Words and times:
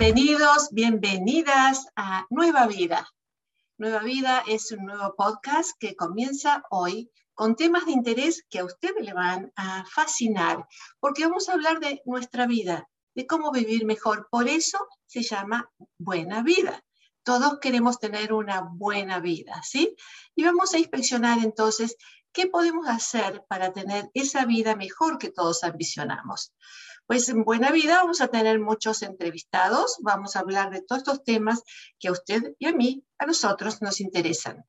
Bienvenidos, 0.00 0.70
bienvenidas 0.72 1.86
a 1.94 2.26
Nueva 2.30 2.66
Vida. 2.66 3.06
Nueva 3.76 3.98
Vida 3.98 4.42
es 4.48 4.72
un 4.72 4.86
nuevo 4.86 5.14
podcast 5.14 5.72
que 5.78 5.94
comienza 5.94 6.62
hoy 6.70 7.10
con 7.34 7.54
temas 7.54 7.84
de 7.84 7.92
interés 7.92 8.42
que 8.48 8.60
a 8.60 8.64
ustedes 8.64 9.04
le 9.04 9.12
van 9.12 9.52
a 9.56 9.84
fascinar, 9.84 10.66
porque 11.00 11.26
vamos 11.26 11.50
a 11.50 11.52
hablar 11.52 11.80
de 11.80 12.00
nuestra 12.06 12.46
vida, 12.46 12.88
de 13.14 13.26
cómo 13.26 13.52
vivir 13.52 13.84
mejor. 13.84 14.26
Por 14.30 14.48
eso 14.48 14.78
se 15.04 15.22
llama 15.22 15.70
Buena 15.98 16.42
Vida. 16.42 16.82
Todos 17.22 17.58
queremos 17.60 17.98
tener 17.98 18.32
una 18.32 18.62
buena 18.62 19.20
vida, 19.20 19.60
¿sí? 19.62 19.94
Y 20.34 20.44
vamos 20.44 20.72
a 20.72 20.78
inspeccionar 20.78 21.40
entonces 21.40 21.98
qué 22.32 22.46
podemos 22.46 22.88
hacer 22.88 23.44
para 23.50 23.74
tener 23.74 24.10
esa 24.14 24.46
vida 24.46 24.76
mejor 24.76 25.18
que 25.18 25.30
todos 25.30 25.62
ambicionamos. 25.62 26.54
Pues 27.10 27.28
en 27.28 27.42
Buena 27.42 27.72
Vida 27.72 27.96
vamos 27.96 28.20
a 28.20 28.28
tener 28.28 28.60
muchos 28.60 29.02
entrevistados, 29.02 29.96
vamos 30.00 30.36
a 30.36 30.38
hablar 30.38 30.70
de 30.70 30.80
todos 30.80 31.00
estos 31.00 31.24
temas 31.24 31.60
que 31.98 32.06
a 32.06 32.12
usted 32.12 32.54
y 32.60 32.66
a 32.66 32.72
mí, 32.72 33.04
a 33.18 33.26
nosotros 33.26 33.82
nos 33.82 34.00
interesan. 34.00 34.64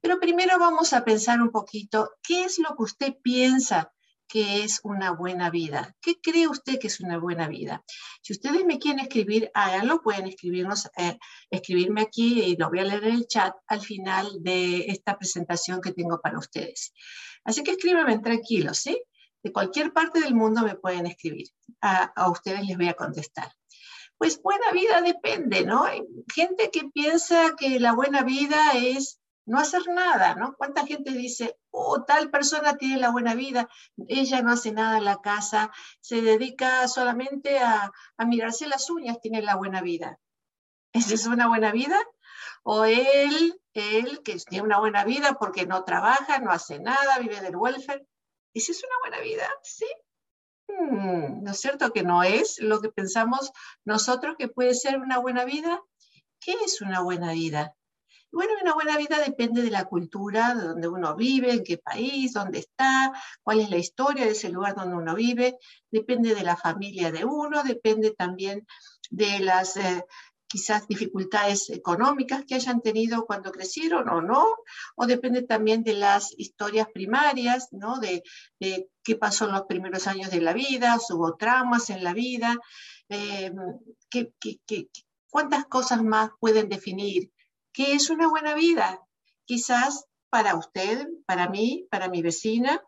Pero 0.00 0.18
primero 0.18 0.58
vamos 0.58 0.94
a 0.94 1.04
pensar 1.04 1.42
un 1.42 1.50
poquito 1.50 2.12
qué 2.22 2.44
es 2.44 2.58
lo 2.58 2.74
que 2.76 2.82
usted 2.82 3.14
piensa 3.22 3.92
que 4.26 4.64
es 4.64 4.80
una 4.84 5.10
buena 5.10 5.50
vida. 5.50 5.94
¿Qué 6.00 6.18
cree 6.18 6.48
usted 6.48 6.78
que 6.78 6.86
es 6.86 6.98
una 7.00 7.18
buena 7.18 7.46
vida? 7.46 7.84
Si 8.22 8.32
ustedes 8.32 8.64
me 8.64 8.78
quieren 8.78 9.00
escribir, 9.00 9.50
háganlo, 9.52 10.00
pueden 10.00 10.26
escribirnos, 10.26 10.86
eh, 10.96 11.18
escribirme 11.50 12.00
aquí 12.00 12.40
y 12.42 12.56
lo 12.56 12.70
voy 12.70 12.78
a 12.78 12.84
leer 12.84 13.04
en 13.04 13.16
el 13.16 13.26
chat 13.26 13.54
al 13.66 13.82
final 13.82 14.38
de 14.40 14.86
esta 14.86 15.18
presentación 15.18 15.82
que 15.82 15.92
tengo 15.92 16.22
para 16.22 16.38
ustedes. 16.38 16.94
Así 17.44 17.62
que 17.62 17.72
escríbanme 17.72 18.18
tranquilos, 18.20 18.78
¿sí? 18.78 18.98
De 19.42 19.52
cualquier 19.52 19.92
parte 19.92 20.20
del 20.20 20.34
mundo 20.34 20.62
me 20.62 20.76
pueden 20.76 21.06
escribir. 21.06 21.48
A, 21.80 22.30
ustedes 22.30 22.64
les 22.66 22.76
voy 22.76 22.88
a 22.88 22.94
contestar. 22.94 23.52
Pues 24.16 24.40
buena 24.40 24.70
vida 24.72 25.02
depende, 25.02 25.64
¿no? 25.64 25.84
Hay 25.84 26.02
gente 26.32 26.70
que 26.70 26.88
piensa 26.92 27.54
que 27.56 27.80
la 27.80 27.92
buena 27.92 28.22
vida 28.22 28.72
es 28.74 29.20
no 29.44 29.58
hacer 29.58 29.88
nada, 29.88 30.36
¿no? 30.36 30.54
¿Cuánta 30.56 30.86
gente 30.86 31.10
dice, 31.10 31.58
oh, 31.70 32.04
tal 32.04 32.30
persona 32.30 32.76
tiene 32.76 32.98
la 32.98 33.10
buena 33.10 33.34
vida, 33.34 33.68
ella 34.06 34.40
no 34.42 34.52
hace 34.52 34.70
nada 34.70 34.98
en 34.98 35.04
la 35.04 35.20
casa, 35.20 35.72
se 36.00 36.22
dedica 36.22 36.86
solamente 36.86 37.58
a, 37.58 37.90
a 38.16 38.24
mirarse 38.24 38.68
las 38.68 38.88
uñas, 38.88 39.20
tiene 39.20 39.42
la 39.42 39.56
buena 39.56 39.80
vida? 39.80 40.20
¿Esa 40.92 41.14
es 41.14 41.26
una 41.26 41.48
buena 41.48 41.72
vida? 41.72 41.98
O 42.62 42.84
él, 42.84 43.60
él 43.74 44.22
que 44.22 44.36
tiene 44.36 44.64
una 44.64 44.78
buena 44.78 45.04
vida 45.04 45.36
porque 45.40 45.66
no 45.66 45.82
trabaja, 45.84 46.38
no 46.38 46.52
hace 46.52 46.78
nada, 46.78 47.18
vive 47.18 47.40
del 47.40 47.56
welfare. 47.56 48.06
¿Esa 48.54 48.72
es 48.72 48.84
una 48.84 48.94
buena 49.00 49.20
vida? 49.22 49.48
Sí. 49.62 49.86
Hmm, 50.68 51.42
¿No 51.42 51.50
es 51.50 51.60
cierto 51.60 51.92
que 51.92 52.02
no 52.02 52.22
es 52.22 52.60
lo 52.60 52.80
que 52.80 52.90
pensamos 52.90 53.50
nosotros 53.84 54.36
que 54.38 54.48
puede 54.48 54.74
ser 54.74 54.98
una 54.98 55.18
buena 55.18 55.44
vida? 55.44 55.82
¿Qué 56.40 56.52
es 56.64 56.80
una 56.80 57.00
buena 57.00 57.32
vida? 57.32 57.74
Bueno, 58.30 58.54
una 58.62 58.72
buena 58.72 58.96
vida 58.96 59.18
depende 59.18 59.62
de 59.62 59.70
la 59.70 59.84
cultura, 59.84 60.54
de 60.54 60.64
donde 60.64 60.88
uno 60.88 61.14
vive, 61.14 61.52
en 61.52 61.64
qué 61.64 61.76
país, 61.76 62.32
dónde 62.32 62.60
está, 62.60 63.12
cuál 63.42 63.60
es 63.60 63.68
la 63.68 63.76
historia 63.76 64.24
de 64.24 64.30
ese 64.30 64.48
lugar 64.48 64.74
donde 64.74 64.96
uno 64.96 65.14
vive, 65.14 65.58
depende 65.90 66.34
de 66.34 66.42
la 66.42 66.56
familia 66.56 67.12
de 67.12 67.26
uno, 67.26 67.62
depende 67.62 68.12
también 68.12 68.66
de 69.10 69.40
las 69.40 69.76
eh, 69.76 70.06
quizás 70.52 70.86
dificultades 70.86 71.70
económicas 71.70 72.44
que 72.46 72.54
hayan 72.56 72.82
tenido 72.82 73.24
cuando 73.24 73.50
crecieron 73.50 74.06
o 74.10 74.20
no, 74.20 74.44
o 74.96 75.06
depende 75.06 75.40
también 75.40 75.82
de 75.82 75.94
las 75.94 76.34
historias 76.36 76.88
primarias, 76.92 77.68
¿no? 77.70 77.98
De, 77.98 78.22
qué 78.60 79.16
pasó 79.16 79.46
en 79.46 79.52
los 79.52 79.62
primeros 79.62 80.06
años 80.06 80.30
de 80.30 80.42
la 80.42 80.52
vida, 80.52 80.98
si 80.98 81.14
hubo 81.14 81.36
traumas 81.36 81.88
en 81.88 82.04
la 82.04 82.12
vida, 82.12 82.58
eh, 83.08 83.50
cuántas 85.30 85.64
cosas 85.64 86.02
más 86.04 86.30
pueden 86.38 86.68
definir 86.68 87.32
qué 87.72 87.94
es 87.94 88.10
una 88.10 88.28
buena 88.28 88.54
vida. 88.54 89.00
Quizás 89.46 90.04
para 90.28 90.54
usted, 90.54 91.08
para 91.26 91.48
mí, 91.48 91.88
para 91.90 92.08
mi 92.08 92.20
vecina, 92.20 92.82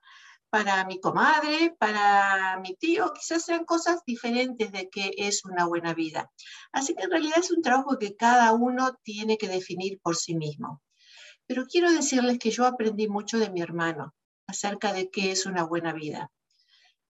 para 0.55 0.85
mi 0.85 1.01
comadre, 1.01 1.75
para 1.81 2.61
mi 2.61 2.77
tío, 2.77 3.13
quizás 3.13 3.45
sean 3.45 3.65
cosas 3.65 4.05
diferentes 4.07 4.71
de 4.71 4.89
qué 4.89 5.11
es 5.17 5.45
una 5.45 5.65
buena 5.67 5.95
vida. 5.95 6.31
Así 6.71 6.95
que 6.95 7.03
en 7.03 7.11
realidad 7.11 7.39
es 7.41 7.51
un 7.51 7.61
trabajo 7.61 7.99
que 7.99 8.15
cada 8.15 8.53
uno 8.53 8.97
tiene 9.03 9.37
que 9.37 9.49
definir 9.49 9.99
por 10.01 10.15
sí 10.15 10.37
mismo. 10.37 10.81
Pero 11.49 11.67
quiero 11.67 11.91
decirles 11.91 12.39
que 12.39 12.53
yo 12.53 12.67
aprendí 12.67 13.09
mucho 13.09 13.41
de 13.41 13.51
mi 13.51 13.63
hermano 13.63 14.15
acerca 14.47 14.93
de 14.93 15.11
qué 15.11 15.33
es 15.33 15.45
una 15.45 15.65
buena 15.65 15.93
vida. 15.93 16.31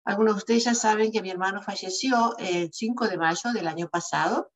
Algunos 0.05 0.35
de 0.35 0.39
ustedes 0.39 0.65
ya 0.67 0.77
saben 0.77 1.11
que 1.11 1.21
mi 1.21 1.31
hermano 1.31 1.61
falleció 1.63 2.37
el 2.39 2.73
5 2.73 3.09
de 3.09 3.19
mayo 3.19 3.53
del 3.53 3.67
año 3.67 3.89
pasado 3.89 4.53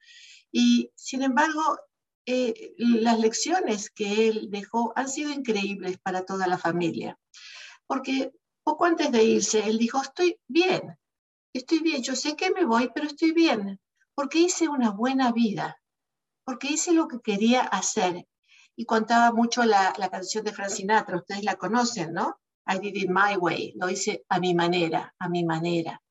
y 0.53 0.93
sin 0.95 1.23
embargo 1.23 1.77
eh, 2.25 2.73
las 2.79 3.19
lecciones 3.19 3.91
que 3.91 4.29
él 4.29 4.49
dejó 4.49 4.93
han 4.95 5.09
sido 5.09 5.33
increíbles 5.33 5.99
para 5.99 6.25
toda 6.25 6.47
la 6.47 6.57
familia. 6.57 7.19
Porque 7.89 8.31
poco 8.67 8.85
antes 8.85 9.13
de 9.13 9.23
irse, 9.23 9.65
él 9.65 9.79
dijo, 9.79 10.03
estoy 10.03 10.41
bien, 10.49 10.99
estoy 11.53 11.79
bien, 11.79 12.03
yo 12.03 12.17
sé 12.17 12.35
que 12.35 12.51
me 12.51 12.65
voy, 12.65 12.91
pero 12.93 13.07
estoy 13.07 13.31
bien, 13.31 13.81
porque 14.13 14.41
hice 14.41 14.69
una 14.69 14.91
buena 14.91 15.31
vida, 15.31 15.81
porque 16.45 16.73
hice 16.73 16.93
lo 16.93 17.07
que 17.07 17.21
quería 17.21 17.61
hacer. 17.61 18.27
Y 18.75 18.85
contaba 18.85 19.31
mucho 19.31 19.63
la, 19.63 19.93
canción 20.11 20.43
de 20.45 20.53
Frank 20.53 20.71
Sinatra, 20.71 21.19
ustedes 21.19 21.45
la 21.45 21.55
conocen, 21.55 22.13
¿no? 22.13 22.41
I 22.67 22.81
did 22.81 22.97
it 22.97 23.09
my 23.09 23.37
way, 23.37 23.73
lo 23.77 23.89
hice 23.89 24.25
a 24.29 24.41
mi 24.41 24.53
manera, 24.53 25.15
a 25.21 25.29
mi 25.29 25.45
manera. 25.45 26.03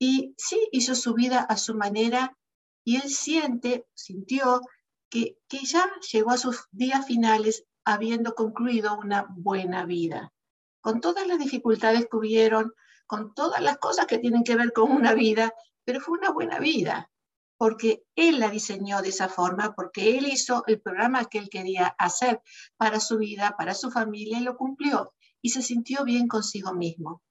Y 0.00 0.34
sí, 0.36 0.68
hizo 0.72 0.96
su 0.96 1.14
vida 1.14 1.42
a 1.42 1.56
su 1.56 1.76
manera 1.76 2.36
y 2.84 2.96
él 2.96 3.08
siente, 3.08 3.86
sintió 3.94 4.62
que, 5.08 5.38
que 5.46 5.60
ya 5.64 5.88
llegó 6.10 6.32
a 6.32 6.38
sus 6.38 6.66
días 6.72 7.06
finales 7.06 7.66
habiendo 7.84 8.34
concluido 8.34 8.98
una 8.98 9.26
buena 9.30 9.86
vida 9.86 10.32
con 10.82 11.00
todas 11.00 11.26
las 11.26 11.38
dificultades 11.38 12.06
que 12.10 12.16
hubieron, 12.16 12.74
con 13.06 13.32
todas 13.34 13.62
las 13.62 13.78
cosas 13.78 14.06
que 14.06 14.18
tienen 14.18 14.44
que 14.44 14.56
ver 14.56 14.72
con 14.72 14.90
una 14.90 15.14
vida, 15.14 15.54
pero 15.84 16.00
fue 16.00 16.18
una 16.18 16.30
buena 16.30 16.58
vida, 16.58 17.10
porque 17.56 18.02
él 18.16 18.40
la 18.40 18.50
diseñó 18.50 19.00
de 19.00 19.10
esa 19.10 19.28
forma, 19.28 19.74
porque 19.74 20.18
él 20.18 20.26
hizo 20.26 20.64
el 20.66 20.80
programa 20.80 21.24
que 21.26 21.38
él 21.38 21.48
quería 21.48 21.86
hacer 21.98 22.42
para 22.76 23.00
su 23.00 23.18
vida, 23.18 23.54
para 23.56 23.74
su 23.74 23.90
familia, 23.90 24.38
y 24.38 24.42
lo 24.42 24.56
cumplió, 24.56 25.14
y 25.40 25.50
se 25.50 25.62
sintió 25.62 26.04
bien 26.04 26.26
consigo 26.26 26.74
mismo. 26.74 27.22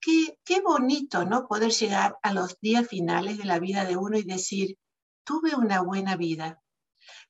Qué, 0.00 0.38
qué 0.44 0.60
bonito, 0.60 1.24
¿no? 1.24 1.46
Poder 1.46 1.72
llegar 1.72 2.16
a 2.22 2.32
los 2.32 2.58
días 2.60 2.88
finales 2.88 3.36
de 3.36 3.44
la 3.44 3.58
vida 3.58 3.84
de 3.84 3.96
uno 3.96 4.16
y 4.16 4.22
decir, 4.22 4.78
tuve 5.24 5.54
una 5.54 5.82
buena 5.82 6.16
vida. 6.16 6.62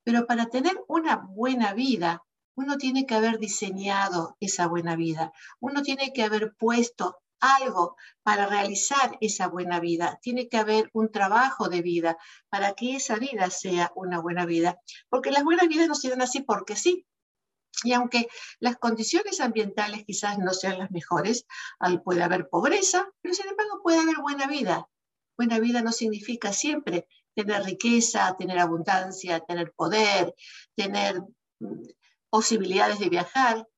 Pero 0.05 0.27
para 0.27 0.47
tener 0.47 0.77
una 0.87 1.17
buena 1.17 1.73
vida, 1.73 2.23
uno 2.59 2.77
tiene 2.77 3.07
que 3.07 3.15
haber 3.15 3.39
diseñado 3.39 4.37
esa 4.41 4.67
buena 4.67 4.97
vida, 4.97 5.33
uno 5.61 5.83
tiene 5.83 6.13
que 6.13 6.25
haber 6.25 6.57
puesto 6.57 7.19
algo 7.39 7.97
para 8.25 8.47
realizar 8.47 9.17
esa 9.21 9.47
buena 9.47 9.79
vida, 9.79 10.19
tiene 10.23 10.49
que 10.49 10.57
haber 10.57 10.91
un 10.93 11.13
trabajo 11.13 11.69
de 11.69 11.83
vida 11.83 12.19
para 12.49 12.73
que 12.73 12.97
esa 12.97 13.15
vida 13.15 13.49
sea 13.51 13.93
una 13.95 14.19
buena 14.19 14.45
vida, 14.45 14.81
porque 15.09 15.31
las 15.31 15.45
buenas 15.45 15.69
vidas 15.69 15.87
no 15.87 15.95
se 15.95 16.13
así 16.15 16.41
porque 16.41 16.75
sí. 16.75 17.07
Y 17.85 17.93
aunque 17.93 18.27
las 18.59 18.77
condiciones 18.77 19.39
ambientales 19.39 20.05
quizás 20.05 20.39
no 20.39 20.53
sean 20.53 20.79
las 20.79 20.91
mejores, 20.91 21.47
puede 22.03 22.25
haber 22.25 22.49
pobreza, 22.49 23.09
pero 23.21 23.35
sin 23.35 23.47
embargo 23.47 23.83
puede 23.85 24.01
haber 24.01 24.17
buena 24.17 24.49
vida. 24.49 24.89
Buena 25.37 25.61
vida 25.61 25.81
no 25.81 25.93
significa 25.93 26.53
siempre 26.53 27.07
tener 27.37 27.63
riqueza, 27.63 28.35
tener 28.37 28.59
abundancia, 28.59 29.39
tener 29.39 29.73
poder, 29.77 30.35
tener 30.75 31.23
mm, 31.61 31.83
posibilidades 32.31 32.99
de 32.99 33.09
viajar. 33.09 33.69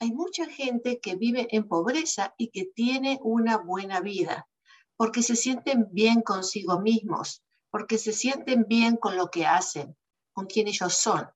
Hay 0.00 0.12
mucha 0.12 0.46
gente 0.46 1.00
que 1.00 1.16
vive 1.16 1.48
en 1.50 1.68
pobreza 1.68 2.34
y 2.38 2.50
que 2.50 2.64
tiene 2.64 3.18
una 3.22 3.58
buena 3.58 4.00
vida, 4.00 4.48
porque 4.96 5.22
se 5.22 5.36
sienten 5.36 5.88
bien 5.92 6.22
consigo 6.22 6.80
mismos, 6.80 7.42
porque 7.70 7.98
se 7.98 8.12
sienten 8.12 8.66
bien 8.68 8.96
con 8.96 9.16
lo 9.16 9.30
que 9.30 9.46
hacen, 9.46 9.96
con 10.32 10.46
quien 10.46 10.68
ellos 10.68 10.94
son. 10.94 11.28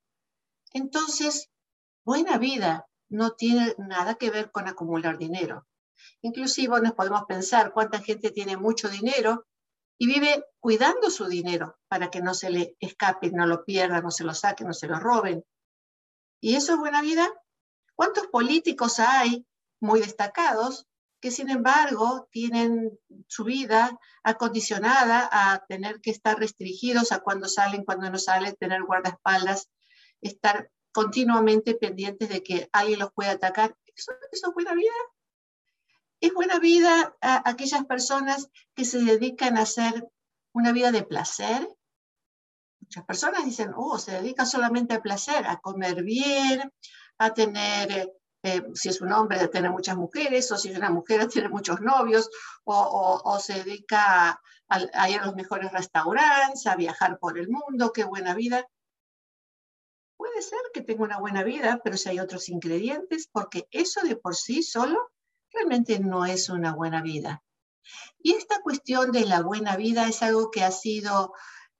Entonces, 0.72 1.50
buena 2.04 2.38
vida 2.38 2.86
no 3.08 3.32
tiene 3.32 3.74
nada 3.78 4.14
que 4.14 4.30
ver 4.30 4.50
con 4.50 4.66
acumular 4.66 5.18
dinero. 5.18 5.66
Inclusive 6.22 6.80
nos 6.80 6.92
podemos 6.92 7.24
pensar 7.24 7.72
cuánta 7.72 8.00
gente 8.00 8.30
tiene 8.30 8.56
mucho 8.56 8.88
dinero 8.88 9.46
y 9.98 10.06
vive 10.06 10.44
cuidando 10.58 11.10
su 11.10 11.26
dinero 11.26 11.76
para 11.88 12.10
que 12.10 12.20
no 12.20 12.34
se 12.34 12.50
le 12.50 12.76
escape, 12.80 13.30
no 13.30 13.46
lo 13.46 13.64
pierda, 13.64 14.00
no 14.00 14.10
se 14.10 14.24
lo 14.24 14.34
saquen, 14.34 14.66
no 14.66 14.74
se 14.74 14.88
lo 14.88 14.98
roben. 14.98 15.44
¿Y 16.44 16.56
eso 16.56 16.74
es 16.74 16.78
buena 16.78 17.00
vida? 17.00 17.26
¿Cuántos 17.94 18.26
políticos 18.26 19.00
hay 19.00 19.46
muy 19.80 20.00
destacados 20.00 20.86
que 21.18 21.30
sin 21.30 21.48
embargo 21.48 22.28
tienen 22.30 22.98
su 23.28 23.44
vida 23.44 23.98
acondicionada 24.22 25.26
a 25.32 25.64
tener 25.64 26.02
que 26.02 26.10
estar 26.10 26.38
restringidos 26.38 27.12
a 27.12 27.20
cuando 27.20 27.48
salen, 27.48 27.82
cuando 27.82 28.10
no 28.10 28.18
salen, 28.18 28.56
tener 28.56 28.82
guardaespaldas, 28.82 29.70
estar 30.20 30.70
continuamente 30.92 31.76
pendientes 31.76 32.28
de 32.28 32.42
que 32.42 32.68
alguien 32.72 32.98
los 32.98 33.10
pueda 33.14 33.30
atacar? 33.30 33.74
¿Eso, 33.96 34.12
es 34.30 34.42
buena 34.52 34.74
vida? 34.74 34.92
¿Es 36.20 36.34
buena 36.34 36.58
vida 36.58 37.16
a 37.22 37.48
aquellas 37.48 37.86
personas 37.86 38.50
que 38.74 38.84
se 38.84 38.98
dedican 38.98 39.56
a 39.56 39.62
hacer 39.62 40.06
una 40.52 40.72
vida 40.72 40.92
de 40.92 41.04
placer, 41.04 41.66
Muchas 42.84 43.04
personas 43.06 43.46
dicen, 43.46 43.72
oh, 43.74 43.98
se 43.98 44.12
dedica 44.12 44.44
solamente 44.44 44.92
al 44.92 45.00
placer, 45.00 45.46
a 45.46 45.58
comer 45.58 46.02
bien, 46.02 46.70
a 47.16 47.32
tener, 47.32 48.12
eh, 48.42 48.62
si 48.74 48.90
es 48.90 49.00
un 49.00 49.10
hombre, 49.10 49.40
a 49.40 49.48
tener 49.48 49.70
muchas 49.70 49.96
mujeres, 49.96 50.52
o 50.52 50.58
si 50.58 50.68
es 50.68 50.76
una 50.76 50.90
mujer, 50.90 51.22
a 51.22 51.28
tener 51.28 51.48
muchos 51.48 51.80
novios, 51.80 52.28
o, 52.64 53.38
se 53.40 53.64
dedica 53.64 54.38
a, 54.68 55.08
ir 55.08 55.18
a 55.18 55.24
los 55.24 55.34
mejores 55.34 55.72
restaurantes, 55.72 56.66
a 56.66 56.76
viajar 56.76 57.18
por 57.18 57.38
el 57.38 57.48
mundo, 57.48 57.90
qué 57.90 58.04
buena 58.04 58.34
vida. 58.34 58.68
Puede 60.18 60.42
ser 60.42 60.60
que 60.74 60.82
tenga 60.82 61.04
una 61.04 61.18
buena 61.18 61.42
vida, 61.42 61.80
pero 61.82 61.96
si 61.96 62.10
hay 62.10 62.20
otros 62.20 62.50
ingredientes, 62.50 63.30
porque 63.32 63.66
eso 63.70 64.02
de 64.02 64.16
por 64.16 64.36
sí 64.36 64.62
solo 64.62 65.10
realmente 65.50 66.00
no 66.00 66.26
es 66.26 66.50
una 66.50 66.74
buena 66.74 67.00
vida. 67.00 67.42
Y 68.18 68.34
esta 68.34 68.60
cuestión 68.60 69.10
de 69.10 69.24
la 69.24 69.40
buena 69.40 69.74
vida 69.76 70.06
es 70.06 70.22
algo 70.22 70.50
que 70.50 70.62
ha 70.62 70.70
sido 70.70 71.32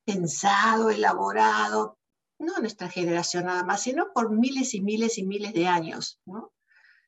pensado, 0.05 0.91
elaborado, 0.91 1.99
no 2.39 2.59
nuestra 2.59 2.89
generación 2.89 3.47
nada 3.47 3.65
más, 3.65 3.83
sino 3.83 4.13
por 4.13 4.31
miles 4.31 4.75
y 4.75 4.81
miles 4.81 5.19
y 5.19 5.25
miles 5.25 5.53
de 5.55 5.67
años. 5.67 6.21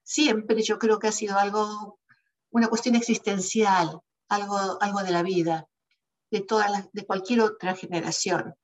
Siempre 0.03 0.63
yo 0.63 0.79
creo 0.79 0.99
que 0.99 1.09
ha 1.09 1.13
sido 1.13 1.39
algo, 1.39 1.99
una 2.51 2.69
cuestión 2.69 2.95
existencial, 2.95 4.01
algo, 4.29 4.79
algo 4.81 5.03
de 5.03 5.11
la 5.11 5.23
vida, 5.23 5.69
de, 6.31 6.41
todas 6.41 6.89
de 6.93 7.07
cualquier 7.07 7.41
otra 7.41 7.75
generación. 7.75 8.55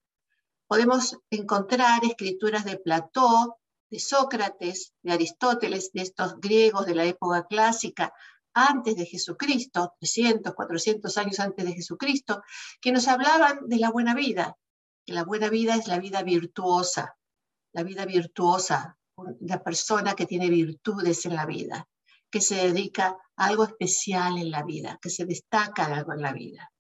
Podemos 0.66 1.18
encontrar 1.30 2.04
escrituras 2.04 2.64
de 2.64 2.78
Platón, 2.78 3.52
de 3.90 3.98
Sócrates, 3.98 4.94
de 5.02 5.12
Aristóteles, 5.12 5.92
de 5.92 6.02
estos 6.02 6.40
griegos 6.40 6.86
de 6.86 6.94
la 6.94 7.04
época 7.04 7.46
clásica, 7.46 8.14
antes 8.54 8.96
de 8.96 9.06
Jesucristo, 9.06 9.94
300, 9.98 10.54
400 10.54 11.18
años 11.18 11.40
antes 11.40 11.64
de 11.64 11.72
Jesucristo, 11.72 12.42
que 12.80 12.92
nos 12.92 13.08
hablaban 13.08 13.68
de 13.68 13.78
la 13.78 13.90
buena 13.90 14.14
vida, 14.14 14.56
que 15.04 15.12
la 15.12 15.24
buena 15.24 15.48
vida 15.48 15.76
es 15.76 15.88
la 15.88 15.98
vida 15.98 16.22
virtuosa, 16.22 17.16
la 17.72 17.82
vida 17.82 18.04
virtuosa, 18.04 18.98
la 19.40 19.62
persona 19.62 20.14
que 20.14 20.26
tiene 20.26 20.48
virtudes 20.48 21.24
en 21.26 21.36
la 21.36 21.46
vida, 21.46 21.88
que 22.30 22.40
se 22.40 22.56
dedica 22.56 23.16
a 23.36 23.46
algo 23.46 23.64
especial 23.64 24.38
en 24.38 24.50
la 24.50 24.62
vida, 24.62 24.98
que 25.00 25.10
se 25.10 25.24
destaca 25.24 25.88
de 25.88 25.94
algo 25.94 26.12
en 26.12 26.22
la 26.22 26.32
vida. 26.32 26.72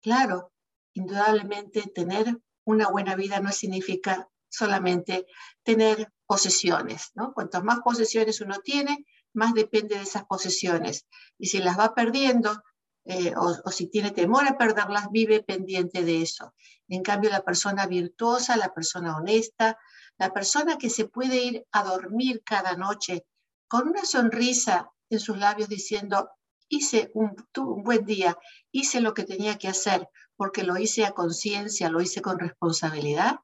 Claro, 0.00 0.52
indudablemente 0.94 1.82
tener 1.94 2.38
una 2.64 2.88
buena 2.88 3.14
vida 3.14 3.40
no 3.40 3.50
significa 3.50 4.28
solamente 4.48 5.26
tener 5.62 6.12
posesiones, 6.26 7.10
¿no? 7.14 7.32
Cuantas 7.32 7.62
más 7.64 7.80
posesiones 7.80 8.40
uno 8.40 8.58
tiene, 8.62 9.04
más 9.38 9.54
depende 9.54 9.94
de 9.96 10.02
esas 10.02 10.24
posesiones. 10.26 11.06
Y 11.38 11.46
si 11.46 11.58
las 11.58 11.78
va 11.78 11.94
perdiendo, 11.94 12.62
eh, 13.04 13.32
o, 13.36 13.70
si 13.70 13.86
tiene 13.86 14.10
temor 14.10 14.46
a 14.46 14.58
perderlas, 14.58 15.10
vive 15.10 15.42
pendiente 15.42 16.04
de 16.04 16.20
eso. 16.20 16.54
En 16.88 17.02
cambio, 17.02 17.30
la 17.30 17.42
persona 17.42 17.86
virtuosa, 17.86 18.56
la 18.56 18.74
persona 18.74 19.16
honesta, 19.16 19.78
la 20.18 20.32
persona 20.32 20.76
que 20.76 20.90
se 20.90 21.06
puede 21.06 21.36
ir 21.36 21.66
a 21.72 21.84
dormir 21.84 22.42
cada 22.44 22.76
noche 22.76 23.24
con 23.68 23.88
una 23.88 24.04
sonrisa 24.04 24.90
en 25.08 25.20
sus 25.20 25.38
labios 25.38 25.68
diciendo, 25.68 26.30
hice 26.68 27.10
un, 27.14 27.34
un 27.56 27.82
buen 27.82 28.04
día, 28.04 28.36
hice 28.72 29.00
lo 29.00 29.14
que 29.14 29.24
tenía 29.24 29.56
que 29.56 29.68
hacer 29.68 30.08
porque 30.36 30.62
lo 30.62 30.76
hice 30.76 31.04
a 31.04 31.12
conciencia, 31.12 31.88
lo 31.88 32.00
hice 32.00 32.20
con 32.22 32.38
responsabilidad, 32.38 33.40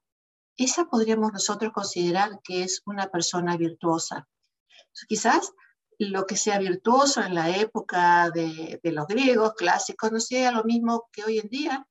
esa 0.57 0.85
podríamos 0.85 1.33
nosotros 1.33 1.73
considerar 1.73 2.39
que 2.43 2.63
es 2.63 2.81
una 2.85 3.07
persona 3.07 3.57
virtuosa. 3.57 4.27
Quizás 5.07 5.51
lo 5.99 6.25
que 6.25 6.37
sea 6.37 6.59
virtuoso 6.59 7.21
en 7.21 7.35
la 7.35 7.57
época 7.57 8.29
de, 8.31 8.79
los 8.83 9.07
griegos 9.07 9.53
clásicos 9.53 10.11
no 10.11 10.19
sea 10.19 10.51
lo 10.51 10.63
mismo 10.63 11.07
que 11.11 11.23
hoy 11.23 11.39
en 11.39 11.49
día, 11.49 11.87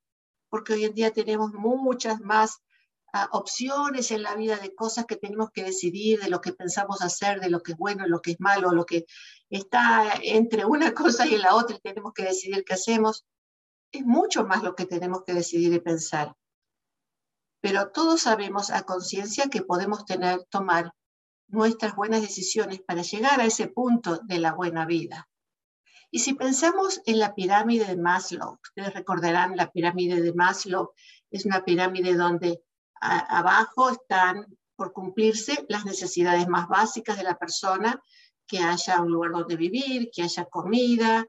porque 0.49 0.73
hoy 0.73 0.85
en 0.85 0.93
día 0.93 1.11
tenemos 1.11 1.53
muchas 1.53 2.21
más 2.21 2.61
ah, 3.13 3.29
opciones 3.31 4.11
en 4.11 4.23
la 4.23 4.35
vida 4.35 4.57
de 4.57 4.73
cosas 4.73 5.05
que 5.05 5.15
tenemos 5.15 5.49
que 5.51 5.63
decidir, 5.63 6.19
de 6.21 6.29
lo 6.29 6.41
que 6.41 6.53
pensamos 6.53 7.01
hacer, 7.01 7.39
de 7.39 7.49
lo 7.49 7.61
que 7.61 7.73
es 7.73 7.77
bueno, 7.77 8.07
lo 8.07 8.21
que 8.21 8.31
es 8.31 8.39
malo, 8.39 8.71
lo 8.71 8.85
que 8.85 9.05
está 9.49 10.13
entre 10.21 10.65
una 10.65 10.93
cosa 10.93 11.25
y 11.25 11.37
la 11.37 11.55
otra 11.55 11.75
y 11.75 11.79
tenemos 11.79 12.13
que 12.13 12.23
decidir 12.23 12.63
qué 12.63 12.73
hacemos. 12.73 13.25
Es 13.91 14.05
mucho 14.05 14.45
más 14.45 14.63
lo 14.63 14.75
que 14.75 14.85
tenemos 14.85 15.23
que 15.23 15.33
decidir 15.33 15.73
y 15.73 15.79
pensar. 15.79 16.35
Pero 17.61 17.89
todos 17.89 18.21
sabemos 18.21 18.69
a 18.69 18.83
conciencia 18.83 19.49
que 19.49 19.61
podemos 19.61 20.05
tener, 20.05 20.43
tomar 20.49 20.91
nuestras 21.47 21.95
buenas 21.95 22.21
decisiones 22.21 22.81
para 22.81 23.01
llegar 23.01 23.39
a 23.39 23.45
ese 23.45 23.67
punto 23.67 24.19
de 24.23 24.39
la 24.39 24.53
buena 24.53 24.85
vida. 24.85 25.29
Y 26.11 26.19
si 26.19 26.33
pensamos 26.33 27.01
en 27.05 27.19
la 27.19 27.35
pirámide 27.35 27.85
de 27.85 27.97
Maslow, 27.97 28.59
ustedes 28.63 28.93
recordarán 28.93 29.55
la 29.57 29.71
pirámide 29.71 30.21
de 30.21 30.33
Maslow, 30.33 30.93
es 31.29 31.45
una 31.45 31.63
pirámide 31.65 32.15
donde 32.15 32.61
abajo 33.01 33.89
están 33.89 34.45
por 34.75 34.93
cumplirse 34.93 35.65
las 35.69 35.85
necesidades 35.85 36.47
más 36.47 36.67
básicas 36.67 37.17
de 37.17 37.23
la 37.23 37.37
persona, 37.37 38.01
que 38.47 38.59
haya 38.59 39.01
un 39.01 39.11
lugar 39.11 39.31
donde 39.31 39.55
vivir, 39.55 40.09
que 40.13 40.23
haya 40.23 40.45
comida, 40.45 41.25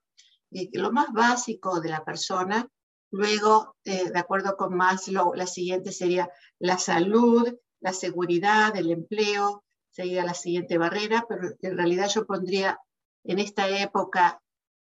eh, 0.51 0.69
lo 0.73 0.93
más 0.93 1.13
básico 1.13 1.81
de 1.81 1.91
la 1.91 2.05
persona. 2.05 2.69
Luego, 3.11 3.77
eh, 3.85 4.11
de 4.11 4.19
acuerdo 4.19 4.57
con 4.57 4.77
Maslow, 4.77 5.35
la 5.35 5.47
siguiente 5.47 5.93
sería 5.93 6.29
la 6.59 6.79
salud, 6.79 7.49
la 7.81 7.93
seguridad, 7.93 8.77
el 8.77 8.91
empleo, 8.91 9.65
sería 9.97 10.27
la 10.27 10.35
siguiente 10.35 10.77
barrera, 10.77 11.25
pero 11.27 11.49
en 11.59 11.77
realidad 11.77 12.11
yo 12.15 12.27
pondría 12.27 12.79
en 13.25 13.39
esta 13.39 13.67
época 13.69 14.43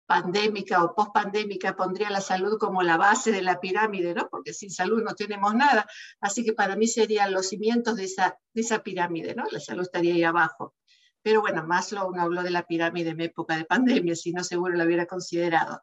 pandémica 0.06 0.84
o 0.84 0.94
post-pandémica, 0.94 1.74
pondría 1.74 2.10
la 2.10 2.20
salud 2.20 2.58
como 2.58 2.82
la 2.82 2.98
base 2.98 3.32
de 3.32 3.40
la 3.40 3.60
pirámide, 3.60 4.12
¿no? 4.12 4.28
Porque 4.28 4.52
sin 4.52 4.70
salud 4.70 5.02
no 5.02 5.14
tenemos 5.14 5.54
nada. 5.54 5.86
Así 6.20 6.44
que 6.44 6.52
para 6.52 6.76
mí 6.76 6.86
serían 6.86 7.32
los 7.32 7.48
cimientos 7.48 7.96
de 7.96 8.04
esa, 8.04 8.38
de 8.52 8.60
esa 8.60 8.82
pirámide, 8.82 9.34
¿no? 9.34 9.44
La 9.50 9.58
salud 9.58 9.82
estaría 9.82 10.12
ahí 10.12 10.22
abajo. 10.22 10.74
Pero 11.22 11.40
bueno, 11.40 11.66
Maslow 11.66 12.12
no 12.12 12.20
habló 12.20 12.42
de 12.42 12.50
la 12.50 12.66
pirámide 12.66 13.10
en 13.10 13.22
época 13.22 13.56
de 13.56 13.64
pandemia, 13.64 14.14
si 14.16 14.32
no 14.32 14.44
seguro 14.44 14.76
lo 14.76 14.84
hubiera 14.84 15.06
considerado. 15.06 15.80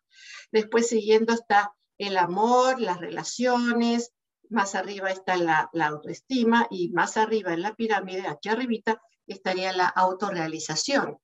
Después 0.52 0.90
siguiendo 0.90 1.34
está 1.34 1.74
el 1.98 2.18
amor, 2.18 2.80
las 2.80 3.00
relaciones, 3.00 4.14
más 4.50 4.76
arriba 4.76 5.10
está 5.10 5.38
la, 5.38 5.70
autoestima 5.74 6.68
y 6.70 6.90
más 6.90 7.18
arriba 7.18 7.54
en 7.54 7.62
la 7.62 7.76
pirámide, 7.76 8.28
aquí 8.28 8.50
arribita, 8.50 9.02
estaría 9.26 9.74
la 9.74 9.88
autorrealización, 9.88 11.18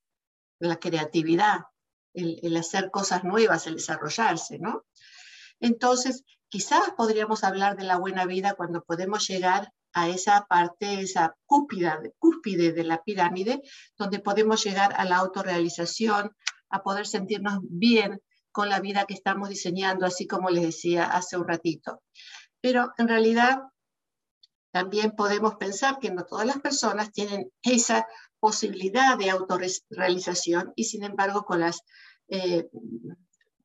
la 0.58 0.76
creatividad, 0.76 1.60
el, 2.12 2.56
hacer 2.56 2.90
cosas 2.90 3.24
nuevas, 3.24 3.66
el 3.66 3.76
desarrollarse, 3.76 4.58
¿no? 4.58 4.84
Entonces, 5.60 6.24
quizás 6.48 6.90
podríamos 6.96 7.44
hablar 7.44 7.76
de 7.76 7.84
la 7.84 7.98
buena 7.98 8.26
vida 8.26 8.54
cuando 8.54 8.82
podemos 8.82 9.26
llegar 9.26 9.72
a 9.92 10.08
esa 10.08 10.46
parte, 10.48 11.00
esa 11.00 11.36
cúspide, 11.46 12.14
cúspide 12.18 12.72
de 12.72 12.84
la 12.84 13.02
pirámide, 13.02 13.62
donde 13.96 14.18
podemos 14.18 14.62
llegar 14.64 14.92
a 14.96 15.04
la 15.04 15.16
autorrealización, 15.16 16.36
a 16.68 16.82
poder 16.82 17.06
sentirnos 17.06 17.60
bien 17.62 18.20
con 18.50 18.68
la 18.68 18.80
vida 18.80 19.04
que 19.04 19.14
estamos 19.14 19.48
diseñando, 19.48 20.06
así 20.06 20.26
como 20.26 20.50
les 20.50 20.64
decía 20.64 21.04
hace 21.04 21.36
un 21.36 21.46
ratito 21.46 22.02
pero 22.64 22.94
en 22.96 23.08
realidad 23.08 23.58
también 24.72 25.10
podemos 25.10 25.56
pensar 25.56 25.98
que 25.98 26.10
no 26.10 26.24
todas 26.24 26.46
las 26.46 26.62
personas 26.62 27.12
tienen 27.12 27.52
esa 27.60 28.06
posibilidad 28.40 29.18
de 29.18 29.28
autorrealización 29.28 30.72
y 30.74 30.84
sin 30.84 31.04
embargo 31.04 31.44
con 31.44 31.60
las, 31.60 31.82
eh, 32.28 32.70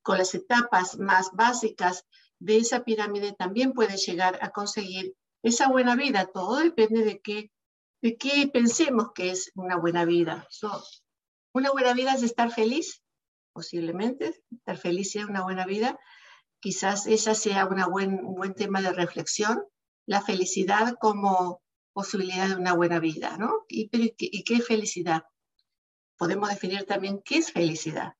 con 0.01 0.17
las 0.17 0.35
etapas 0.35 0.99
más 0.99 1.31
básicas 1.31 2.03
de 2.39 2.57
esa 2.57 2.83
pirámide 2.83 3.31
también 3.31 3.71
puede 3.71 3.95
llegar 3.95 4.37
a 4.41 4.49
conseguir 4.49 5.15
esa 5.43 5.69
buena 5.69 5.95
vida. 5.95 6.25
Todo 6.25 6.57
depende 6.57 7.05
de 7.05 7.21
qué, 7.21 7.53
de 8.01 8.17
qué 8.17 8.49
pensemos 8.51 9.13
que 9.15 9.31
es 9.31 9.49
una 9.55 9.77
buena 9.77 10.03
vida. 10.03 10.45
una 11.53 11.71
buena 11.71 11.93
vida 11.93 12.15
es 12.15 12.23
estar 12.23 12.51
feliz, 12.51 13.01
posiblemente, 13.53 14.43
estar 14.51 14.75
feliz 14.75 15.13
sea 15.13 15.25
una 15.25 15.43
buena 15.43 15.65
vida, 15.65 15.97
Quizás 16.59 17.07
esa 17.07 17.35
sea 17.35 17.65
una 17.65 17.87
buen, 17.87 18.25
un 18.25 18.35
buen 18.35 18.53
tema 18.53 18.81
de 18.81 18.91
reflexión, 18.91 19.63
la 20.05 20.21
felicidad 20.21 20.95
como 20.99 21.61
posibilidad 21.93 22.49
de 22.49 22.55
una 22.55 22.73
buena 22.73 22.99
vida, 22.99 23.37
¿no? 23.37 23.65
¿Y, 23.67 23.89
y 23.91 24.43
qué 24.43 24.55
es 24.55 24.67
felicidad? 24.67 25.23
Podemos 26.17 26.49
definir 26.49 26.85
también 26.85 27.21
qué 27.23 27.37
es 27.37 27.51
felicidad. 27.51 28.13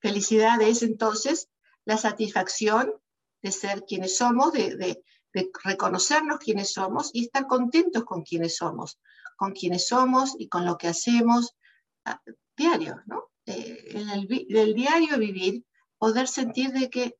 Felicidad 0.00 0.60
es 0.60 0.82
entonces 0.82 1.48
la 1.84 1.96
satisfacción 1.96 2.92
de 3.42 3.52
ser 3.52 3.84
quienes 3.84 4.16
somos, 4.16 4.52
de, 4.52 4.76
de, 4.76 5.02
reconocernos 5.64 6.38
quienes 6.38 6.72
somos 6.72 7.10
y 7.12 7.24
estar 7.24 7.46
contentos 7.46 8.04
con 8.04 8.22
quienes 8.22 8.56
somos, 8.56 8.98
con 9.36 9.52
quienes 9.52 9.86
somos 9.86 10.34
y 10.38 10.48
con 10.48 10.64
lo 10.64 10.78
que 10.78 10.88
hacemos 10.88 11.54
ah, 12.06 12.22
diario, 12.56 13.02
¿no? 13.04 13.28
Eh, 13.44 13.84
en 13.90 14.08
el, 14.08 14.74
diario 14.74 15.18
vivir, 15.18 15.64
poder 15.98 16.26
sentir 16.26 16.72
de 16.72 16.88
que 16.88 17.16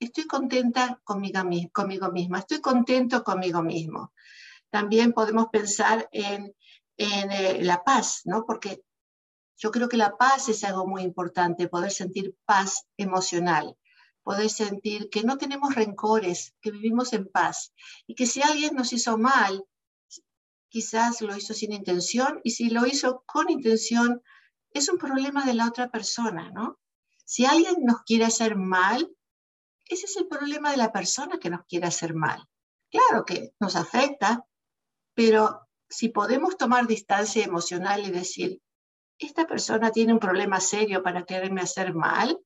estoy 0.00 0.26
contenta 0.26 1.00
conmigo, 1.04 1.42
conmigo 1.72 2.10
misma, 2.10 2.38
estoy 2.38 2.60
contento 2.60 3.22
conmigo 3.22 3.62
mismo. 3.62 4.12
También 4.70 5.12
podemos 5.12 5.48
pensar 5.52 6.08
en, 6.12 6.54
eh, 6.96 7.62
la 7.62 7.82
paz, 7.84 8.22
¿no? 8.24 8.44
Porque 8.46 8.82
yo 9.56 9.70
creo 9.70 9.88
que 9.88 9.96
la 9.96 10.16
paz 10.16 10.48
es 10.48 10.64
algo 10.64 10.86
muy 10.86 11.02
importante, 11.02 11.68
poder 11.68 11.90
sentir 11.92 12.34
paz 12.44 12.86
emocional. 12.96 13.76
poder 14.22 14.50
sentir 14.50 15.08
que 15.08 15.24
no 15.24 15.38
tenemos 15.38 15.74
rencores, 15.74 16.54
que 16.60 16.70
vivimos 16.70 17.14
en 17.14 17.26
paz 17.26 17.72
y 18.06 18.14
que 18.14 18.26
si 18.26 18.42
alguien 18.42 18.76
nos 18.76 18.92
hizo 18.92 19.16
mal, 19.16 19.64
quizás 20.68 21.22
lo 21.22 21.34
hizo 21.36 21.54
sin 21.54 21.72
intención 21.72 22.40
y 22.44 22.50
si 22.50 22.68
lo 22.68 22.86
hizo 22.86 23.24
con 23.26 23.50
intención, 23.50 24.22
es 24.72 24.88
un 24.88 24.98
problema 24.98 25.44
de 25.46 25.54
la 25.54 25.66
otra 25.66 25.90
persona, 25.90 26.50
¿no? 26.52 26.78
Si 27.24 27.44
alguien 27.46 27.76
nos 27.82 28.02
quiere 28.02 28.24
hacer 28.24 28.56
mal, 28.56 29.10
ese 29.90 30.06
es 30.06 30.16
el 30.16 30.28
problema 30.28 30.70
de 30.70 30.76
la 30.76 30.92
persona 30.92 31.38
que 31.38 31.50
nos 31.50 31.64
quiere 31.66 31.86
hacer 31.86 32.14
mal. 32.14 32.48
Claro 32.90 33.24
que 33.24 33.52
nos 33.60 33.74
afecta, 33.76 34.44
pero 35.14 35.68
si 35.88 36.08
podemos 36.08 36.56
tomar 36.56 36.86
distancia 36.86 37.44
emocional 37.44 38.06
y 38.06 38.10
decir, 38.10 38.62
esta 39.18 39.46
persona 39.46 39.90
tiene 39.90 40.12
un 40.12 40.20
problema 40.20 40.60
serio 40.60 41.02
para 41.02 41.24
quererme 41.24 41.60
hacer 41.60 41.92
mal, 41.92 42.40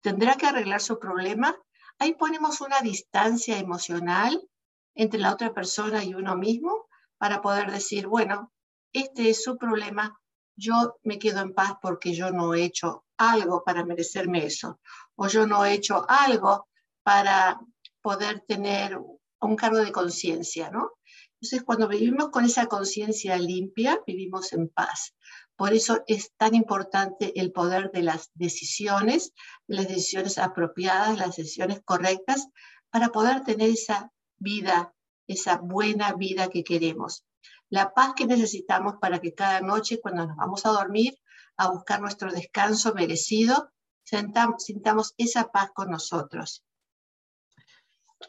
tendrá 0.00 0.36
que 0.36 0.46
arreglar 0.46 0.80
su 0.80 0.98
problema, 0.98 1.56
ahí 1.98 2.14
ponemos 2.14 2.60
una 2.60 2.80
distancia 2.80 3.58
emocional 3.58 4.48
entre 4.94 5.20
la 5.20 5.32
otra 5.32 5.52
persona 5.52 6.04
y 6.04 6.14
uno 6.14 6.36
mismo 6.36 6.86
para 7.18 7.42
poder 7.42 7.72
decir, 7.72 8.06
bueno, 8.06 8.52
este 8.92 9.30
es 9.30 9.42
su 9.42 9.58
problema, 9.58 10.18
yo 10.56 10.98
me 11.04 11.18
quedo 11.18 11.40
en 11.40 11.52
paz 11.52 11.74
porque 11.80 12.14
yo 12.14 12.30
no 12.30 12.54
he 12.54 12.64
hecho 12.64 13.04
algo 13.16 13.62
para 13.64 13.84
merecerme 13.84 14.44
eso, 14.46 14.80
o 15.14 15.28
yo 15.28 15.46
no 15.46 15.64
he 15.64 15.74
hecho 15.74 16.04
algo 16.08 16.68
para 17.02 17.60
poder 18.02 18.40
tener 18.40 18.98
un 19.40 19.56
cargo 19.56 19.78
de 19.78 19.92
conciencia, 19.92 20.70
¿no? 20.70 20.92
Entonces, 21.34 21.64
cuando 21.64 21.86
vivimos 21.86 22.30
con 22.30 22.44
esa 22.44 22.66
conciencia 22.66 23.36
limpia, 23.36 24.00
vivimos 24.06 24.52
en 24.52 24.68
paz. 24.68 25.14
Por 25.54 25.72
eso 25.72 26.02
es 26.06 26.32
tan 26.36 26.54
importante 26.54 27.38
el 27.38 27.52
poder 27.52 27.90
de 27.92 28.02
las 28.02 28.30
decisiones, 28.34 29.32
de 29.66 29.76
las 29.76 29.88
decisiones 29.88 30.38
apropiadas, 30.38 31.18
las 31.18 31.36
decisiones 31.36 31.80
correctas, 31.84 32.48
para 32.90 33.08
poder 33.08 33.42
tener 33.44 33.70
esa 33.70 34.10
vida, 34.38 34.94
esa 35.26 35.58
buena 35.58 36.12
vida 36.14 36.48
que 36.48 36.64
queremos. 36.64 37.24
La 37.68 37.92
paz 37.92 38.14
que 38.14 38.26
necesitamos 38.26 38.94
para 39.00 39.18
que 39.18 39.34
cada 39.34 39.60
noche, 39.60 40.00
cuando 40.00 40.26
nos 40.26 40.36
vamos 40.36 40.64
a 40.66 40.70
dormir, 40.70 41.18
a 41.56 41.70
buscar 41.70 42.00
nuestro 42.00 42.30
descanso 42.30 42.94
merecido, 42.94 43.70
sintamos 44.04 45.14
esa 45.16 45.50
paz 45.50 45.70
con 45.74 45.90
nosotros. 45.90 46.64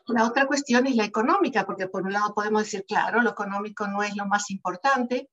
La 0.07 0.25
otra 0.25 0.47
cuestión 0.47 0.87
es 0.87 0.95
la 0.95 1.05
económica, 1.05 1.65
porque 1.65 1.87
por 1.87 2.03
un 2.03 2.13
lado 2.13 2.33
podemos 2.33 2.63
decir, 2.63 2.85
claro, 2.85 3.21
lo 3.21 3.29
económico 3.29 3.87
no 3.87 4.03
es 4.03 4.15
lo 4.15 4.25
más 4.25 4.49
importante, 4.49 5.29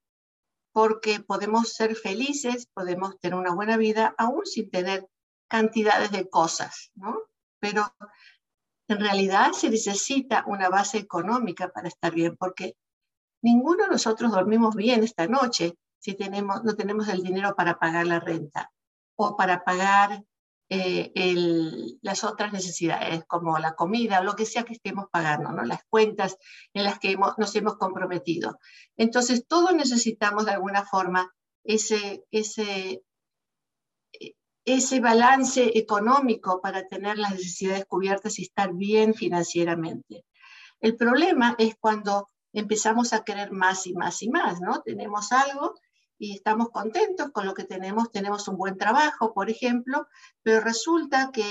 porque 0.72 1.20
podemos 1.20 1.72
ser 1.72 1.94
felices, 1.96 2.68
podemos 2.74 3.18
tener 3.20 3.38
una 3.38 3.54
buena 3.54 3.76
vida, 3.76 4.14
aún 4.18 4.44
sin 4.44 4.70
tener 4.70 5.08
cantidades 5.48 6.10
de 6.10 6.28
cosas, 6.28 6.90
¿no? 6.94 7.18
Pero 7.60 7.94
en 8.88 9.00
realidad 9.00 9.52
se 9.52 9.70
necesita 9.70 10.44
una 10.46 10.68
base 10.68 10.98
económica 10.98 11.68
para 11.68 11.88
estar 11.88 12.12
bien, 12.12 12.36
porque 12.36 12.76
ninguno 13.44 13.84
de 13.84 13.90
nosotros 13.90 14.32
dormimos 14.32 14.74
bien 14.74 15.04
esta 15.04 15.26
noche 15.26 15.76
si 15.98 16.14
tenemos, 16.14 16.64
no 16.64 16.74
tenemos 16.74 17.08
el 17.08 17.22
dinero 17.22 17.54
para 17.54 17.78
pagar 17.78 18.06
la 18.06 18.18
renta 18.18 18.72
o 19.16 19.36
para 19.36 19.64
pagar 19.64 20.24
eh, 20.70 21.12
las 22.00 22.24
otras 22.24 22.52
necesidades, 22.52 23.24
como 23.26 23.58
la 23.58 23.74
comida 23.74 24.20
o 24.20 24.24
lo 24.24 24.34
que 24.34 24.46
sea 24.46 24.64
que 24.64 24.72
estemos 24.72 25.06
pagando, 25.10 25.52
¿no? 25.52 25.62
las 25.62 25.84
cuentas 25.90 26.38
en 26.72 26.84
las 26.84 26.98
que 26.98 27.16
nos 27.16 27.54
hemos 27.54 27.76
comprometido. 27.76 28.58
Entonces, 28.96 29.46
todos 29.46 29.74
necesitamos 29.74 30.46
de 30.46 30.52
alguna 30.52 30.84
forma 30.84 31.30
ese, 31.64 32.24
ese, 32.30 33.02
ese 34.64 35.00
balance 35.00 35.78
económico 35.78 36.62
para 36.62 36.88
tener 36.88 37.18
las 37.18 37.32
necesidades 37.32 37.84
cubiertas 37.84 38.38
y 38.38 38.42
estar 38.42 38.72
bien 38.72 39.12
financieramente. 39.12 40.24
El 40.80 40.96
problema 40.96 41.54
es 41.58 41.76
cuando 41.78 42.28
empezamos 42.54 43.12
a 43.12 43.24
querer 43.24 43.52
más 43.52 43.86
y 43.86 43.92
más 43.92 44.22
y 44.22 44.30
más, 44.30 44.60
¿no? 44.60 44.80
Tenemos 44.82 45.32
algo 45.32 45.74
y 46.18 46.32
estamos 46.36 46.70
contentos 46.70 47.30
con 47.32 47.44
lo 47.44 47.54
que 47.54 47.64
tenemos, 47.64 48.10
tenemos 48.10 48.48
un 48.48 48.56
buen 48.56 48.78
trabajo, 48.78 49.34
por 49.34 49.50
ejemplo, 49.50 50.06
pero 50.42 50.60
resulta 50.60 51.30
que 51.32 51.44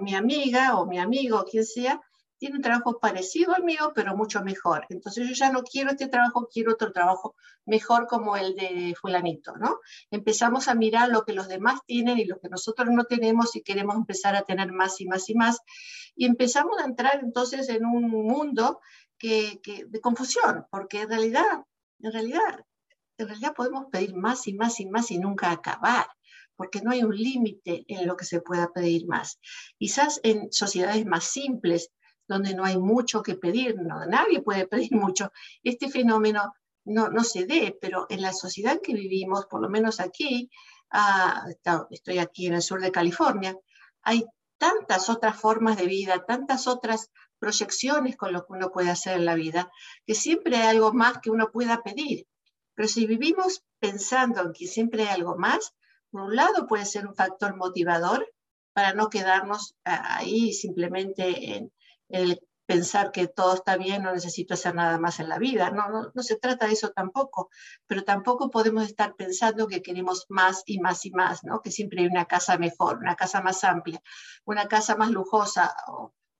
mi 0.00 0.14
amiga 0.14 0.78
o 0.78 0.86
mi 0.86 0.98
amigo 0.98 1.44
quien 1.50 1.64
sea 1.64 2.00
tiene 2.38 2.56
un 2.56 2.62
trabajo 2.62 2.98
parecido 2.98 3.54
al 3.54 3.64
mío, 3.64 3.92
pero 3.94 4.16
mucho 4.16 4.42
mejor. 4.42 4.86
Entonces 4.90 5.26
yo 5.26 5.34
ya 5.34 5.50
no 5.50 5.62
quiero 5.62 5.90
este 5.90 6.08
trabajo, 6.08 6.48
quiero 6.52 6.72
otro 6.72 6.92
trabajo 6.92 7.34
mejor 7.64 8.06
como 8.06 8.36
el 8.36 8.54
de 8.54 8.94
fulanito, 9.00 9.56
¿no? 9.56 9.78
Empezamos 10.10 10.68
a 10.68 10.74
mirar 10.74 11.08
lo 11.08 11.24
que 11.24 11.32
los 11.32 11.48
demás 11.48 11.80
tienen 11.86 12.18
y 12.18 12.26
lo 12.26 12.38
que 12.38 12.48
nosotros 12.48 12.88
no 12.90 13.04
tenemos 13.04 13.56
y 13.56 13.62
queremos 13.62 13.96
empezar 13.96 14.36
a 14.36 14.42
tener 14.42 14.72
más 14.72 15.00
y 15.00 15.06
más 15.06 15.30
y 15.30 15.34
más. 15.34 15.58
Y 16.16 16.26
empezamos 16.26 16.78
a 16.80 16.84
entrar 16.84 17.20
entonces 17.22 17.68
en 17.68 17.86
un 17.86 18.10
mundo 18.10 18.80
de 19.28 20.00
confusión, 20.00 20.66
porque 20.70 21.02
en 21.02 21.08
realidad, 21.08 21.64
en 22.00 22.12
realidad 22.12 22.64
en 23.18 23.28
realidad 23.28 23.54
podemos 23.54 23.86
pedir 23.90 24.14
más 24.14 24.46
y 24.48 24.54
más 24.54 24.80
y 24.80 24.86
más 24.86 25.10
y 25.10 25.18
nunca 25.18 25.50
acabar, 25.50 26.06
porque 26.56 26.80
no 26.80 26.90
hay 26.90 27.02
un 27.04 27.16
límite 27.16 27.84
en 27.88 28.06
lo 28.06 28.16
que 28.16 28.24
se 28.24 28.40
pueda 28.40 28.72
pedir 28.72 29.06
más. 29.06 29.38
Quizás 29.78 30.20
en 30.22 30.52
sociedades 30.52 31.06
más 31.06 31.24
simples, 31.24 31.90
donde 32.26 32.54
no 32.54 32.64
hay 32.64 32.78
mucho 32.78 33.22
que 33.22 33.34
pedir, 33.34 33.76
no, 33.76 34.04
nadie 34.06 34.42
puede 34.42 34.66
pedir 34.68 34.92
mucho, 34.92 35.30
este 35.62 35.90
fenómeno 35.90 36.54
no, 36.84 37.08
no 37.08 37.24
se 37.24 37.46
dé, 37.46 37.76
pero 37.80 38.06
en 38.10 38.20
la 38.20 38.32
sociedad 38.32 38.80
que 38.82 38.94
vivimos, 38.94 39.46
por 39.46 39.62
lo 39.62 39.70
menos 39.70 40.00
aquí, 40.00 40.50
ah, 40.90 41.46
estoy 41.90 42.18
aquí 42.18 42.46
en 42.46 42.54
el 42.54 42.62
sur 42.62 42.80
de 42.80 42.92
California, 42.92 43.56
hay 44.02 44.24
tantas 44.58 45.08
otras 45.08 45.40
formas 45.40 45.76
de 45.78 45.86
vida, 45.86 46.24
tantas 46.26 46.66
otras 46.66 47.10
proyecciones 47.38 48.16
con 48.16 48.32
lo 48.32 48.46
que 48.46 48.52
uno 48.52 48.70
puede 48.70 48.90
hacer 48.90 49.16
en 49.16 49.24
la 49.24 49.34
vida, 49.34 49.70
que 50.06 50.14
siempre 50.14 50.56
hay 50.56 50.68
algo 50.68 50.92
más 50.92 51.18
que 51.18 51.30
uno 51.30 51.50
pueda 51.50 51.82
pedir. 51.82 52.26
Pero 52.74 52.88
si 52.88 53.06
vivimos 53.06 53.62
pensando 53.78 54.42
en 54.42 54.52
que 54.52 54.66
siempre 54.66 55.04
hay 55.04 55.08
algo 55.08 55.36
más, 55.36 55.74
por 56.10 56.22
un 56.22 56.36
lado 56.36 56.66
puede 56.66 56.86
ser 56.86 57.06
un 57.06 57.14
factor 57.14 57.56
motivador 57.56 58.28
para 58.72 58.92
no 58.92 59.08
quedarnos 59.08 59.74
ahí 59.84 60.52
simplemente 60.52 61.56
en, 61.56 62.38
pensar 62.66 63.12
que 63.12 63.28
todo 63.28 63.54
está 63.54 63.76
bien, 63.76 64.02
no 64.02 64.12
necesito 64.12 64.54
hacer 64.54 64.74
nada 64.74 64.98
más 64.98 65.20
en 65.20 65.28
la 65.28 65.38
vida. 65.38 65.70
No, 65.70 65.90
no, 65.90 66.10
no, 66.14 66.22
se 66.22 66.36
trata 66.36 66.66
de 66.66 66.72
eso 66.72 66.90
tampoco, 66.90 67.50
pero 67.86 68.04
tampoco 68.04 68.50
podemos 68.50 68.84
estar 68.84 69.16
pensando 69.16 69.66
que 69.66 69.82
queremos 69.82 70.24
más 70.28 70.62
y 70.64 70.80
más 70.80 71.04
y 71.04 71.10
más, 71.10 71.44
¿no? 71.44 71.60
que 71.60 71.70
siempre 71.70 72.00
hay 72.00 72.06
una 72.06 72.24
casa 72.24 72.56
mejor, 72.56 72.98
una 72.98 73.16
casa 73.16 73.42
más 73.42 73.64
amplia, 73.64 74.02
una 74.44 74.66
casa 74.66 74.96
más 74.96 75.10
lujosa 75.10 75.74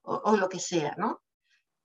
o 0.05 0.37
lo 0.37 0.49
que 0.49 0.59
sea. 0.59 0.95
¿no? 0.97 1.21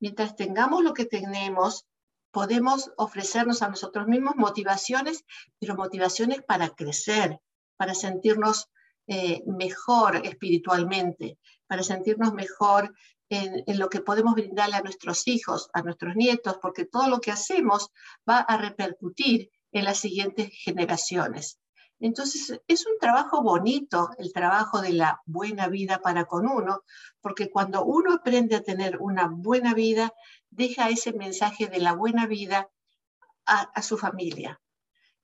Mientras 0.00 0.36
tengamos 0.36 0.82
lo 0.82 0.94
que 0.94 1.04
tenemos, 1.04 1.86
podemos 2.30 2.90
ofrecernos 2.96 3.62
a 3.62 3.68
nosotros 3.68 4.06
mismos 4.06 4.36
motivaciones, 4.36 5.24
pero 5.58 5.76
motivaciones 5.76 6.42
para 6.42 6.70
crecer, 6.70 7.38
para 7.76 7.94
sentirnos 7.94 8.68
eh, 9.06 9.42
mejor 9.46 10.16
espiritualmente, 10.24 11.38
para 11.66 11.82
sentirnos 11.82 12.32
mejor 12.32 12.94
en, 13.28 13.62
en, 13.66 13.78
lo 13.78 13.88
que 13.88 14.00
podemos 14.00 14.34
brindarle 14.34 14.76
a 14.76 14.82
nuestros 14.82 15.26
hijos, 15.28 15.68
a 15.72 15.82
nuestros 15.82 16.16
nietos, 16.16 16.58
porque 16.60 16.84
todo 16.84 17.08
lo 17.08 17.20
que 17.20 17.30
hacemos 17.30 17.90
va 18.28 18.38
a 18.38 18.56
repercutir 18.56 19.50
en 19.72 19.84
las 19.84 19.98
siguientes 19.98 20.50
generaciones. 20.52 21.58
Entonces, 22.00 22.58
es 22.66 22.86
un 22.86 22.98
trabajo 22.98 23.42
bonito 23.42 24.08
el 24.16 24.32
trabajo 24.32 24.80
de 24.80 24.94
la 24.94 25.20
buena 25.26 25.68
vida 25.68 26.00
para 26.00 26.24
con 26.24 26.48
uno, 26.48 26.82
porque 27.20 27.50
cuando 27.50 27.84
uno 27.84 28.14
aprende 28.14 28.56
a 28.56 28.62
tener 28.62 28.96
una 29.00 29.28
buena 29.28 29.74
vida, 29.74 30.12
deja 30.48 30.88
ese 30.88 31.12
mensaje 31.12 31.66
de 31.66 31.78
la 31.78 31.92
buena 31.92 32.26
vida 32.26 32.70
a, 33.44 33.82
su 33.82 33.98
familia. 33.98 34.60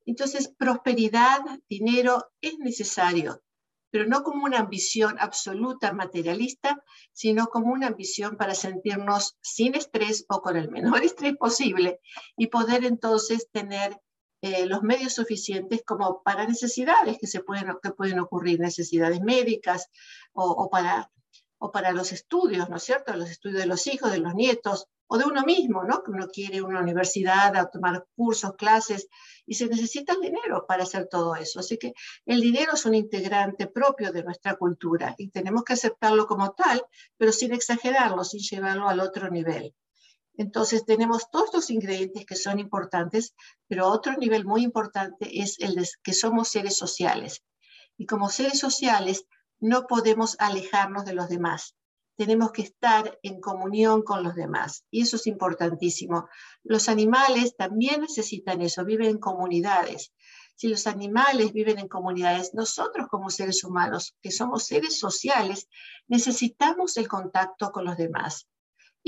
Entonces, 0.04 0.52
prosperidad, 0.58 1.40
dinero 1.68 2.30
es 2.40 2.58
necesario, 2.58 3.42
pero 3.90 4.06
no 4.06 4.22
como 4.22 4.44
una 4.44 4.58
ambición 4.58 5.16
absoluta 5.18 5.92
materialista, 5.92 6.82
sino 7.12 7.46
como 7.46 7.72
una 7.72 7.86
ambición 7.86 8.36
para 8.36 8.54
sentirnos 8.54 9.36
sin 9.40 9.76
estrés 9.76 10.26
o 10.28 10.42
con 10.42 10.56
el 10.56 10.70
menor 10.70 11.02
estrés 11.04 11.36
posible 11.36 12.00
y 12.36 12.48
poder 12.48 12.84
entonces 12.84 13.48
tener 13.50 13.98
eh, 14.42 14.66
los 14.66 14.82
medios 14.82 15.14
suficientes 15.14 15.82
como 15.84 16.22
para 16.22 16.46
necesidades 16.46 17.18
que, 17.18 17.26
se 17.26 17.40
pueden, 17.40 17.76
que 17.82 17.90
pueden 17.90 18.18
ocurrir, 18.20 18.60
necesidades 18.60 19.20
médicas 19.20 19.88
o, 20.32 20.68
para, 20.70 21.10
o 21.58 21.72
para 21.72 21.92
los 21.92 22.12
estudios, 22.12 22.68
¿no 22.68 22.76
es 22.76 22.82
cierto? 22.82 23.16
Los 23.16 23.30
estudios 23.30 23.60
de 23.60 23.66
los 23.66 23.86
hijos, 23.86 24.12
de 24.12 24.18
los 24.18 24.34
nietos 24.34 24.88
o 25.08 25.18
de 25.18 25.24
uno 25.24 25.42
mismo, 25.42 25.84
¿no? 25.84 26.02
Que 26.02 26.10
uno 26.10 26.28
quiere 26.28 26.60
una 26.60 26.80
universidad 26.80 27.56
a 27.56 27.70
tomar 27.70 28.06
cursos, 28.14 28.54
clases 28.56 29.08
y 29.46 29.54
se 29.54 29.66
necesita 29.68 30.14
dinero 30.20 30.66
para 30.66 30.82
hacer 30.82 31.08
todo 31.08 31.34
eso. 31.36 31.60
Así 31.60 31.78
que 31.78 31.94
el 32.26 32.40
dinero 32.40 32.72
es 32.74 32.84
un 32.84 32.94
integrante 32.94 33.68
propio 33.68 34.12
de 34.12 34.24
nuestra 34.24 34.56
cultura 34.56 35.14
y 35.16 35.30
tenemos 35.30 35.64
que 35.64 35.74
aceptarlo 35.74 36.26
como 36.26 36.52
tal, 36.52 36.84
pero 37.16 37.32
sin 37.32 37.52
exagerarlo, 37.54 38.24
sin 38.24 38.40
llevarlo 38.40 38.88
al 38.88 39.00
otro 39.00 39.30
nivel. 39.30 39.74
Entonces 40.36 40.84
tenemos 40.84 41.30
todos 41.30 41.50
los 41.52 41.70
ingredientes 41.70 42.26
que 42.26 42.36
son 42.36 42.58
importantes, 42.58 43.34
pero 43.68 43.88
otro 43.88 44.14
nivel 44.16 44.44
muy 44.44 44.62
importante 44.62 45.40
es 45.40 45.58
el 45.60 45.74
de 45.74 45.88
que 46.02 46.12
somos 46.12 46.48
seres 46.48 46.76
sociales. 46.76 47.42
Y 47.96 48.06
como 48.06 48.28
seres 48.28 48.58
sociales 48.58 49.24
no 49.58 49.86
podemos 49.86 50.36
alejarnos 50.38 51.04
de 51.04 51.14
los 51.14 51.28
demás. 51.28 51.74
Tenemos 52.16 52.52
que 52.52 52.62
estar 52.62 53.18
en 53.22 53.40
comunión 53.40 54.02
con 54.02 54.22
los 54.22 54.34
demás. 54.34 54.84
Y 54.90 55.02
eso 55.02 55.16
es 55.16 55.26
importantísimo. 55.26 56.28
Los 56.62 56.88
animales 56.88 57.56
también 57.56 58.00
necesitan 58.02 58.62
eso, 58.62 58.84
viven 58.84 59.10
en 59.10 59.18
comunidades. 59.18 60.12
Si 60.54 60.68
los 60.68 60.86
animales 60.86 61.52
viven 61.52 61.78
en 61.78 61.88
comunidades, 61.88 62.54
nosotros 62.54 63.08
como 63.10 63.28
seres 63.28 63.62
humanos, 63.64 64.14
que 64.22 64.30
somos 64.30 64.64
seres 64.64 64.98
sociales, 64.98 65.68
necesitamos 66.08 66.96
el 66.96 67.08
contacto 67.08 67.70
con 67.70 67.84
los 67.84 67.98
demás. 67.98 68.46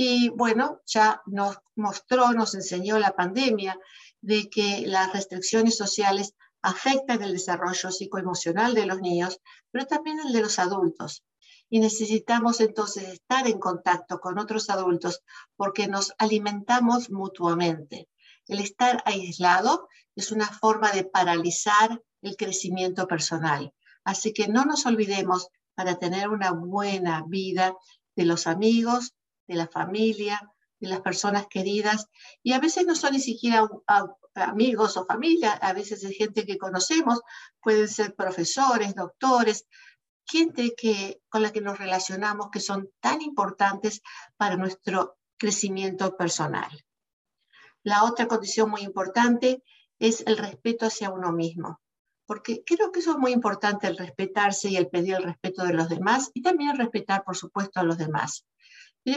Y 0.01 0.29
bueno, 0.29 0.81
ya 0.87 1.23
nos 1.27 1.59
mostró, 1.75 2.33
nos 2.33 2.55
enseñó 2.55 3.01
la 3.01 3.17
pandemia 3.17 3.77
de 4.21 4.49
que 4.49 4.85
las 4.87 5.13
restricciones 5.13 5.77
sociales 5.77 6.35
afectan 6.63 7.21
el 7.21 7.33
desarrollo 7.33 7.91
psicoemocional 7.91 8.75
de 8.75 8.87
los 8.87 9.01
niños, 9.01 9.41
pero 9.73 9.87
también 9.87 10.21
el 10.25 10.33
de 10.33 10.43
los 10.43 10.61
adultos. 10.61 11.25
Y 11.69 11.81
necesitamos 11.81 12.61
entonces 12.61 13.09
estar 13.09 13.49
en 13.49 13.59
contacto 13.59 14.21
con 14.21 14.39
otros 14.39 14.71
adultos 14.71 15.25
porque 15.57 15.89
nos 15.89 16.13
alimentamos 16.19 17.11
mutuamente. 17.11 18.09
El 18.47 18.61
estar 18.61 19.03
aislado 19.05 19.89
es 20.15 20.31
una 20.31 20.47
forma 20.47 20.93
de 20.93 21.03
paralizar 21.03 22.01
el 22.23 22.37
crecimiento 22.37 23.09
personal. 23.09 23.75
Así 24.05 24.33
que 24.33 24.47
no 24.47 24.65
nos 24.65 24.87
olvidemos 24.87 25.49
para 25.75 25.99
tener 25.99 26.29
una 26.29 26.53
buena 26.53 27.25
vida 27.27 27.75
de 28.15 28.27
los 28.27 28.47
amigos, 28.47 29.15
de 29.49 29.57
la 29.57 29.67
familia, 29.67 30.41
de 30.79 30.89
las 30.89 31.01
personas 31.01 31.47
queridas. 31.49 32.07
Y 32.43 32.53
a 32.53 32.61
veces 32.61 32.87
no 32.87 32.95
son 32.95 33.13
ni 33.13 33.21
siquiera 33.21 33.69
amigos 34.35 34.97
o 34.97 35.05
familia, 35.05 35.53
a 35.53 35.73
veces 35.73 36.05
es 36.05 36.17
gente 36.17 36.47
que 36.47 36.59
conocemos, 36.59 37.21
pueden 37.61 37.89
ser 37.89 38.15
profesores, 38.15 38.95
doctores, 38.95 39.67
gente 40.25 40.75
que, 40.77 41.21
con 41.29 41.43
la 41.43 41.51
que 41.51 41.61
nos 41.61 41.79
relacionamos 41.79 42.51
que 42.53 42.61
son 42.61 42.91
tan 43.01 43.23
importantes 43.23 44.03
para 44.37 44.57
nuestro 44.57 45.17
crecimiento 45.39 46.17
personal. 46.17 46.69
La 47.83 48.05
otra 48.05 48.29
condición 48.29 48.71
muy 48.71 48.83
importante 48.83 49.63
es 49.99 50.23
el 50.27 50.37
respeto 50.37 50.87
hacia 50.87 51.11
uno 51.11 51.33
mismo, 51.33 51.81
porque 52.27 52.63
creo 52.65 52.93
que 52.93 53.01
eso 53.01 53.13
es 53.13 53.19
muy 53.19 53.33
importante, 53.33 53.87
el 53.87 53.97
respetarse 53.97 54.69
y 54.69 54.77
el 54.77 54.89
pedir 54.89 55.15
el 55.15 55.23
respeto 55.23 55.65
de 55.65 55.73
los 55.73 55.89
demás 55.89 56.31
y 56.35 56.43
también 56.43 56.71
el 56.71 56.79
respetar, 56.79 57.25
por 57.25 57.37
supuesto, 57.37 57.81
a 57.81 57.85
los 57.85 57.99
demás. 57.99 58.45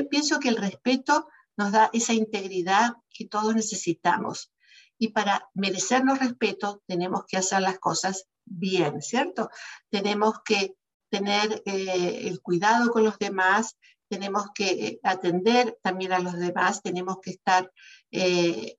Pienso 0.10 0.39
que 0.39 0.50
el 0.50 0.57
respeto 0.57 1.27
nos 1.57 1.71
da 1.71 1.89
esa 1.93 2.13
integridad 2.13 2.93
que 3.10 3.27
todos 3.27 3.55
necesitamos. 3.55 4.51
Y 4.98 5.10
para 5.10 5.50
merecernos 5.53 6.19
respeto 6.19 6.83
tenemos 6.88 7.25
que 7.27 7.38
hacer 7.38 7.62
las 7.62 7.79
cosas 7.79 8.27
bien, 8.45 9.01
¿cierto? 9.01 9.50
Tenemos 9.89 10.41
que 10.45 10.75
tener 11.10 11.62
eh, 11.65 12.27
el 12.27 12.41
cuidado 12.41 12.91
con 12.91 13.03
los 13.03 13.17
demás, 13.17 13.77
tenemos 14.10 14.48
que 14.53 14.69
eh, 14.69 15.00
atender 15.03 15.77
también 15.81 16.13
a 16.13 16.19
los 16.19 16.38
demás, 16.38 16.81
tenemos 16.81 17.17
que 17.21 17.31
estar 17.31 17.71
eh, 18.12 18.77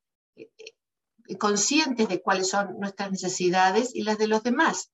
conscientes 1.39 2.09
de 2.09 2.23
cuáles 2.23 2.49
son 2.49 2.79
nuestras 2.79 3.11
necesidades 3.11 3.95
y 3.95 4.03
las 4.03 4.19
de 4.19 4.29
los 4.29 4.43
demás. 4.43 4.91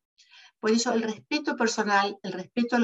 Por 0.60 0.72
eso 0.72 0.92
el 0.92 1.02
respeto 1.02 1.56
personal, 1.56 2.18
el 2.22 2.32
respeto 2.32 2.76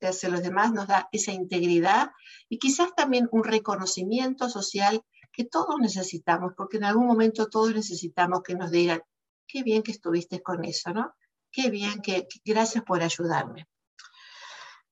hacia 0.00 0.28
los 0.28 0.42
demás 0.42 0.72
nos 0.72 0.88
da 0.88 1.08
esa 1.12 1.32
integridad 1.32 2.10
y 2.48 2.58
quizás 2.58 2.94
también 2.96 3.28
un 3.30 3.44
reconocimiento 3.44 4.48
social 4.48 5.04
que 5.32 5.44
todos 5.44 5.76
necesitamos, 5.78 6.52
porque 6.56 6.76
en 6.76 6.84
algún 6.84 7.06
momento 7.06 7.46
todos 7.46 7.72
necesitamos 7.72 8.42
que 8.42 8.54
nos 8.54 8.70
digan, 8.70 9.02
qué 9.46 9.62
bien 9.62 9.82
que 9.82 9.92
estuviste 9.92 10.42
con 10.42 10.64
eso, 10.64 10.92
¿no? 10.92 11.14
Qué 11.50 11.70
bien, 11.70 12.02
que, 12.02 12.26
gracias 12.44 12.82
por 12.84 13.02
ayudarme. 13.02 13.68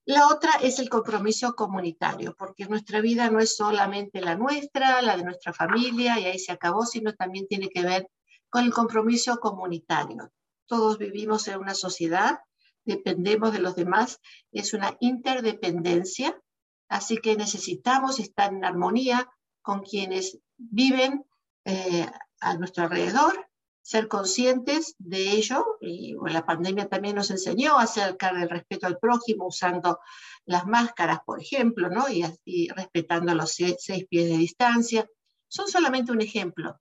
La 0.05 0.27
otra 0.27 0.51
es 0.61 0.79
el 0.79 0.89
compromiso 0.89 1.53
comunitario, 1.53 2.35
porque 2.37 2.65
nuestra 2.65 3.01
vida 3.01 3.29
no 3.29 3.39
es 3.39 3.55
solamente 3.55 4.19
la 4.21 4.35
nuestra, 4.35 5.01
la 5.01 5.15
de 5.15 5.23
nuestra 5.23 5.53
familia, 5.53 6.19
y 6.19 6.25
ahí 6.25 6.39
se 6.39 6.51
acabó, 6.51 6.85
sino 6.85 7.13
también 7.13 7.47
tiene 7.47 7.69
que 7.69 7.83
ver 7.83 8.07
con 8.49 8.63
el 8.63 8.73
compromiso 8.73 9.37
comunitario. 9.37 10.31
Todos 10.71 10.97
vivimos 10.97 11.49
en 11.49 11.59
una 11.59 11.73
sociedad, 11.73 12.39
dependemos 12.85 13.51
de 13.51 13.59
los 13.59 13.75
demás, 13.75 14.21
es 14.53 14.73
una 14.73 14.95
interdependencia, 15.01 16.41
así 16.87 17.17
que 17.17 17.35
necesitamos 17.35 18.19
estar 18.19 18.53
en 18.53 18.63
armonía 18.63 19.29
con 19.61 19.81
quienes 19.81 20.39
viven 20.55 21.25
eh, 21.65 22.07
a 22.39 22.55
nuestro 22.55 22.85
alrededor, 22.85 23.49
ser 23.81 24.07
conscientes 24.07 24.95
de 24.97 25.31
ello, 25.31 25.77
y 25.81 26.15
la 26.27 26.45
pandemia 26.45 26.87
también 26.87 27.17
nos 27.17 27.31
enseñó 27.31 27.77
a 27.77 27.83
acercar 27.83 28.37
el 28.37 28.49
respeto 28.49 28.87
al 28.87 28.97
prójimo 28.97 29.47
usando 29.47 29.99
las 30.45 30.65
máscaras, 30.65 31.19
por 31.25 31.41
ejemplo, 31.41 31.89
¿no? 31.89 32.05
y, 32.07 32.69
respetando 32.69 33.35
los 33.35 33.51
seis, 33.55 33.75
seis 33.79 34.05
pies 34.09 34.29
de 34.29 34.37
distancia. 34.37 35.05
Son 35.49 35.67
solamente 35.67 36.13
un 36.13 36.21
ejemplo, 36.21 36.79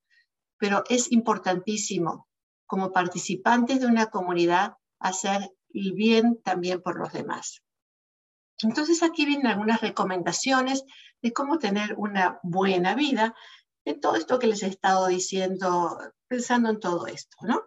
pero 0.58 0.84
es 0.88 1.10
importantísimo 1.10 2.29
como 2.70 2.92
participantes 2.92 3.80
de 3.80 3.86
una 3.86 4.06
comunidad 4.06 4.74
hacer 5.00 5.50
el 5.74 5.92
bien 5.92 6.40
también 6.44 6.80
por 6.80 6.96
los 7.00 7.12
demás. 7.12 7.62
Entonces 8.62 9.02
aquí 9.02 9.26
vienen 9.26 9.48
algunas 9.48 9.80
recomendaciones 9.80 10.84
de 11.20 11.32
cómo 11.32 11.58
tener 11.58 11.96
una 11.96 12.38
buena 12.44 12.94
vida 12.94 13.34
en 13.84 14.00
todo 14.00 14.14
esto 14.14 14.38
que 14.38 14.46
les 14.46 14.62
he 14.62 14.68
estado 14.68 15.08
diciendo, 15.08 15.98
pensando 16.28 16.70
en 16.70 16.78
todo 16.78 17.08
esto, 17.08 17.36
¿no? 17.42 17.62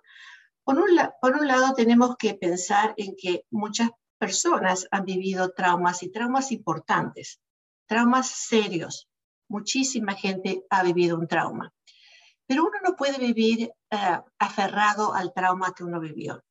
Por 0.64 0.78
un, 0.78 0.98
por 1.20 1.36
un 1.36 1.48
lado, 1.48 1.74
tenemos 1.74 2.16
que 2.18 2.36
pensar 2.36 2.94
en 2.96 3.16
que 3.18 3.44
muchas 3.52 3.90
personas 4.18 4.88
han 4.90 5.04
vivido 5.04 5.52
traumas 5.52 6.02
y 6.04 6.12
traumas 6.12 6.54
importantes, 6.54 7.42
traumas 7.88 8.28
serios. 8.28 9.10
Muchísima 9.50 10.14
gente 10.14 10.64
ha 10.70 10.82
vivido 10.82 11.18
un 11.18 11.28
trauma. 11.28 11.74
Pero 12.48 12.64
uno 12.64 12.78
no 12.84 12.96
puede 12.96 13.18
vivir 13.18 13.72
eh, 13.90 14.20
aferrado 14.40 15.14
al 15.14 15.34
trauma 15.34 15.74
que 15.74 15.84
uno 15.84 16.00
vivió. 16.00 16.44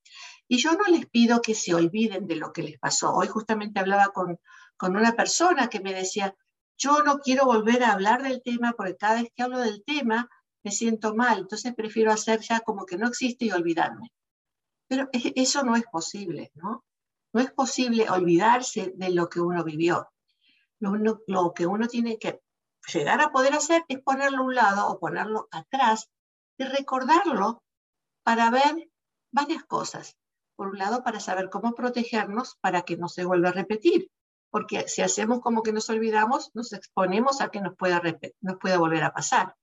Y 0.49 0.59
yo 0.59 0.73
no 0.73 0.85
les 0.85 1.07
pido 1.07 1.41
que 1.41 1.55
se 1.55 1.75
olviden 1.75 2.27
de 2.27 2.37
lo 2.37 2.53
que 2.53 2.63
les 2.63 2.79
pasó. 2.79 3.13
Hoy 3.13 3.29
justamente 3.29 3.81
hablaba 3.81 4.09
con, 4.09 4.39
con 4.77 4.97
una 4.97 5.13
persona 5.13 5.69
que 5.69 5.81
me 5.81 5.95
decía, 5.95 6.35
yo 6.77 7.03
no 7.03 7.19
quiero 7.19 7.45
volver 7.45 7.85
a 7.85 7.93
hablar 7.93 8.23
del 8.23 8.43
tema 8.43 8.73
porque 8.77 8.97
cada 8.97 9.23
vez 9.23 9.31
que 9.35 9.43
hablo 9.43 9.59
del 9.59 9.85
tema 9.85 10.29
me 10.65 10.71
siento 10.71 11.15
mal, 11.15 11.41
entonces 11.41 11.75
prefiero 11.75 12.13
hacer 12.13 12.41
ya 12.41 12.61
como 12.61 12.87
que 12.87 12.97
no 12.97 13.09
existe 13.09 13.45
y 13.47 13.51
olvidarme. 13.51 14.13
Pero 14.89 15.09
eso 15.13 15.63
no 15.63 15.77
es 15.77 15.85
posible, 15.91 16.51
¿no? 16.55 16.85
No 17.33 17.41
es 17.41 17.51
posible 17.53 18.11
olvidarse 18.11 18.93
de 18.95 19.11
lo 19.11 19.29
que 19.29 19.41
uno 19.41 19.65
vivió. 19.65 20.09
Lo, 20.81 21.23
lo 21.27 21.55
que 21.55 21.67
uno 21.67 21.89
tiene 21.89 22.19
que 22.19 22.41
llegar 22.92 23.21
a 23.21 23.31
poder 23.31 23.55
hacer 23.55 23.85
es 23.88 24.01
ponerlo 24.01 24.38
a 24.38 24.42
un 24.42 24.55
lado 24.55 24.88
o 24.88 24.99
ponerlo 24.99 25.49
atrás 25.51 26.11
y 26.59 26.64
recordarlo 26.64 27.62
para 28.25 28.51
ver 28.51 28.88
varias 29.31 29.64
cosas 29.64 30.16
por 30.57 30.68
un 30.68 30.79
lado, 30.79 31.03
para 31.03 31.18
saber 31.18 31.51
cómo 31.51 31.75
protegernos 31.75 32.57
para 32.61 32.83
que 32.83 32.97
no 32.97 33.09
se 33.09 33.25
vuelva 33.25 33.49
a 33.49 33.53
repetir, 33.53 34.11
porque 34.51 34.87
si 34.87 35.03
hacemos 35.03 35.40
como 35.40 35.62
que 35.62 35.73
nos 35.73 35.88
olvidamos, 35.90 36.51
nos 36.55 36.73
exponemos 36.73 37.40
a 37.40 37.49
que 37.49 37.61
nos 37.61 37.75
pueda, 37.75 38.01
nos 38.40 38.59
pueda 38.59 38.79
volver 38.79 39.03
a 39.03 39.12
pasar. 39.12 39.57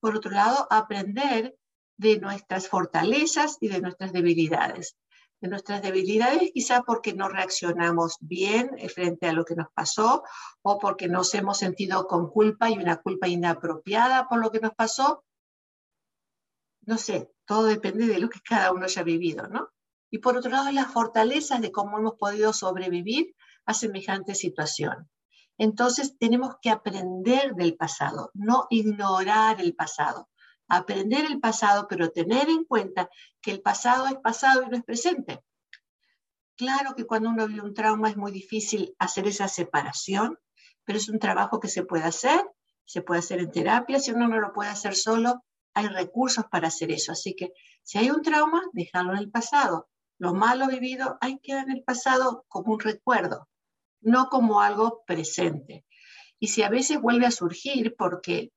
Por 0.00 0.16
otro 0.16 0.32
lado, 0.32 0.66
aprender 0.70 1.56
de 1.96 2.18
nuestras 2.18 2.68
fortalezas 2.68 3.56
y 3.60 3.68
de 3.68 3.80
nuestras 3.80 4.12
debilidades. 4.12 4.96
De 5.40 5.48
nuestras 5.48 5.82
debilidades 5.82 6.50
quizá 6.52 6.82
porque 6.82 7.12
no 7.12 7.28
reaccionamos 7.28 8.16
bien 8.20 8.70
frente 8.88 9.26
a 9.26 9.32
lo 9.32 9.44
que 9.44 9.54
nos 9.54 9.68
pasó 9.74 10.22
o 10.62 10.78
porque 10.78 11.08
nos 11.08 11.34
hemos 11.34 11.58
sentido 11.58 12.06
con 12.06 12.30
culpa 12.30 12.70
y 12.70 12.78
una 12.78 12.96
culpa 12.96 13.28
inapropiada 13.28 14.28
por 14.28 14.40
lo 14.40 14.50
que 14.50 14.60
nos 14.60 14.74
pasó. 14.74 15.24
No 16.82 16.98
sé, 16.98 17.32
todo 17.44 17.64
depende 17.64 18.06
de 18.06 18.18
lo 18.18 18.30
que 18.30 18.40
cada 18.40 18.72
uno 18.72 18.84
haya 18.84 19.02
vivido, 19.02 19.46
¿no? 19.48 19.70
y 20.10 20.18
por 20.18 20.36
otro 20.36 20.50
lado 20.50 20.70
las 20.72 20.92
fortalezas 20.92 21.60
de 21.60 21.72
cómo 21.72 21.98
hemos 21.98 22.14
podido 22.14 22.52
sobrevivir 22.52 23.34
a 23.64 23.74
semejante 23.74 24.34
situación. 24.34 25.10
Entonces 25.58 26.16
tenemos 26.18 26.56
que 26.60 26.70
aprender 26.70 27.54
del 27.54 27.76
pasado, 27.76 28.30
no 28.34 28.66
ignorar 28.70 29.60
el 29.60 29.74
pasado. 29.74 30.28
Aprender 30.68 31.24
el 31.24 31.40
pasado, 31.40 31.86
pero 31.88 32.10
tener 32.10 32.48
en 32.48 32.64
cuenta 32.64 33.08
que 33.40 33.52
el 33.52 33.60
pasado 33.60 34.06
es 34.06 34.16
pasado 34.16 34.62
y 34.62 34.68
no 34.68 34.76
es 34.76 34.84
presente. 34.84 35.40
Claro 36.56 36.94
que 36.94 37.04
cuando 37.04 37.28
uno 37.28 37.46
vive 37.46 37.60
un 37.60 37.74
trauma 37.74 38.08
es 38.08 38.16
muy 38.16 38.32
difícil 38.32 38.94
hacer 38.98 39.26
esa 39.26 39.46
separación, 39.46 40.38
pero 40.84 40.98
es 40.98 41.08
un 41.08 41.18
trabajo 41.18 41.60
que 41.60 41.68
se 41.68 41.84
puede 41.84 42.04
hacer, 42.04 42.40
se 42.84 43.02
puede 43.02 43.20
hacer 43.20 43.40
en 43.40 43.50
terapia, 43.50 44.00
si 44.00 44.12
uno 44.12 44.28
no 44.28 44.40
lo 44.40 44.52
puede 44.52 44.70
hacer 44.70 44.94
solo, 44.94 45.44
hay 45.74 45.88
recursos 45.88 46.46
para 46.50 46.68
hacer 46.68 46.90
eso. 46.90 47.12
Así 47.12 47.34
que 47.36 47.52
si 47.82 47.98
hay 47.98 48.10
un 48.10 48.22
trauma, 48.22 48.62
déjalo 48.72 49.12
en 49.12 49.18
el 49.18 49.30
pasado. 49.30 49.88
Lo 50.18 50.32
malo 50.32 50.68
vivido 50.68 51.18
hay 51.20 51.38
que 51.40 51.52
en 51.52 51.70
el 51.70 51.82
pasado 51.84 52.46
como 52.48 52.72
un 52.72 52.80
recuerdo, 52.80 53.48
no 54.00 54.30
como 54.30 54.62
algo 54.62 55.04
presente. 55.06 55.84
Y 56.38 56.48
si 56.48 56.62
a 56.62 56.70
veces 56.70 57.00
vuelve 57.00 57.26
a 57.26 57.30
surgir 57.30 57.94
porque 57.98 58.50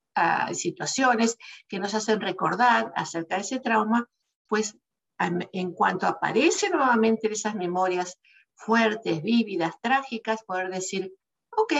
situaciones 0.54 1.38
que 1.68 1.80
nos 1.80 1.94
hacen 1.94 2.22
recordar 2.22 2.92
acerca 2.96 3.36
de 3.36 3.42
ese 3.42 3.60
trauma, 3.60 4.08
pues 4.48 4.78
en 5.20 5.74
cuanto 5.74 6.08
aparecen 6.08 6.72
nuevamente 6.72 7.32
esas 7.32 7.56
memorias 7.56 8.18
fuertes, 8.56 9.22
vívidas, 9.22 9.76
trágicas, 9.82 10.44
poder 10.44 10.70
decir, 10.70 11.14
ok, 11.52 11.74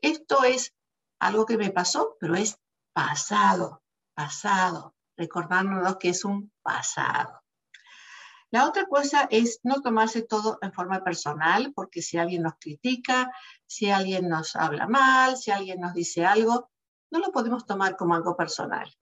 esto 0.00 0.44
es 0.44 0.74
algo 1.20 1.46
que 1.46 1.56
me 1.56 1.70
pasó, 1.70 2.16
pero 2.18 2.34
es 2.34 2.58
pasado, 2.92 3.82
pasado, 4.14 4.94
recordándonos 5.16 5.96
que 5.96 6.10
es 6.10 6.24
un 6.24 6.52
pasado. 6.62 7.42
La 8.50 8.66
otra 8.66 8.84
cosa 8.84 9.28
es 9.30 9.60
no 9.62 9.80
tomarse 9.80 10.22
todo 10.22 10.58
en 10.60 10.74
forma 10.74 11.02
personal, 11.02 11.72
porque 11.74 12.02
si 12.02 12.18
alguien 12.18 12.42
nos 12.42 12.54
critica, 12.60 13.32
si 13.64 13.90
alguien 13.90 14.28
nos 14.28 14.54
habla 14.56 14.86
mal, 14.86 15.38
si 15.38 15.50
alguien 15.50 15.80
nos 15.80 15.94
dice 15.94 16.26
algo, 16.26 16.70
no 17.12 17.20
lo 17.20 17.30
podemos 17.30 17.66
tomar 17.66 17.96
como 17.96 18.14
algo 18.14 18.36
personal. 18.36 18.92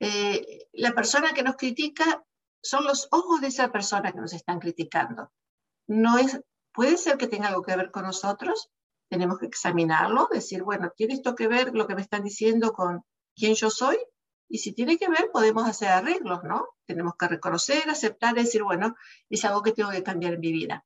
Eh, 0.00 0.66
la 0.72 0.92
persona 0.92 1.32
que 1.32 1.42
nos 1.42 1.56
critica 1.56 2.24
son 2.62 2.84
los 2.84 3.06
ojos 3.12 3.40
de 3.40 3.48
esa 3.48 3.70
persona 3.70 4.10
que 4.12 4.20
nos 4.20 4.32
están 4.32 4.58
criticando. 4.58 5.30
No 5.86 6.18
es, 6.18 6.40
puede 6.72 6.96
ser 6.96 7.18
que 7.18 7.28
tenga 7.28 7.48
algo 7.48 7.62
que 7.62 7.76
ver 7.76 7.90
con 7.90 8.04
nosotros, 8.04 8.70
tenemos 9.08 9.38
que 9.38 9.46
examinarlo, 9.46 10.28
decir, 10.32 10.62
bueno, 10.62 10.90
¿tiene 10.96 11.14
esto 11.14 11.34
que 11.34 11.46
ver 11.46 11.74
lo 11.74 11.86
que 11.86 11.94
me 11.94 12.00
están 12.00 12.24
diciendo 12.24 12.72
con 12.72 13.04
quién 13.36 13.54
yo 13.54 13.70
soy? 13.70 13.98
Y 14.48 14.58
si 14.58 14.72
tiene 14.72 14.96
que 14.96 15.08
ver, 15.08 15.30
podemos 15.30 15.68
hacer 15.68 15.88
arreglos, 15.88 16.42
¿no? 16.44 16.66
Tenemos 16.86 17.14
que 17.18 17.28
reconocer, 17.28 17.88
aceptar, 17.90 18.34
decir, 18.34 18.62
bueno, 18.62 18.96
es 19.28 19.44
algo 19.44 19.62
que 19.62 19.72
tengo 19.72 19.90
que 19.90 20.02
cambiar 20.02 20.34
en 20.34 20.40
mi 20.40 20.52
vida. 20.52 20.84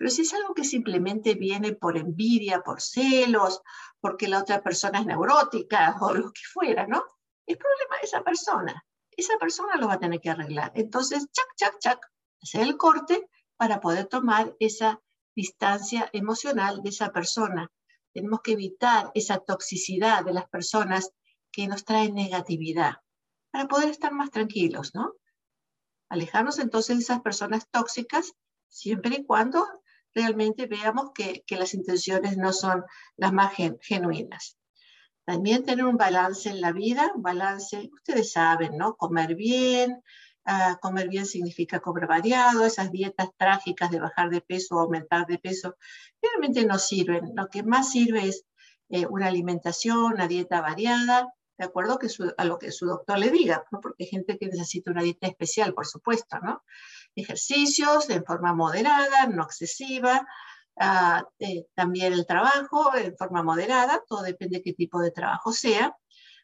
Pero 0.00 0.10
si 0.10 0.22
es 0.22 0.32
algo 0.32 0.54
que 0.54 0.64
simplemente 0.64 1.34
viene 1.34 1.74
por 1.74 1.98
envidia, 1.98 2.62
por 2.62 2.80
celos, 2.80 3.60
porque 4.00 4.28
la 4.28 4.38
otra 4.38 4.62
persona 4.62 5.00
es 5.00 5.04
neurótica 5.04 5.94
o 6.00 6.14
lo 6.14 6.32
que 6.32 6.40
fuera, 6.50 6.86
¿no? 6.86 7.04
Es 7.46 7.58
problema 7.58 7.96
de 8.00 8.06
esa 8.06 8.24
persona. 8.24 8.82
Esa 9.14 9.36
persona 9.38 9.76
lo 9.76 9.88
va 9.88 9.94
a 9.94 9.98
tener 9.98 10.22
que 10.22 10.30
arreglar. 10.30 10.72
Entonces, 10.74 11.26
chac, 11.30 11.48
chac, 11.54 11.78
chac, 11.80 12.00
hacer 12.42 12.62
el 12.62 12.78
corte 12.78 13.28
para 13.58 13.82
poder 13.82 14.06
tomar 14.06 14.56
esa 14.58 15.02
distancia 15.36 16.08
emocional 16.14 16.80
de 16.82 16.88
esa 16.88 17.12
persona. 17.12 17.70
Tenemos 18.14 18.40
que 18.40 18.52
evitar 18.52 19.10
esa 19.12 19.36
toxicidad 19.40 20.24
de 20.24 20.32
las 20.32 20.48
personas 20.48 21.10
que 21.52 21.68
nos 21.68 21.84
traen 21.84 22.14
negatividad 22.14 23.02
para 23.50 23.68
poder 23.68 23.90
estar 23.90 24.12
más 24.12 24.30
tranquilos, 24.30 24.94
¿no? 24.94 25.12
Alejarnos 26.08 26.58
entonces 26.58 26.96
de 26.96 27.02
esas 27.02 27.20
personas 27.20 27.68
tóxicas 27.70 28.32
siempre 28.70 29.16
y 29.16 29.26
cuando 29.26 29.79
realmente 30.14 30.66
veamos 30.66 31.10
que, 31.14 31.44
las 31.56 31.74
intenciones 31.74 32.36
no 32.36 32.52
son 32.52 32.84
las 33.16 33.32
más 33.32 33.52
genuinas. 33.80 34.56
También 35.24 35.64
tener 35.64 35.84
un 35.84 35.96
balance 35.96 36.48
en 36.48 36.60
la 36.60 36.72
vida, 36.72 37.12
un 37.14 37.22
balance, 37.22 37.90
ustedes 37.92 38.32
saben, 38.32 38.76
¿no? 38.76 38.96
Comer 38.96 39.34
bien, 39.36 40.02
ah, 40.44 40.78
comer 40.80 41.08
bien 41.08 41.26
significa 41.26 41.80
comer 41.80 42.06
variado, 42.06 42.64
esas 42.64 42.90
dietas 42.90 43.28
trágicas 43.36 43.90
de 43.90 44.00
bajar 44.00 44.30
de 44.30 44.40
peso 44.40 44.76
o 44.76 44.80
aumentar 44.80 45.26
de 45.26 45.38
peso 45.38 45.76
realmente 46.20 46.64
no 46.64 46.78
sirven. 46.78 47.32
Lo 47.36 47.48
que 47.48 47.62
más 47.62 47.90
sirve 47.90 48.28
es 48.28 48.44
eh, 48.88 49.06
una 49.06 49.28
alimentación, 49.28 50.14
una 50.14 50.26
dieta 50.26 50.60
variada, 50.60 51.28
de 51.60 51.66
acuerdo 51.66 51.98
que 51.98 52.08
a 52.38 52.44
lo 52.44 52.58
que 52.58 52.72
su 52.72 52.86
doctor 52.86 53.18
le 53.18 53.30
diga, 53.30 53.64
¿no? 53.70 53.80
porque 53.80 54.04
hay 54.04 54.10
gente 54.10 54.38
que 54.38 54.46
necesita 54.46 54.90
una 54.90 55.02
dieta 55.02 55.26
especial, 55.26 55.74
por 55.74 55.86
supuesto, 55.86 56.38
¿no? 56.40 56.64
Ejercicios 57.14 58.08
en 58.10 58.24
forma 58.24 58.54
moderada, 58.54 59.26
no 59.26 59.44
excesiva, 59.44 60.26
ah, 60.78 61.24
eh, 61.38 61.66
también 61.74 62.12
el 62.12 62.26
trabajo 62.26 62.94
en 62.96 63.16
forma 63.16 63.42
moderada, 63.42 64.02
todo 64.08 64.22
depende 64.22 64.58
de 64.58 64.62
qué 64.62 64.72
tipo 64.72 65.00
de 65.00 65.10
trabajo 65.10 65.52
sea. 65.52 65.96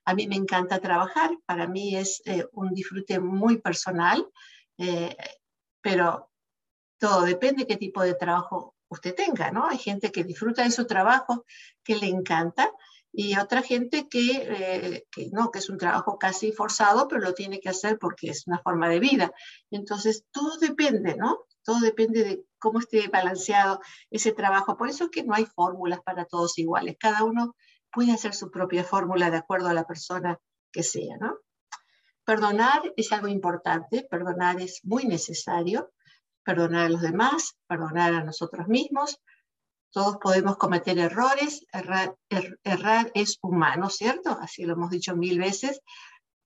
A 0.04 0.14
mí 0.14 0.26
me 0.28 0.36
encanta 0.36 0.78
trabajar, 0.78 1.30
para 1.46 1.66
mí 1.66 1.96
es 1.96 2.22
eh, 2.26 2.46
un 2.52 2.72
disfrute 2.72 3.18
muy 3.18 3.58
personal, 3.58 4.26
eh, 4.78 5.16
pero 5.80 6.30
todo 6.98 7.22
depende 7.22 7.62
de 7.62 7.66
qué 7.66 7.76
tipo 7.76 8.02
de 8.02 8.14
trabajo 8.14 8.74
usted 8.88 9.14
tenga, 9.14 9.50
¿no? 9.50 9.66
Hay 9.66 9.78
gente 9.78 10.12
que 10.12 10.24
disfruta 10.24 10.62
de 10.62 10.70
su 10.70 10.86
trabajo, 10.86 11.44
que 11.82 11.96
le 11.96 12.06
encanta, 12.06 12.70
y 13.18 13.38
otra 13.38 13.62
gente 13.62 14.06
eh, 14.12 15.06
que, 15.10 15.30
no, 15.32 15.50
que 15.50 15.60
es 15.60 15.70
un 15.70 15.78
trabajo 15.78 16.18
casi 16.18 16.52
forzado, 16.52 17.08
pero 17.08 17.22
lo 17.22 17.32
tiene 17.32 17.60
que 17.60 17.70
hacer 17.70 17.98
porque 17.98 18.28
es 18.28 18.46
una 18.46 18.58
forma 18.58 18.90
de 18.90 19.00
vida. 19.00 19.32
Entonces, 19.70 20.26
todo 20.30 20.58
depende, 20.58 21.16
¿no? 21.16 21.46
Todo 21.64 21.80
depende 21.80 22.24
de 22.24 22.44
cómo 22.58 22.78
esté 22.78 23.08
balanceado 23.08 23.80
ese 24.10 24.32
trabajo. 24.32 24.76
Por 24.76 24.90
eso 24.90 25.04
es 25.04 25.10
que 25.10 25.24
no 25.24 25.32
hay 25.32 25.46
fórmulas 25.46 26.00
para 26.02 26.26
todos 26.26 26.58
iguales. 26.58 26.96
Cada 27.00 27.24
uno 27.24 27.56
puede 27.90 28.12
hacer 28.12 28.34
su 28.34 28.50
propia 28.50 28.84
fórmula 28.84 29.30
de 29.30 29.38
acuerdo 29.38 29.68
a 29.68 29.74
la 29.74 29.86
persona 29.86 30.38
que 30.70 30.82
sea, 30.82 31.16
¿no? 31.16 31.38
Perdonar 32.26 32.82
es 32.98 33.12
algo 33.12 33.28
importante, 33.28 34.06
perdonar 34.10 34.60
es 34.60 34.80
muy 34.84 35.06
necesario, 35.06 35.90
perdonar 36.44 36.84
a 36.84 36.90
los 36.90 37.00
demás, 37.00 37.56
perdonar 37.66 38.12
a 38.12 38.24
nosotros 38.24 38.68
mismos, 38.68 39.18
todos 39.96 40.18
podemos 40.18 40.58
cometer 40.58 40.98
errores, 40.98 41.64
errar, 41.72 42.14
er, 42.28 42.60
errar, 42.64 43.10
es 43.14 43.38
humano, 43.40 43.88
¿cierto? 43.88 44.36
Así 44.42 44.66
lo 44.66 44.74
hemos 44.74 44.90
dicho 44.90 45.16
mil 45.16 45.38
veces, 45.38 45.80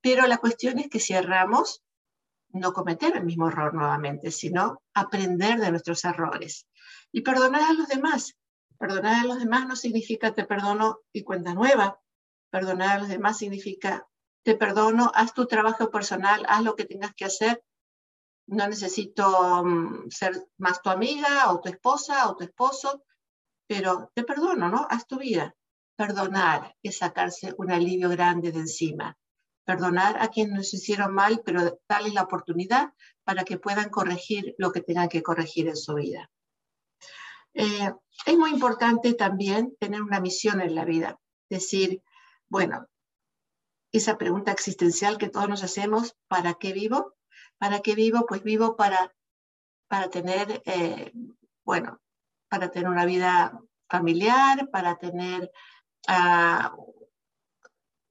pero 0.00 0.28
la 0.28 0.38
cuestión 0.38 0.78
es 0.78 0.88
que 0.88 1.00
si 1.00 1.14
erramos, 1.14 1.82
no 2.50 2.72
cometer 2.72 3.16
el 3.16 3.24
mismo 3.24 3.48
error 3.48 3.74
nuevamente, 3.74 4.30
sino 4.30 4.80
aprender 4.94 5.58
de 5.58 5.72
nuestros 5.72 6.04
errores 6.04 6.68
y 7.10 7.22
perdonar 7.22 7.62
a 7.62 7.72
los 7.72 7.88
demás. 7.88 8.36
Perdonar 8.78 9.24
a 9.24 9.26
los 9.26 9.40
demás 9.40 9.66
no 9.66 9.74
significa 9.74 10.32
te 10.32 10.44
perdono 10.44 11.00
y 11.12 11.24
cuenta 11.24 11.52
nueva. 11.52 12.00
Perdonar 12.50 12.98
a 12.98 12.98
los 13.00 13.08
demás 13.08 13.38
significa 13.38 14.06
te 14.44 14.54
perdono, 14.54 15.10
haz 15.12 15.34
tu 15.34 15.46
trabajo 15.46 15.90
personal, 15.90 16.46
haz 16.48 16.62
lo 16.62 16.76
que 16.76 16.84
tengas 16.84 17.14
que 17.16 17.24
hacer. 17.24 17.64
No 18.46 18.68
necesito 18.68 19.64
mm, 19.64 20.08
ser 20.08 20.40
más 20.56 20.80
tu 20.82 20.90
amiga 20.90 21.50
o 21.50 21.60
tu 21.60 21.68
esposa 21.68 22.28
o 22.30 22.36
tu 22.36 22.44
esposo 22.44 23.02
pero 23.70 24.10
te 24.16 24.24
perdono, 24.24 24.68
¿no? 24.68 24.84
Haz 24.90 25.06
tu 25.06 25.20
vida. 25.20 25.54
Perdonar 25.94 26.74
es 26.82 26.98
sacarse 26.98 27.54
un 27.56 27.70
alivio 27.70 28.08
grande 28.08 28.50
de 28.50 28.58
encima. 28.58 29.16
Perdonar 29.64 30.20
a 30.20 30.26
quienes 30.26 30.54
nos 30.56 30.74
hicieron 30.74 31.14
mal, 31.14 31.40
pero 31.44 31.78
darles 31.88 32.14
la 32.14 32.24
oportunidad 32.24 32.92
para 33.22 33.44
que 33.44 33.58
puedan 33.58 33.88
corregir 33.88 34.56
lo 34.58 34.72
que 34.72 34.80
tengan 34.80 35.08
que 35.08 35.22
corregir 35.22 35.68
en 35.68 35.76
su 35.76 35.94
vida. 35.94 36.28
Eh, 37.54 37.92
es 38.26 38.36
muy 38.36 38.50
importante 38.50 39.14
también 39.14 39.76
tener 39.78 40.02
una 40.02 40.18
misión 40.18 40.60
en 40.60 40.74
la 40.74 40.84
vida. 40.84 41.20
Decir, 41.48 42.02
bueno, 42.48 42.88
esa 43.92 44.18
pregunta 44.18 44.50
existencial 44.50 45.16
que 45.16 45.28
todos 45.28 45.48
nos 45.48 45.62
hacemos, 45.62 46.16
¿para 46.26 46.54
qué 46.54 46.72
vivo? 46.72 47.14
¿Para 47.56 47.82
qué 47.82 47.94
vivo? 47.94 48.26
Pues 48.26 48.42
vivo 48.42 48.74
para, 48.74 49.14
para 49.86 50.10
tener, 50.10 50.60
eh, 50.64 51.12
bueno, 51.64 52.00
para 52.50 52.70
tener 52.70 52.90
una 52.90 53.06
vida 53.06 53.58
familiar, 53.88 54.68
para 54.70 54.96
tener 54.96 55.50
ah, 56.08 56.74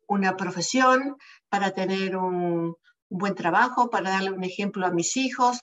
una 0.08 0.36
profesión, 0.36 1.18
para 1.50 1.72
tener 1.72 2.18
un, 2.18 2.76
buen 3.10 3.36
trabajo, 3.36 3.90
para 3.90 4.12
darle 4.12 4.32
un 4.32 4.44
ejemplo 4.44 4.86
a 4.86 4.92
mis 4.92 5.18
hijos, 5.18 5.60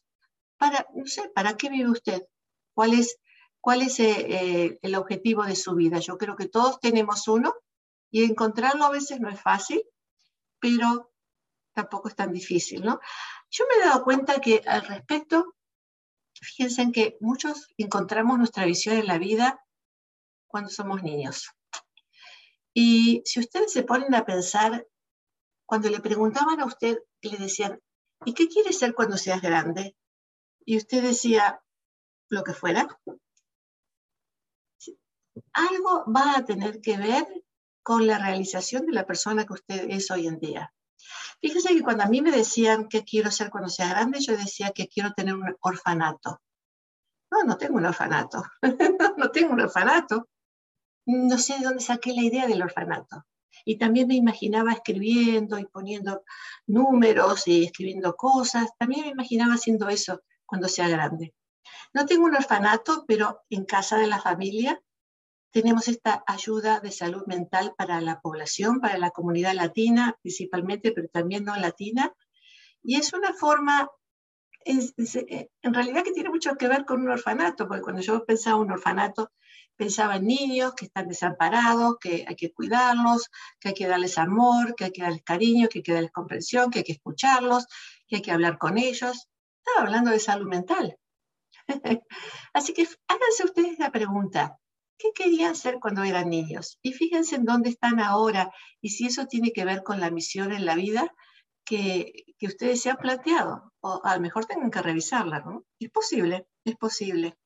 para, 0.58 0.86
no 0.94 1.06
sé, 1.06 1.30
¿para 1.34 1.56
qué 1.56 1.68
vive 1.70 1.90
usted? 1.90 2.22
¿Cuál 2.74 2.94
es, 2.94 3.18
cuál 3.60 3.82
es 3.82 4.00
eh, 4.00 4.26
eh, 4.28 4.78
el 4.82 4.94
objetivo 4.96 5.44
de 5.44 5.56
su 5.56 5.74
vida? 5.74 5.98
Yo 6.00 6.18
creo 6.18 6.36
que 6.36 6.48
todos 6.48 6.80
tenemos 6.80 7.28
uno 7.28 7.54
y 8.10 8.24
encontrarlo 8.24 8.84
a 8.84 8.90
veces 8.90 9.20
no 9.20 9.28
es 9.30 9.40
fácil, 9.40 9.82
pero 10.60 11.12
tampoco 11.72 12.08
es 12.08 12.16
tan 12.16 12.32
difícil, 12.32 12.82
¿no? 12.82 13.00
Yo 13.50 13.64
me 13.68 13.76
he 13.76 13.86
dado 13.86 14.02
cuenta 14.02 14.40
que 14.40 14.62
al 14.66 14.82
respecto 14.86 15.54
Fíjense 16.46 16.80
en 16.82 16.92
que 16.92 17.16
muchos 17.20 17.68
encontramos 17.76 18.38
nuestra 18.38 18.64
visión 18.64 18.96
en 18.96 19.08
la 19.08 19.18
vida 19.18 19.60
cuando 20.46 20.70
somos 20.70 21.02
niños. 21.02 21.50
Y 22.72 23.22
si 23.24 23.40
ustedes 23.40 23.72
se 23.72 23.82
ponen 23.82 24.14
a 24.14 24.24
pensar, 24.24 24.86
cuando 25.66 25.90
le 25.90 25.98
preguntaban 25.98 26.60
a 26.60 26.66
usted, 26.66 26.98
le 27.20 27.36
decían, 27.36 27.80
¿y 28.24 28.32
qué 28.32 28.46
quieres 28.46 28.78
ser 28.78 28.94
cuando 28.94 29.16
seas 29.16 29.42
grande? 29.42 29.96
Y 30.64 30.76
usted 30.76 31.02
decía, 31.02 31.60
lo 32.28 32.44
que 32.44 32.54
fuera. 32.54 32.86
Algo 35.52 36.04
va 36.12 36.36
a 36.36 36.44
tener 36.44 36.80
que 36.80 36.96
ver 36.96 37.26
con 37.82 38.06
la 38.06 38.18
realización 38.18 38.86
de 38.86 38.92
la 38.92 39.04
persona 39.04 39.46
que 39.46 39.54
usted 39.54 39.90
es 39.90 40.12
hoy 40.12 40.28
en 40.28 40.38
día. 40.38 40.72
Fíjese 41.40 41.74
que 41.74 41.82
cuando 41.82 42.04
a 42.04 42.08
mí 42.08 42.22
me 42.22 42.30
decían 42.30 42.88
qué 42.88 43.04
quiero 43.04 43.30
ser 43.30 43.50
cuando 43.50 43.68
sea 43.68 43.88
grande, 43.90 44.20
yo 44.20 44.36
decía 44.36 44.70
que 44.70 44.88
quiero 44.88 45.12
tener 45.12 45.34
un 45.34 45.54
orfanato. 45.60 46.40
No, 47.30 47.42
no 47.44 47.56
tengo 47.56 47.76
un 47.76 47.86
orfanato. 47.86 48.42
no 49.16 49.30
tengo 49.30 49.52
un 49.52 49.60
orfanato. 49.60 50.28
No 51.06 51.38
sé 51.38 51.58
de 51.58 51.64
dónde 51.64 51.82
saqué 51.82 52.12
la 52.12 52.22
idea 52.22 52.46
del 52.46 52.62
orfanato. 52.62 53.24
Y 53.64 53.78
también 53.78 54.08
me 54.08 54.14
imaginaba 54.14 54.72
escribiendo 54.72 55.58
y 55.58 55.66
poniendo 55.66 56.24
números 56.66 57.46
y 57.48 57.64
escribiendo 57.64 58.14
cosas. 58.14 58.70
También 58.78 59.02
me 59.02 59.12
imaginaba 59.12 59.54
haciendo 59.54 59.88
eso 59.88 60.22
cuando 60.44 60.68
sea 60.68 60.88
grande. 60.88 61.34
No 61.92 62.06
tengo 62.06 62.24
un 62.24 62.34
orfanato, 62.34 63.04
pero 63.06 63.42
en 63.50 63.64
casa 63.64 63.98
de 63.98 64.06
la 64.06 64.20
familia 64.20 64.80
tenemos 65.56 65.88
esta 65.88 66.22
ayuda 66.26 66.80
de 66.80 66.92
salud 66.92 67.24
mental 67.26 67.72
para 67.78 68.02
la 68.02 68.20
población, 68.20 68.78
para 68.78 68.98
la 68.98 69.08
comunidad 69.08 69.54
latina 69.54 70.14
principalmente, 70.20 70.92
pero 70.92 71.08
también 71.08 71.44
no 71.44 71.56
latina. 71.56 72.12
Y 72.82 72.96
es 72.96 73.14
una 73.14 73.32
forma 73.32 73.88
eh, 74.66 75.48
en 75.62 75.72
realidad 75.72 76.04
que 76.04 76.12
tiene 76.12 76.28
mucho 76.28 76.56
que 76.56 76.68
ver 76.68 76.84
con 76.84 77.00
un 77.00 77.08
orfanato, 77.08 77.66
porque 77.66 77.80
cuando 77.80 78.02
yo 78.02 78.26
pensaba 78.26 78.56
en 78.56 78.64
un 78.64 78.72
orfanato, 78.72 79.32
pensaba 79.76 80.16
en 80.16 80.26
niños 80.26 80.74
que 80.74 80.84
están 80.84 81.08
desamparados, 81.08 81.96
que 81.98 82.26
hay 82.28 82.36
que 82.36 82.52
cuidarlos, 82.52 83.30
que 83.58 83.68
hay 83.68 83.74
que 83.74 83.86
darles 83.86 84.18
amor, 84.18 84.74
que 84.74 84.84
hay 84.84 84.92
que 84.92 85.00
darles 85.00 85.22
cariño, 85.22 85.68
que 85.70 85.78
hay 85.78 85.82
que 85.84 85.94
darles 85.94 86.12
comprensión, 86.12 86.70
que 86.70 86.80
hay 86.80 86.84
que 86.84 86.92
escucharlos, 86.92 87.66
que 88.06 88.16
hay 88.16 88.22
que 88.22 88.32
hablar 88.32 88.58
con 88.58 88.76
ellos. 88.76 89.30
Estaba 89.64 89.86
hablando 89.86 90.10
de 90.10 90.20
salud 90.20 90.48
mental. 90.48 90.98
Así 92.52 92.74
que 92.74 92.86
háganse 93.08 93.44
ustedes 93.46 93.78
la 93.78 93.90
pregunta, 93.90 94.58
¿qué 94.98 95.12
querían 95.14 95.54
ser 95.54 95.78
cuando 95.80 96.02
eran 96.02 96.30
niños? 96.30 96.78
Y 96.82 96.92
fíjense 96.92 97.36
en 97.36 97.44
dónde 97.44 97.70
están 97.70 98.00
ahora 98.00 98.52
y 98.80 98.90
si 98.90 99.06
eso 99.06 99.26
tiene 99.26 99.52
que 99.52 99.64
ver 99.64 99.82
con 99.82 100.00
la 100.00 100.10
misión 100.10 100.52
en 100.52 100.64
la 100.64 100.74
vida 100.74 101.12
que, 101.64 102.12
que 102.38 102.46
ustedes 102.46 102.82
se 102.82 102.90
han 102.90 102.96
planteado. 102.96 103.72
O 103.80 104.00
a 104.04 104.16
lo 104.16 104.22
mejor 104.22 104.46
tengan 104.46 104.70
que 104.70 104.82
revisarla, 104.82 105.40
¿no? 105.40 105.64
Es 105.78 105.90
posible, 105.90 106.46
es 106.64 106.76
posible. 106.76 107.36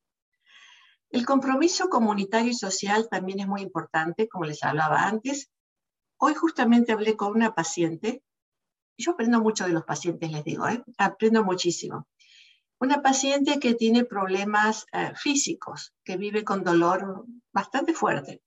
El 1.09 1.25
compromiso 1.25 1.89
comunitario 1.89 2.51
y 2.51 2.55
social 2.55 3.09
también 3.09 3.41
es 3.41 3.47
muy 3.47 3.61
importante, 3.61 4.29
como 4.29 4.45
les 4.45 4.63
hablaba 4.63 5.07
antes. 5.07 5.49
Hoy 6.17 6.35
justamente 6.35 6.93
hablé 6.93 7.17
con 7.17 7.33
una 7.33 7.53
paciente. 7.53 8.23
Yo 8.97 9.11
aprendo 9.11 9.41
mucho 9.41 9.65
de 9.65 9.73
los 9.73 9.83
pacientes, 9.83 10.31
les 10.31 10.43
digo, 10.45 10.67
¿eh? 10.69 10.81
aprendo 10.97 11.43
muchísimo. 11.43 12.07
Una 12.81 13.03
paciente 13.03 13.59
que 13.59 13.75
tiene 13.75 14.05
problemas 14.05 14.87
eh, 14.91 15.11
físicos, 15.15 15.93
que 16.03 16.17
vive 16.17 16.43
con 16.43 16.63
dolor 16.63 17.25
bastante 17.53 17.93
fuerte. 17.93 18.41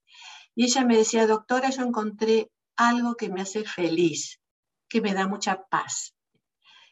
Y 0.56 0.64
ella 0.64 0.84
me 0.84 0.96
decía, 0.96 1.28
doctora, 1.28 1.70
yo 1.70 1.84
encontré 1.84 2.50
algo 2.74 3.14
que 3.14 3.28
me 3.28 3.42
hace 3.42 3.62
feliz, 3.64 4.40
que 4.88 5.00
me 5.00 5.14
da 5.14 5.28
mucha 5.28 5.62
paz. 5.66 6.16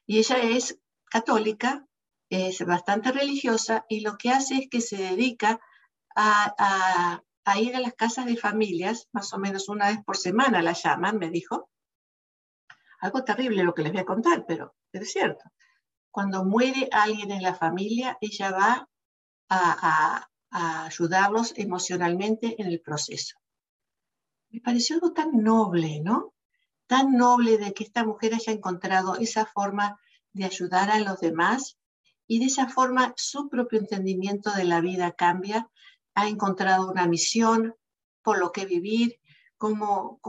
Y 0.07 0.19
ella 0.19 0.37
es 0.39 0.79
católica, 1.07 1.85
es 2.31 2.65
bastante 2.65 3.11
religiosa 3.11 3.87
y 3.89 4.03
lo 4.03 4.17
que 4.17 4.31
hace 4.31 4.59
es 4.59 4.69
que 4.71 4.81
se 4.81 4.99
dedica 4.99 5.59
a, 6.15 7.23
ir 7.57 7.75
a 7.75 7.81
las 7.81 7.95
casas 7.95 8.27
de 8.27 8.37
familias, 8.37 9.09
más 9.11 9.33
o 9.33 9.39
menos 9.39 9.69
una 9.69 9.89
vez 9.89 9.99
por 10.05 10.17
semana 10.17 10.63
la 10.63 10.75
llaman, 10.75 11.19
me 11.19 11.29
dijo. 11.29 11.69
Algo 13.01 13.25
terrible 13.25 13.65
lo 13.65 13.75
que 13.75 13.83
les 13.83 13.91
voy 13.91 14.03
a 14.03 14.07
contar, 14.07 14.45
pero 14.47 14.77
es 14.93 15.11
cierto. 15.11 15.43
Cuando 16.13 16.45
muere 16.45 16.91
alguien 16.93 17.31
en 17.31 17.43
la 17.43 17.55
familia, 17.55 18.19
ella 18.21 18.51
va 18.53 18.89
a, 19.49 20.29
ayudarlos 20.51 21.55
emocionalmente 21.57 22.61
en 22.61 22.67
el 22.67 22.83
proceso. 22.83 23.39
Me 24.51 24.61
pareció 24.61 24.97
algo 24.97 25.15
tan 25.15 25.43
noble, 25.43 26.03
¿no? 26.05 26.35
Tan 26.87 27.17
noble 27.17 27.57
de 27.57 27.73
que 27.73 27.85
esta 27.85 28.05
mujer 28.05 28.35
haya 28.35 28.53
encontrado 28.53 29.17
esa 29.17 29.47
forma 29.47 29.99
de 30.35 30.45
ayudar 30.45 30.91
a 30.91 31.01
los 31.01 31.21
demás 31.21 31.79
y 32.27 32.39
de 32.39 32.47
esa 32.47 32.69
forma 32.69 33.15
su 33.17 33.49
propio 33.49 33.79
entendimiento 33.79 34.53
de 34.53 34.65
la 34.65 34.83
vida 34.83 35.13
cambia, 35.13 35.71
ha 36.15 36.29
encontrado 36.29 36.91
una 36.91 37.07
misión 37.07 37.75
por 38.21 38.39
lo 38.39 38.53
que 38.53 38.67
vivir, 38.67 39.19
cómo, 39.57 40.21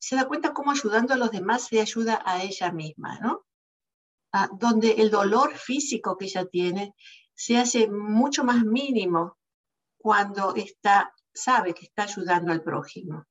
se 0.00 0.16
da 0.16 0.28
cuenta 0.28 0.52
cómo 0.52 0.72
ayudando 0.72 1.14
a 1.14 1.16
los 1.16 1.30
demás 1.30 1.68
se 1.68 1.80
ayuda 1.80 2.20
a 2.26 2.42
ella 2.42 2.72
misma, 2.72 3.18
¿no? 3.20 3.45
Ah, 4.32 4.48
donde 4.52 4.92
el 4.92 5.10
dolor 5.10 5.54
físico 5.54 6.16
que 6.16 6.26
ella 6.26 6.44
tiene 6.46 6.94
se 7.34 7.58
hace 7.58 7.88
mucho 7.88 8.44
más 8.44 8.64
mínimo 8.64 9.38
cuando 9.96 10.54
está, 10.54 11.12
sabe 11.32 11.74
que 11.74 11.86
está 11.86 12.04
ayudando 12.04 12.52
al 12.52 12.62
prójimo. 12.62 13.24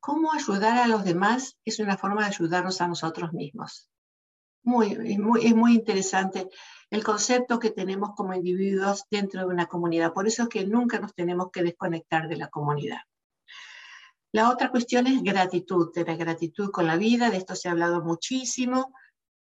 Cómo 0.00 0.32
ayudar 0.32 0.78
a 0.78 0.88
los 0.88 1.04
demás 1.04 1.56
es 1.64 1.78
una 1.78 1.96
forma 1.96 2.22
de 2.22 2.28
ayudarnos 2.28 2.80
a 2.80 2.88
nosotros 2.88 3.32
mismos. 3.32 3.88
Muy, 4.62 5.18
muy, 5.18 5.46
es 5.46 5.54
muy 5.54 5.74
interesante 5.74 6.48
el 6.90 7.04
concepto 7.04 7.58
que 7.58 7.70
tenemos 7.70 8.10
como 8.14 8.34
individuos 8.34 9.04
dentro 9.10 9.40
de 9.40 9.46
una 9.46 9.66
comunidad. 9.66 10.12
Por 10.12 10.26
eso 10.26 10.44
es 10.44 10.48
que 10.48 10.66
nunca 10.66 10.98
nos 10.98 11.14
tenemos 11.14 11.50
que 11.50 11.62
desconectar 11.62 12.28
de 12.28 12.36
la 12.36 12.48
comunidad. 12.48 13.00
La 14.32 14.50
otra 14.50 14.70
cuestión 14.70 15.06
es 15.06 15.22
gratitud, 15.22 15.92
tener 15.92 16.16
gratitud 16.16 16.70
con 16.70 16.86
la 16.86 16.96
vida, 16.96 17.30
de 17.30 17.36
esto 17.36 17.54
se 17.54 17.68
ha 17.68 17.72
hablado 17.72 18.02
muchísimo, 18.02 18.92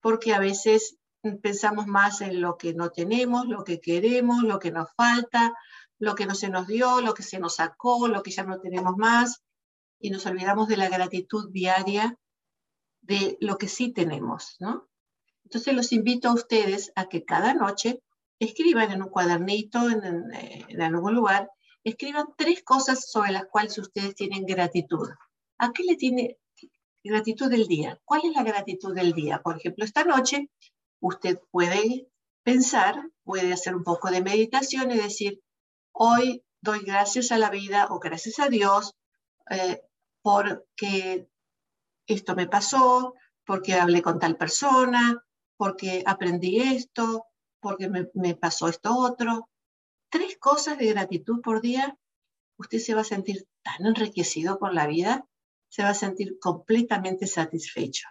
porque 0.02 0.34
a 0.34 0.38
veces 0.38 0.98
pensamos 1.40 1.86
más 1.86 2.20
en 2.20 2.40
lo 2.40 2.58
que 2.58 2.74
no 2.74 2.90
tenemos, 2.90 3.46
lo 3.46 3.64
que 3.64 3.80
queremos, 3.80 4.42
lo 4.42 4.58
que 4.58 4.72
nos 4.72 4.92
falta, 4.94 5.54
lo 5.98 6.14
que 6.14 6.26
no 6.26 6.34
se 6.34 6.50
nos 6.50 6.66
dio, 6.66 7.00
lo 7.00 7.14
que 7.14 7.22
se 7.22 7.38
nos 7.38 7.56
sacó, 7.56 8.08
lo 8.08 8.22
que 8.22 8.32
ya 8.32 8.42
no 8.42 8.60
tenemos 8.60 8.96
más, 8.96 9.42
y 10.00 10.10
nos 10.10 10.26
olvidamos 10.26 10.68
de 10.68 10.76
la 10.76 10.88
gratitud 10.88 11.50
diaria 11.50 12.18
de 13.00 13.38
lo 13.40 13.56
que 13.56 13.68
sí 13.68 13.92
tenemos, 13.92 14.56
¿no? 14.58 14.88
Entonces 15.44 15.74
los 15.74 15.92
invito 15.92 16.28
a 16.28 16.34
ustedes 16.34 16.92
a 16.96 17.08
que 17.08 17.24
cada 17.24 17.54
noche 17.54 18.02
escriban 18.40 18.90
en 18.90 19.02
un 19.02 19.10
cuadernito, 19.10 19.88
en, 19.88 20.82
algún 20.82 21.14
lugar, 21.14 21.50
escriban 21.84 22.26
tres 22.36 22.64
cosas 22.64 23.08
sobre 23.10 23.30
las 23.30 23.46
cuales 23.46 23.78
ustedes 23.78 24.14
tienen 24.16 24.44
gratitud. 24.44 25.08
¿A 25.58 25.72
qué 25.72 25.84
le 25.84 25.96
tiene 25.96 26.38
gratitud 27.04 27.50
del 27.50 27.66
día? 27.66 28.00
¿Cuál 28.04 28.22
es 28.24 28.32
la 28.34 28.42
gratitud 28.42 28.94
del 28.94 29.12
día? 29.12 29.40
Por 29.42 29.56
ejemplo, 29.58 29.84
esta 29.84 30.04
noche 30.04 30.48
usted 31.00 31.40
puede 31.50 32.08
pensar, 32.42 33.10
puede 33.24 33.52
hacer 33.52 33.74
un 33.74 33.84
poco 33.84 34.10
de 34.10 34.22
meditación 34.22 34.90
y 34.90 34.96
decir, 34.96 35.40
hoy 35.92 36.44
doy 36.60 36.80
gracias 36.80 37.32
a 37.32 37.38
la 37.38 37.50
vida 37.50 37.88
o 37.90 37.98
gracias 37.98 38.38
a 38.38 38.48
Dios 38.48 38.94
eh, 39.50 39.82
porque 40.22 41.28
esto 42.06 42.34
me 42.34 42.46
pasó, 42.46 43.14
porque 43.44 43.74
hablé 43.74 44.02
con 44.02 44.18
tal 44.18 44.36
persona, 44.36 45.24
porque 45.56 46.02
aprendí 46.06 46.60
esto, 46.60 47.26
porque 47.60 47.88
me, 47.88 48.34
pasó 48.34 48.68
esto 48.68 48.96
otro. 48.96 49.48
Tres 50.10 50.36
cosas 50.38 50.78
de 50.78 50.92
gratitud 50.92 51.40
por 51.40 51.60
día, 51.60 51.96
usted 52.58 52.78
se 52.78 52.94
va 52.94 53.02
a 53.02 53.04
sentir 53.04 53.46
tan 53.62 53.86
enriquecido 53.86 54.58
por 54.58 54.74
la 54.74 54.86
vida, 54.86 55.26
se 55.72 55.82
va 55.82 55.88
a 55.88 55.94
sentir 55.94 56.38
completamente 56.38 57.26
satisfecho. 57.26 58.06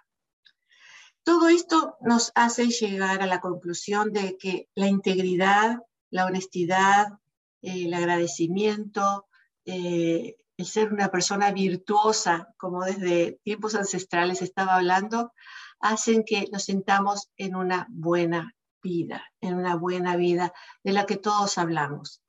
Todo 1.23 1.47
esto 1.47 1.95
nos 2.01 2.31
hace 2.33 2.69
llegar 2.69 3.21
a 3.21 3.27
la 3.27 3.39
conclusión 3.39 4.11
de 4.11 4.35
que 4.35 4.67
la 4.73 4.87
integridad, 4.87 5.77
la 6.09 6.25
honestidad, 6.25 7.19
el 7.61 7.93
agradecimiento, 7.93 9.27
eh, 9.65 10.37
el 10.57 10.65
ser 10.65 10.91
una 10.91 11.09
persona 11.09 11.51
virtuosa, 11.51 12.51
como 12.57 12.83
desde 12.83 13.39
tiempos 13.43 13.75
ancestrales 13.75 14.41
estaba 14.41 14.77
hablando, 14.77 15.31
hacen 15.79 16.23
que 16.25 16.47
nos 16.51 16.63
sintamos 16.63 17.29
en 17.37 17.55
una 17.55 17.85
buena 17.91 18.55
vida, 18.81 19.23
en 19.39 19.53
una 19.53 19.75
buena 19.75 20.15
vida 20.15 20.51
de 20.83 20.93
la 20.93 21.05
que 21.05 21.17
todos 21.17 21.59
hablamos. 21.59 22.23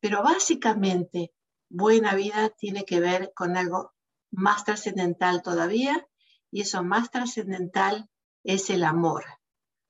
Pero 0.00 0.24
básicamente, 0.24 1.32
buena 1.68 2.16
vida 2.16 2.50
tiene 2.50 2.84
que 2.84 2.98
ver 2.98 3.30
con 3.32 3.56
algo 3.56 3.95
más 4.36 4.64
trascendental 4.64 5.42
todavía, 5.42 6.06
y 6.50 6.60
eso 6.60 6.84
más 6.84 7.10
trascendental 7.10 8.08
es 8.44 8.70
el 8.70 8.84
amor. 8.84 9.24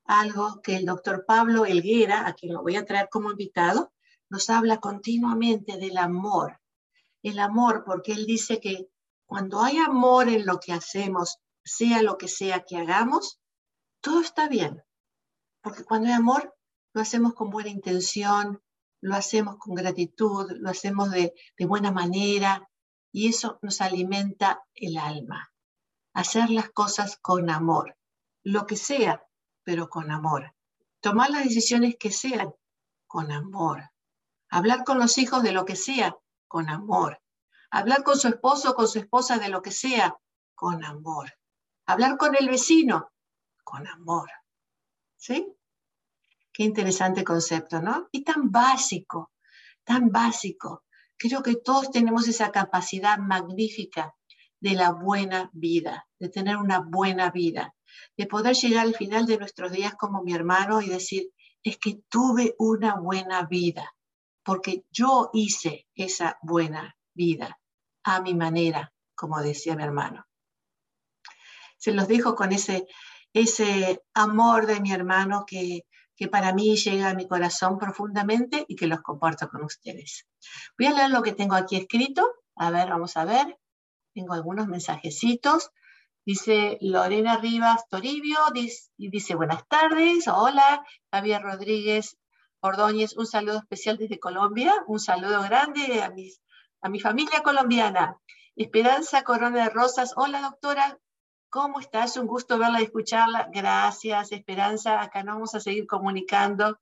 Algo 0.05 0.63
que 0.63 0.77
el 0.77 0.87
doctor 0.87 1.25
Pablo 1.27 1.67
Elguera, 1.67 2.27
a 2.27 2.35
quien 2.35 2.55
lo 2.55 2.63
voy 2.63 2.77
a 2.77 2.87
traer 2.87 3.09
como 3.11 3.33
invitado, 3.33 3.93
nos 4.31 4.49
habla 4.49 4.79
continuamente 4.79 5.79
del 5.79 5.99
amor. 5.99 6.61
El 7.23 7.41
amor, 7.41 7.83
porque 7.85 8.13
él 8.13 8.25
dice 8.25 8.61
que 8.61 8.89
cuando 9.27 9.63
hay 9.63 9.79
amor 9.79 10.29
en 10.29 10.47
lo 10.47 10.61
que 10.61 10.73
hacemos, 10.73 11.39
sea 11.65 12.03
lo 12.03 12.17
que 12.17 12.29
sea 12.29 12.65
que 12.65 12.77
hagamos, 12.77 13.41
todo 14.01 14.21
está 14.21 14.49
bien. 14.49 14.83
Porque 15.61 15.83
cuando 15.83 16.07
hay 16.07 16.15
amor, 16.15 16.55
lo 16.93 17.01
hacemos 17.01 17.35
con 17.35 17.51
buena 17.51 17.71
intención, 17.71 18.63
lo 19.01 19.17
hacemos 19.17 19.57
con 19.59 19.75
gratitud, 19.75 20.53
lo 20.53 20.71
hacemos 20.71 21.11
de, 21.11 21.35
buena 21.67 21.91
manera 21.91 22.69
y 23.17 23.29
eso 23.29 23.59
nos 23.63 23.81
alimenta 23.81 24.63
el 24.75 24.99
alma. 24.99 25.51
Hacer 26.13 26.51
las 26.51 26.69
cosas 26.69 27.17
con 27.17 27.49
amor, 27.49 27.97
lo 28.43 28.67
que 28.67 28.77
sea, 28.77 29.25
pero 29.63 29.89
con 29.89 30.11
amor. 30.11 30.55
Tomar 31.01 31.31
las 31.31 31.45
decisiones 31.45 31.97
que 31.99 32.13
sean 32.13 32.53
con 33.07 33.33
amor. 33.33 33.91
Hablar 34.51 34.85
con 34.85 34.99
los 34.99 35.17
hijos 35.17 35.43
de 35.43 35.53
lo 35.53 35.65
que 35.65 35.77
sea, 35.77 36.15
con 36.47 36.69
amor. 36.69 37.23
Hablar 37.71 38.03
con 38.03 38.19
su 38.19 38.29
esposo 38.29 38.73
o 38.73 38.75
con 38.75 38.87
su 38.87 38.99
esposa 38.99 39.39
de 39.39 39.49
lo 39.49 39.63
que 39.63 39.73
sea, 39.73 40.15
con 40.55 40.85
amor. 40.85 41.33
Hablar 41.87 42.19
con 42.19 42.37
el 42.37 42.51
vecino 42.51 43.13
con 43.65 43.87
amor. 43.87 44.29
¿Sí? 45.17 45.57
Qué 46.53 46.65
interesante 46.65 47.25
concepto, 47.25 47.81
¿no? 47.81 48.11
Y 48.13 48.25
tan 48.25 48.51
básico, 48.53 49.33
tan 49.85 50.11
básico. 50.11 50.85
Creo 51.19 51.43
que 51.43 51.57
todos 51.57 51.91
tenemos 51.91 52.29
esa 52.29 52.53
capacidad 52.53 53.19
magnífica 53.19 54.15
de 54.61 54.75
la 54.75 54.93
buena 54.93 55.51
vida, 55.53 56.07
de 56.19 56.29
tener 56.29 56.57
una 56.57 56.81
buena 56.81 57.31
vida, 57.31 57.75
de 58.17 58.27
poder 58.27 58.55
llegar 58.55 58.87
al 58.87 58.95
final 58.95 59.27
de 59.27 59.39
nuestros 59.39 59.73
días 59.73 59.95
como 59.95 60.23
mi 60.23 60.35
hermano 60.35 60.81
y 60.83 60.89
decir, 60.89 61.31
es 61.63 61.79
que 61.79 62.01
tuve 62.09 62.55
una 62.59 62.97
buena 62.97 63.43
vida, 63.47 63.95
porque 64.45 64.85
yo 64.91 65.31
hice 65.33 65.87
esa 65.95 66.39
buena 66.43 66.97
vida 67.15 67.59
a 68.05 68.21
mi 68.21 68.35
manera, 68.35 68.93
como 69.15 69.41
decía 69.41 69.75
mi 69.75 69.83
hermano. 69.83 70.27
Se 71.79 71.93
los 71.93 72.09
dejo 72.09 72.35
con 72.35 72.53
ese, 72.53 72.87
ese 73.33 74.03
amor 74.15 74.67
de 74.67 74.81
mi 74.81 74.93
hermano 74.93 75.45
que, 75.47 75.83
que 76.17 76.29
para 76.29 76.53
mí 76.53 76.77
llega 76.77 77.11
a 77.11 77.15
mi 77.15 77.29
corazón 77.29 77.79
profundamente 77.79 78.65
y 78.69 78.77
que 78.77 78.87
los 78.87 79.03
comparto 79.03 79.49
con 79.49 79.65
ustedes. 79.65 80.27
Voy 80.79 80.89
a 80.89 80.95
leer 80.95 81.11
lo 81.11 81.23
que 81.23 81.33
tengo 81.33 81.55
aquí 81.55 81.77
escrito. 81.77 82.27
A 82.57 82.71
ver, 82.71 82.89
vamos 82.89 83.17
a 83.17 83.25
ver. 83.25 83.59
Tengo 84.15 84.33
algunos 84.33 84.67
mensajecitos. 84.67 85.71
Dice 86.25 86.79
Lorena 86.81 87.37
Rivas 87.37 87.87
Toribio, 87.89 88.39
dice, 88.53 88.91
dice 88.97 89.37
buenas 89.37 89.65
tardes, 89.69 90.27
hola, 90.27 90.85
Javier 91.13 91.41
Rodríguez 91.41 92.19
Ordóñez, 92.59 93.17
un 93.17 93.27
saludo 93.27 93.59
especial 93.59 93.97
desde 93.97 94.19
Colombia, 94.19 94.75
un 94.89 94.99
saludo 94.99 95.41
grande 95.43 96.03
a, 96.03 96.11
mis, 96.11 96.41
a 96.81 96.89
mi 96.89 96.99
familia 96.99 97.45
colombiana. 97.45 98.17
Esperanza 98.57 99.23
Corona 99.23 99.65
de 99.65 99.71
Rosas, 99.71 100.15
hola 100.17 100.41
doctora, 100.41 100.99
¿cómo 101.57 101.81
estás? 101.81 102.19
Un 102.19 102.27
gusto 102.27 102.59
verla 102.59 102.83
y 102.83 102.85
escucharla. 102.85 103.49
Gracias, 103.51 104.31
Esperanza, 104.31 105.01
acá 105.01 105.23
nos 105.23 105.37
vamos 105.37 105.55
a 105.55 105.61
seguir 105.61 105.87
comunicando. 105.87 106.79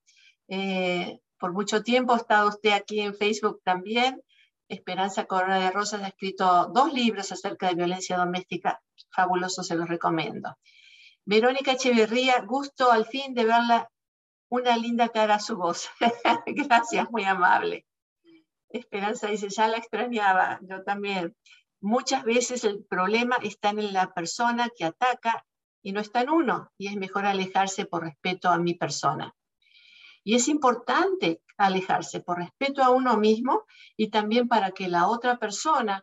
Eh, 0.49 1.21
por 1.39 1.53
mucho 1.53 1.85
tiempo 1.85 2.13
ha 2.13 2.17
estado 2.17 2.49
usted 2.49 2.73
aquí 2.73 2.99
en 2.99 3.15
Facebook 3.15 3.61
también. 3.63 4.21
Esperanza 4.69 5.27
Corona 5.27 5.61
de 5.61 5.71
Rosas 5.71 6.03
ha 6.03 6.09
escrito 6.09 6.73
dos 6.75 6.93
libros 6.93 7.31
acerca 7.31 7.69
de 7.69 7.77
violencia 7.77 8.17
doméstica. 8.17 8.83
Fabuloso, 9.11 9.63
se 9.63 9.77
los 9.77 9.89
recomiendo. 9.89 10.59
Verónica 11.25 11.71
Echeverría, 11.71 12.41
gusto 12.41 12.91
al 12.91 13.07
fin 13.07 13.33
de 13.33 13.45
verla 13.45 13.89
una 14.49 14.77
linda 14.77 15.09
cara 15.11 15.39
su 15.39 15.57
voz. 15.57 15.89
Gracias, 16.47 17.09
muy 17.13 17.23
amable. 17.23 17.87
Esperanza 18.71 19.29
dice, 19.29 19.51
ya 19.51 19.69
la 19.69 19.77
extrañaba, 19.77 20.59
yo 20.63 20.83
también. 20.83 21.37
Muchas 21.87 22.25
veces 22.25 22.64
el 22.64 22.83
problema 22.83 23.37
está 23.42 23.68
en 23.68 23.92
la 23.92 24.14
persona 24.14 24.70
que 24.75 24.87
ataca 24.87 25.44
y 25.83 25.92
no 25.92 26.01
está 26.01 26.23
en 26.23 26.31
uno, 26.31 26.73
y 26.79 26.87
es 26.87 26.97
mejor 26.97 27.27
alejarse 27.27 27.85
por 27.85 28.05
respeto 28.05 28.49
a 28.49 28.57
mi 28.57 28.73
persona. 28.73 29.35
Y 30.23 30.35
es 30.35 30.49
importante 30.49 31.42
alejarse 31.59 32.20
por 32.20 32.38
respeto 32.38 32.83
a 32.83 32.88
uno 32.88 33.18
mismo 33.18 33.66
y 33.99 34.09
también 34.09 34.49
para 34.49 34.70
que 34.70 34.88
la 34.88 35.09
otra 35.09 35.37
persona 35.37 36.03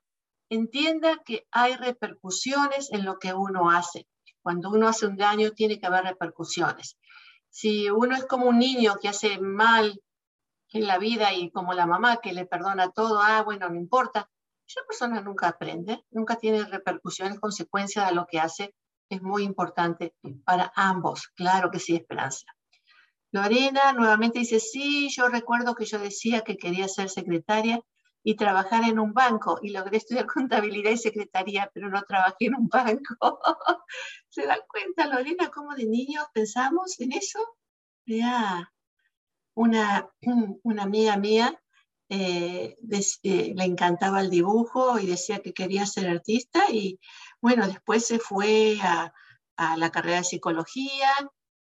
entienda 0.50 1.20
que 1.26 1.48
hay 1.50 1.76
repercusiones 1.78 2.91
en 2.91 3.04
lo 3.04 3.17
que 3.17 3.34
uno 3.34 3.72
hace. 3.72 4.08
Cuando 4.44 4.70
uno 4.70 4.88
hace 4.88 5.08
un 5.08 5.17
daño 5.17 5.50
tiene 5.50 5.80
que 5.80 5.88
haber 5.88 6.04
repercusiones. 6.04 7.00
Si 7.50 7.89
uno 7.89 8.15
es 8.15 8.28
como 8.28 8.46
un 8.46 8.60
niño 8.60 8.98
que 9.02 9.08
hace 9.08 9.39
mal 9.39 10.00
en 10.74 10.86
la 10.86 11.00
vida 11.00 11.34
y 11.34 11.50
como 11.50 11.74
la 11.74 11.88
mamá 11.88 12.17
que 12.17 12.34
le 12.34 12.46
perdona 12.46 12.91
todo, 12.91 13.20
ah, 13.20 13.41
bueno, 13.41 13.67
no 13.67 13.78
importa, 13.78 14.30
esa 14.72 14.86
persona 14.88 15.22
nunca 15.22 15.50
aprende, 15.50 16.06
nunca 16.12 16.38
tiene 16.38 16.64
repercusiones, 16.64 17.40
consecuencias 17.40 18.08
de 18.08 18.16
lo 18.16 18.26
que 18.26 18.40
hace. 18.40 18.74
Es 19.10 19.22
muy 19.22 19.44
importante 19.44 20.16
para 20.46 20.72
ambos. 20.76 21.28
Claro 21.36 21.70
que 21.70 21.80
sí, 21.80 21.96
Esperanza. 21.96 22.46
Lorena 23.32 23.94
nuevamente 23.94 24.40
dice, 24.40 24.60
sí, 24.60 25.10
yo 25.10 25.28
recuerdo 25.28 25.76
que 25.76 25.86
yo 25.86 26.00
decía 26.00 26.42
que 26.42 26.58
quería 26.58 26.88
ser 26.88 27.10
secretaria 27.10 27.82
y 28.24 28.36
trabajar 28.36 28.84
en 28.84 29.00
un 29.00 29.14
banco 29.14 29.60
y 29.62 29.72
logré 29.72 29.98
estudiar 29.98 30.26
contabilidad 30.26 30.92
y 30.92 30.98
secretaría, 30.98 31.70
pero 31.74 31.90
no 31.90 32.02
trabajé 32.04 32.46
en 32.46 32.56
un 32.56 32.68
banco. 32.68 33.40
¿Se 34.30 34.46
dan 34.46 34.60
cuenta, 34.70 35.08
Lorena, 35.08 35.50
cómo 35.50 35.76
de 35.76 35.86
niños 35.86 36.26
pensamos 36.34 37.00
en 37.00 37.14
eso? 37.14 37.40
Ya, 38.06 38.72
una, 39.54 40.10
una 40.64 40.84
amiga 40.84 41.18
mía 41.18 41.61
eh, 42.13 42.78
eh, 43.24 43.54
le 43.56 43.63
encantaba 43.63 44.19
el 44.19 44.30
dibujo 44.30 45.00
y 45.00 45.06
decía 45.06 45.39
que 45.39 45.54
quería 45.54 45.86
ser 45.86 46.10
artista 46.10 46.69
y 46.69 47.00
bueno, 47.39 47.65
después 47.65 48.06
se 48.06 48.19
fue 48.19 48.78
a, 48.82 49.13
la 49.78 49.91
carrera 49.91 50.17
de 50.17 50.24
psicología, 50.26 51.10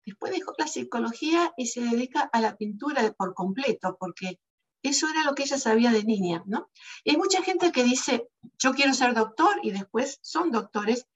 después 0.05 0.33
dejó 0.33 0.53
la 0.59 0.67
psicología 0.67 1.55
y 1.57 1.69
se 1.69 1.81
dedica 1.81 2.29
a 2.33 2.41
la 2.41 2.57
pintura 2.57 3.11
por 3.13 3.33
completo, 3.33 3.97
porque 3.99 4.39
eso 4.83 5.09
era 5.09 5.25
lo 5.25 5.35
que 5.35 5.45
ella 5.45 5.57
sabía 5.57 5.93
de 5.93 6.05
niña, 6.05 6.43
¿no? 6.45 6.69
Y 7.05 7.13
hay 7.13 7.17
mucha 7.17 7.43
gente 7.43 7.73
que 7.73 7.85
dice, 7.85 8.29
yo 8.59 8.75
quiero 8.75 8.93
ser 8.93 9.15
doctor 9.15 9.61
y 9.63 9.71
después 9.71 10.19
son 10.23 10.51
doctores 10.51 11.07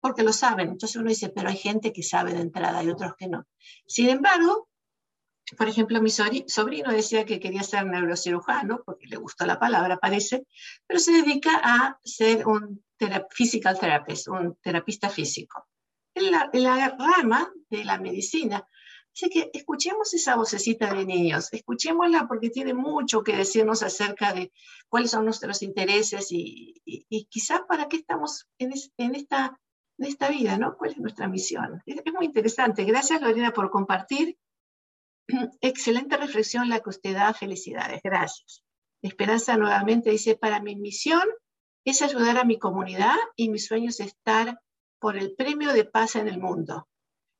porque 0.00 0.22
lo 0.22 0.34
saben. 0.34 0.68
Entonces 0.68 0.96
uno 0.96 1.08
dice, 1.08 1.30
pero 1.30 1.48
hay 1.48 1.56
gente 1.56 1.92
que 1.92 2.02
sabe 2.02 2.34
de 2.34 2.40
entrada 2.40 2.82
y 2.82 2.90
otros 2.90 3.14
que 3.16 3.28
no. 3.28 3.46
Sin 3.86 4.10
embargo, 4.10 4.68
por 5.56 5.68
ejemplo, 5.68 6.00
mi 6.00 6.10
sobrino 6.10 6.90
decía 6.90 7.24
que 7.24 7.40
quería 7.40 7.62
ser 7.62 7.86
neurocirujano, 7.86 8.82
porque 8.84 9.06
le 9.06 9.16
gustó 9.16 9.46
la 9.46 9.58
palabra, 9.58 9.98
parece, 9.98 10.46
pero 10.86 10.98
se 10.98 11.12
dedica 11.12 11.60
a 11.62 11.98
ser 12.02 12.46
un 12.46 12.82
physical 13.30 13.78
therapist, 13.78 14.28
un 14.28 14.56
terapista 14.62 15.10
físico. 15.10 15.66
En 16.14 16.30
la, 16.30 16.48
en 16.52 16.62
la 16.62 16.96
rama 16.96 17.52
de 17.68 17.84
la 17.84 17.98
medicina 17.98 18.66
Así 19.14 19.30
que 19.30 19.48
escuchemos 19.52 20.12
esa 20.12 20.34
vocecita 20.34 20.92
de 20.92 21.06
niños, 21.06 21.52
escuchémosla 21.52 22.26
porque 22.26 22.50
tiene 22.50 22.74
mucho 22.74 23.22
que 23.22 23.36
decirnos 23.36 23.84
acerca 23.84 24.32
de 24.32 24.52
cuáles 24.88 25.12
son 25.12 25.24
nuestros 25.24 25.62
intereses 25.62 26.32
y, 26.32 26.82
y, 26.84 27.24
quizás 27.26 27.60
para 27.68 27.88
qué 27.88 27.98
estamos 27.98 28.48
en, 28.58 28.72
en, 28.96 29.14
esta, 29.14 29.60
en 29.98 30.06
esta 30.06 30.28
vida, 30.28 30.58
¿no? 30.58 30.76
¿Cuál 30.76 30.90
es 30.90 30.98
nuestra 30.98 31.28
misión? 31.28 31.80
Es, 31.86 32.02
muy 32.12 32.26
interesante. 32.26 32.82
Gracias, 32.82 33.22
Lorena, 33.22 33.52
por 33.52 33.70
compartir. 33.70 34.36
Excelente 35.60 36.16
reflexión 36.16 36.68
la 36.68 36.80
que 36.80 36.90
usted 36.90 37.14
da. 37.14 37.34
Felicidades. 37.34 38.00
Gracias. 38.02 38.62
Esperanza 39.02 39.56
nuevamente 39.56 40.10
dice, 40.10 40.36
para 40.36 40.60
mi 40.60 40.76
misión 40.76 41.22
es 41.84 42.00
ayudar 42.02 42.38
a 42.38 42.44
mi 42.44 42.58
comunidad 42.58 43.16
y 43.36 43.50
mi 43.50 43.58
sueño 43.58 43.90
es 43.90 44.00
estar 44.00 44.60
por 44.98 45.16
el 45.16 45.34
premio 45.34 45.72
de 45.74 45.84
paz 45.84 46.16
en 46.16 46.28
el 46.28 46.38
mundo 46.38 46.88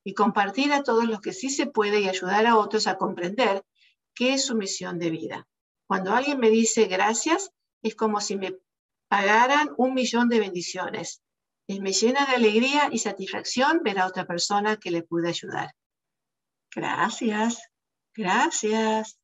y 0.03 0.13
compartir 0.13 0.71
a 0.71 0.83
todos 0.83 1.05
los 1.05 1.19
que 1.19 1.33
sí 1.33 1.49
se 1.49 1.65
puede 1.65 2.01
y 2.01 2.07
ayudar 2.07 2.45
a 2.45 2.57
otros 2.57 2.85
a 2.85 2.97
comprender 2.97 3.65
qué 4.13 4.35
es 4.35 4.45
su 4.45 4.55
misión 4.55 4.99
de 4.99 5.09
vida. 5.09 5.47
Cuando 5.87 6.13
alguien 6.13 6.39
me 6.39 6.51
dice 6.51 6.85
gracias, 6.85 7.51
es 7.81 7.95
como 7.95 8.21
si 8.21 8.37
me 8.37 8.55
pagaran 9.07 9.73
un 9.77 9.93
millón 9.93 10.29
de 10.29 10.39
bendiciones. 10.39 11.21
Y 11.67 11.81
me 11.81 11.93
llena 11.93 12.25
de 12.27 12.35
alegría 12.35 12.89
y 12.91 12.99
satisfacción 12.99 13.81
ver 13.83 13.97
a 13.97 14.05
otra 14.05 14.25
persona 14.25 14.77
que 14.77 14.91
le 14.91 15.01
pude 15.01 15.29
ayudar. 15.29 15.73
Gracias, 16.75 17.59
gracias, 18.15 19.19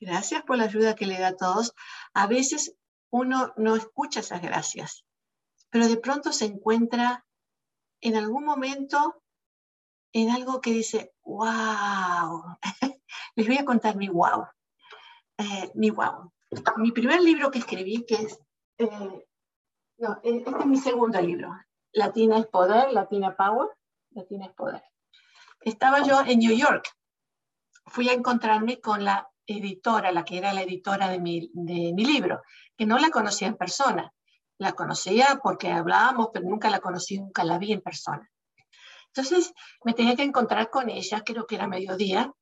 gracias 0.00 0.42
por 0.42 0.56
la 0.58 0.64
ayuda 0.64 0.94
que 0.94 1.06
le 1.06 1.18
da 1.18 1.28
a 1.28 1.36
todos. 1.36 1.74
A 2.12 2.26
veces 2.26 2.76
uno 3.10 3.52
no 3.56 3.76
escucha 3.76 4.20
esas 4.20 4.42
gracias, 4.42 5.04
pero 5.70 5.88
de 5.88 5.96
pronto 5.96 6.32
se 6.32 6.46
encuentra 6.46 7.24
en 8.00 8.16
algún 8.16 8.44
momento 8.44 9.22
en 10.12 10.30
algo 10.30 10.60
que 10.60 10.72
dice, 10.72 11.12
wow. 11.24 12.56
Les 13.36 13.46
voy 13.46 13.58
a 13.58 13.64
contar 13.64 13.96
mi 13.96 14.08
wow. 14.08 14.46
Eh, 15.38 15.70
mi 15.74 15.90
wow. 15.90 16.32
Mi 16.76 16.92
primer 16.92 17.20
libro 17.20 17.50
que 17.50 17.58
escribí, 17.58 18.06
que 18.06 18.14
es, 18.14 18.38
eh, 18.78 19.26
no, 19.98 20.20
eh, 20.22 20.42
este 20.46 20.50
es 20.50 20.66
mi 20.66 20.76
segundo 20.76 21.20
libro. 21.20 21.50
Latina 21.92 22.38
es 22.38 22.46
poder, 22.46 22.92
Latina 22.92 23.34
Power, 23.36 23.68
Latina 24.10 24.46
es 24.46 24.52
poder. 24.54 24.82
Estaba 25.60 26.02
yo 26.02 26.20
en 26.20 26.38
New 26.38 26.56
York. 26.56 26.86
Fui 27.86 28.08
a 28.08 28.12
encontrarme 28.12 28.80
con 28.80 29.04
la 29.04 29.28
editora, 29.46 30.10
la 30.12 30.24
que 30.24 30.38
era 30.38 30.52
la 30.52 30.62
editora 30.62 31.08
de 31.08 31.20
mi, 31.20 31.50
de 31.52 31.92
mi 31.92 32.04
libro, 32.04 32.42
que 32.76 32.86
no 32.86 32.98
la 32.98 33.10
conocía 33.10 33.48
en 33.48 33.56
persona. 33.56 34.12
La 34.58 34.72
conocía 34.72 35.40
porque 35.42 35.70
hablábamos, 35.70 36.28
pero 36.32 36.48
nunca 36.48 36.70
la 36.70 36.80
conocí, 36.80 37.18
nunca 37.18 37.44
la 37.44 37.58
vi 37.58 37.72
en 37.72 37.80
persona. 37.80 38.30
Entonces 39.08 39.52
me 39.84 39.94
tenía 39.94 40.16
que 40.16 40.22
encontrar 40.22 40.70
con 40.70 40.90
ella, 40.90 41.22
creo 41.24 41.46
que 41.46 41.56
era 41.56 41.68
mediodía, 41.68 42.32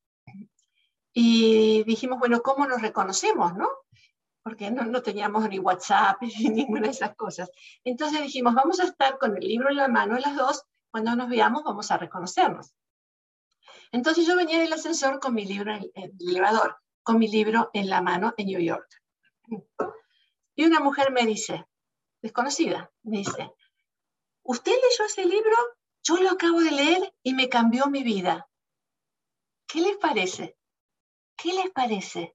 y 1.12 1.84
dijimos, 1.84 2.18
bueno, 2.18 2.40
¿cómo 2.40 2.66
nos 2.66 2.80
reconocemos, 2.80 3.54
no? 3.54 3.68
Porque 4.42 4.70
no, 4.70 4.84
no 4.84 5.02
teníamos 5.02 5.48
ni 5.48 5.58
WhatsApp 5.58 6.22
ni 6.22 6.28
ninguna 6.48 6.82
de 6.82 6.90
esas 6.90 7.14
cosas. 7.14 7.50
Entonces 7.84 8.22
dijimos, 8.22 8.54
vamos 8.54 8.80
a 8.80 8.84
estar 8.84 9.18
con 9.18 9.36
el 9.36 9.46
libro 9.46 9.68
en 9.68 9.76
la 9.76 9.88
mano 9.88 10.18
las 10.18 10.36
dos, 10.36 10.64
cuando 10.90 11.14
nos 11.14 11.28
veamos 11.28 11.62
vamos 11.64 11.90
a 11.90 11.98
reconocernos. 11.98 12.72
Entonces 13.92 14.26
yo 14.26 14.36
venía 14.36 14.58
del 14.58 14.72
ascensor 14.72 15.20
con 15.20 15.34
mi 15.34 15.44
libro 15.44 15.74
en 15.74 15.90
el 15.94 16.12
elevador, 16.18 16.78
con 17.02 17.18
mi 17.18 17.28
libro 17.28 17.70
en 17.74 17.90
la 17.90 18.00
mano 18.00 18.32
en 18.38 18.46
New 18.46 18.60
York. 18.60 18.88
Y 20.54 20.64
una 20.64 20.80
mujer 20.80 21.12
me 21.12 21.26
dice, 21.26 21.66
desconocida, 22.22 22.90
me 23.02 23.18
dice, 23.18 23.52
¿usted 24.42 24.72
leyó 24.72 25.04
ese 25.04 25.26
libro? 25.26 25.56
Yo 26.02 26.16
lo 26.16 26.30
acabo 26.30 26.60
de 26.60 26.72
leer 26.72 27.14
y 27.22 27.34
me 27.34 27.50
cambió 27.50 27.86
mi 27.86 28.02
vida. 28.02 28.48
¿Qué 29.66 29.82
les 29.82 29.98
parece? 29.98 30.56
¿Qué 31.36 31.52
les 31.52 31.70
parece? 31.70 32.34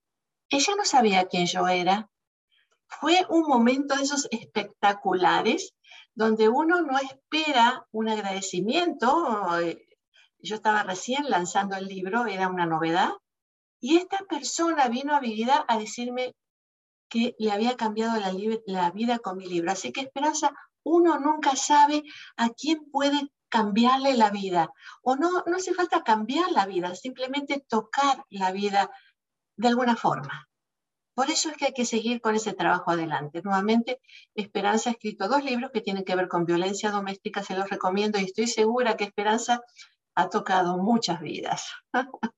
Ella 0.49 0.75
no 0.75 0.85
sabía 0.85 1.27
quién 1.27 1.47
yo 1.47 1.67
era. 1.67 2.09
Fue 2.87 3.25
un 3.29 3.47
momento 3.47 3.95
de 3.95 4.03
esos 4.03 4.27
espectaculares 4.31 5.73
donde 6.13 6.49
uno 6.49 6.81
no 6.81 6.97
espera 6.99 7.87
un 7.91 8.09
agradecimiento. 8.09 9.59
Yo 10.39 10.55
estaba 10.55 10.83
recién 10.83 11.29
lanzando 11.29 11.75
el 11.75 11.87
libro, 11.87 12.25
era 12.25 12.47
una 12.47 12.65
novedad, 12.65 13.11
y 13.79 13.97
esta 13.97 14.19
persona 14.29 14.87
vino 14.87 15.15
a 15.15 15.21
mi 15.21 15.33
vida 15.33 15.65
a 15.67 15.77
decirme 15.77 16.33
que 17.09 17.35
le 17.39 17.51
había 17.51 17.77
cambiado 17.77 18.19
la, 18.65 18.91
vida 18.91 19.19
con 19.19 19.37
mi 19.37 19.45
libro. 19.45 19.71
Así 19.71 19.91
que 19.91 20.01
Esperanza, 20.01 20.51
uno 20.83 21.19
nunca 21.19 21.55
sabe 21.55 22.03
a 22.35 22.49
quién 22.49 22.89
puede 22.91 23.31
cambiarle 23.49 24.15
la 24.15 24.29
vida. 24.29 24.69
O 25.01 25.15
no, 25.15 25.43
no 25.45 25.57
hace 25.57 25.73
falta 25.73 26.03
cambiar 26.03 26.51
la 26.51 26.65
vida, 26.65 26.95
simplemente 26.95 27.63
tocar 27.67 28.25
la 28.29 28.51
vida 28.51 28.89
de 29.55 29.67
alguna 29.67 29.95
forma. 29.95 30.47
Por 31.13 31.31
eso 31.31 31.49
es 31.49 31.57
que 31.57 31.65
hay 31.65 31.73
que 31.73 31.85
seguir 31.85 32.21
con 32.21 32.35
ese 32.35 32.53
trabajo 32.53 32.91
adelante. 32.91 33.41
Nuevamente, 33.43 33.99
Esperanza 34.35 34.89
ha 34.89 34.93
escrito 34.93 35.27
dos 35.27 35.43
libros 35.43 35.71
que 35.71 35.81
tienen 35.81 36.03
que 36.03 36.15
ver 36.15 36.27
con 36.27 36.45
violencia 36.45 36.91
doméstica, 36.91 37.41
se 37.41 37.55
los 37.55 37.69
recomiendo 37.69 38.19
y 38.19 38.25
estoy 38.25 38.45
segura 38.45 38.95
que 38.97 39.05
Esperanza 39.05 39.63
ha 40.17 40.29
tocado 40.29 40.79
muchas 40.79 41.21
vidas. 41.21 41.69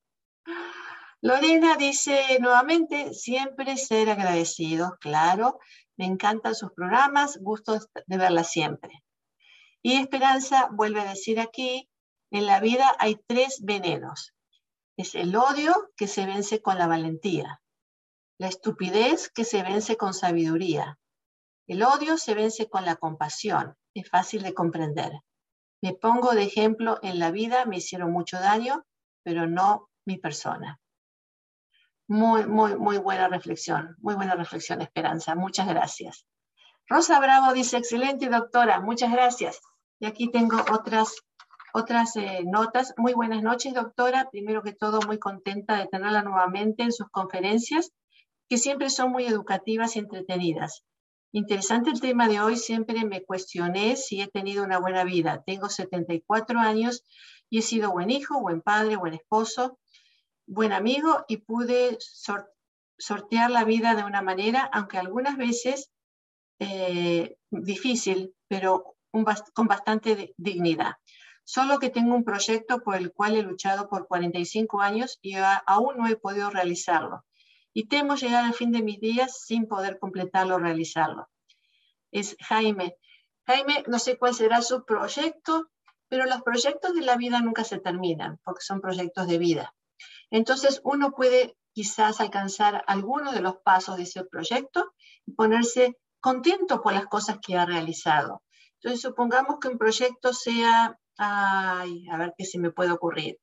Lorena 1.22 1.78
dice 1.78 2.38
nuevamente, 2.42 3.14
siempre 3.14 3.78
ser 3.78 4.10
agradecidos, 4.10 4.98
claro, 5.00 5.60
me 5.96 6.06
encantan 6.06 6.56
sus 6.56 6.74
programas, 6.74 7.38
gusto 7.42 7.80
de 8.06 8.18
verla 8.18 8.44
siempre. 8.44 9.02
Y 9.82 9.96
Esperanza 9.96 10.68
vuelve 10.74 11.00
a 11.00 11.10
decir 11.10 11.40
aquí, 11.40 11.90
en 12.32 12.46
la 12.46 12.60
vida 12.60 12.94
hay 13.00 13.16
tres 13.28 13.62
venenos. 13.64 14.34
Es 14.98 15.16
el 15.16 15.34
odio 15.38 15.74
que 15.96 16.08
se 16.08 16.26
vence 16.26 16.62
con 16.62 16.78
la 16.78 16.88
valentía, 16.88 17.62
la 18.38 18.50
estupidez 18.50 19.30
que 19.30 19.46
se 19.46 19.64
vence 19.64 19.96
con 19.96 20.14
sabiduría. 20.14 21.00
El 21.66 21.84
odio 21.84 22.18
se 22.18 22.34
vence 22.34 22.68
con 22.68 22.84
la 22.84 22.98
compasión, 22.98 23.78
es 23.94 24.10
fácil 24.10 24.44
de 24.44 24.54
comprender. 24.54 25.14
Me 25.82 25.94
pongo 25.94 26.32
de 26.32 26.44
ejemplo 26.44 27.00
en 27.02 27.20
la 27.20 27.32
vida, 27.32 27.66
me 27.66 27.78
hicieron 27.78 28.12
mucho 28.12 28.40
daño, 28.40 28.86
pero 29.24 29.48
no 29.48 29.90
mi 30.06 30.18
persona. 30.18 30.80
Muy, 32.08 32.46
muy, 32.46 32.76
muy 32.76 32.98
buena 32.98 33.28
reflexión, 33.28 33.96
muy 34.00 34.16
buena 34.16 34.36
reflexión, 34.36 34.82
Esperanza. 34.82 35.36
Muchas 35.36 35.68
gracias. 35.68 36.26
Rosa 36.88 37.20
Bravo 37.20 37.54
dice, 37.54 37.78
excelente 37.78 38.30
doctora, 38.30 38.82
muchas 38.82 39.12
gracias. 39.12 39.62
Y 40.00 40.08
aquí 40.08 40.32
tengo 40.32 40.58
otras, 40.72 41.16
otras 41.74 42.16
eh, 42.16 42.42
notas. 42.46 42.94
Muy 42.98 43.14
buenas 43.14 43.44
noches, 43.44 43.74
doctora. 43.74 44.30
Primero 44.32 44.64
que 44.64 44.74
todo, 44.74 45.00
muy 45.06 45.20
contenta 45.20 45.78
de 45.78 45.88
tenerla 45.88 46.24
nuevamente 46.24 46.84
en 46.84 46.92
sus 46.92 47.10
conferencias 47.10 47.92
que 48.50 48.58
siempre 48.58 48.90
son 48.90 49.12
muy 49.12 49.26
educativas 49.26 49.96
y 49.96 50.00
entretenidas. 50.00 50.84
Interesante 51.32 51.92
el 51.92 52.02
tema 52.02 52.28
de 52.28 52.42
hoy, 52.42 52.58
siempre 52.58 53.06
me 53.06 53.24
cuestioné 53.24 53.96
si 53.96 54.20
he 54.20 54.28
tenido 54.28 54.64
una 54.64 54.80
buena 54.80 55.04
vida. 55.04 55.44
Tengo 55.46 55.70
74 55.70 56.60
años 56.60 57.04
y 57.52 57.60
he 57.60 57.62
sido 57.62 57.92
buen 57.92 58.10
hijo, 58.10 58.42
buen 58.42 58.62
padre, 58.62 58.96
buen 58.96 59.14
esposo, 59.14 59.78
buen 60.48 60.74
amigo 60.74 61.26
y 61.28 61.38
pude 61.38 62.00
sortear 62.98 63.52
la 63.52 63.64
vida 63.64 63.94
de 63.94 64.06
una 64.06 64.24
manera, 64.24 64.68
aunque 64.74 64.98
algunas 64.98 65.38
veces 65.38 65.92
eh, 66.58 67.38
difícil, 67.52 68.34
pero 68.48 68.96
con 69.12 69.68
bastante 69.68 70.34
dignidad. 70.36 70.94
Solo 71.44 71.78
que 71.78 71.92
tengo 71.92 72.16
un 72.16 72.24
proyecto 72.24 72.82
por 72.82 72.96
el 72.96 73.12
cual 73.12 73.36
he 73.36 73.44
luchado 73.44 73.88
por 73.88 74.08
45 74.08 74.82
años 74.82 75.20
y 75.22 75.36
aún 75.68 75.98
no 75.98 76.08
he 76.08 76.16
podido 76.16 76.50
realizarlo 76.50 77.24
y 77.74 77.88
temo 77.88 78.16
llegar 78.16 78.46
al 78.46 78.54
fin 78.54 78.72
de 78.72 78.82
mis 78.82 79.00
días 79.00 79.42
sin 79.46 79.68
poder 79.68 80.00
completarlo 80.00 80.56
o 80.56 80.60
realizarlo. 80.60 81.30
Es 82.12 82.36
Jaime. 82.40 82.96
Jaime, 83.46 83.84
no 83.88 84.00
sé 84.00 84.18
cuál 84.18 84.34
será 84.34 84.62
su 84.62 84.86
proyecto, 84.86 85.70
pero 86.08 86.26
los 86.26 86.42
proyectos 86.42 86.94
de 86.94 87.02
la 87.02 87.16
vida 87.16 87.40
nunca 87.42 87.64
se 87.64 87.80
terminan 87.80 88.40
porque 88.44 88.62
son 88.62 88.82
proyectos 88.82 89.28
de 89.28 89.38
vida. 89.38 89.76
Entonces 90.32 90.82
uno 90.84 91.12
puede 91.12 91.56
quizás 91.74 92.20
alcanzar 92.20 92.84
alguno 92.88 93.32
de 93.32 93.42
los 93.42 93.58
pasos 93.58 93.98
de 93.98 94.04
ese 94.04 94.24
proyecto 94.26 94.94
y 95.26 95.34
ponerse 95.34 95.98
contento 96.20 96.82
por 96.82 96.94
las 96.94 97.06
cosas 97.06 97.40
que 97.42 97.58
ha 97.58 97.66
realizado. 97.66 98.44
Entonces 98.76 99.02
supongamos 99.02 99.58
que 99.60 99.68
un 99.68 99.78
proyecto 99.78 100.34
sea, 100.34 100.98
ay, 101.18 102.08
a 102.10 102.18
ver 102.18 102.34
qué 102.38 102.46
se 102.46 102.60
me 102.60 102.72
puede 102.72 102.92
ocurrir, 102.92 103.40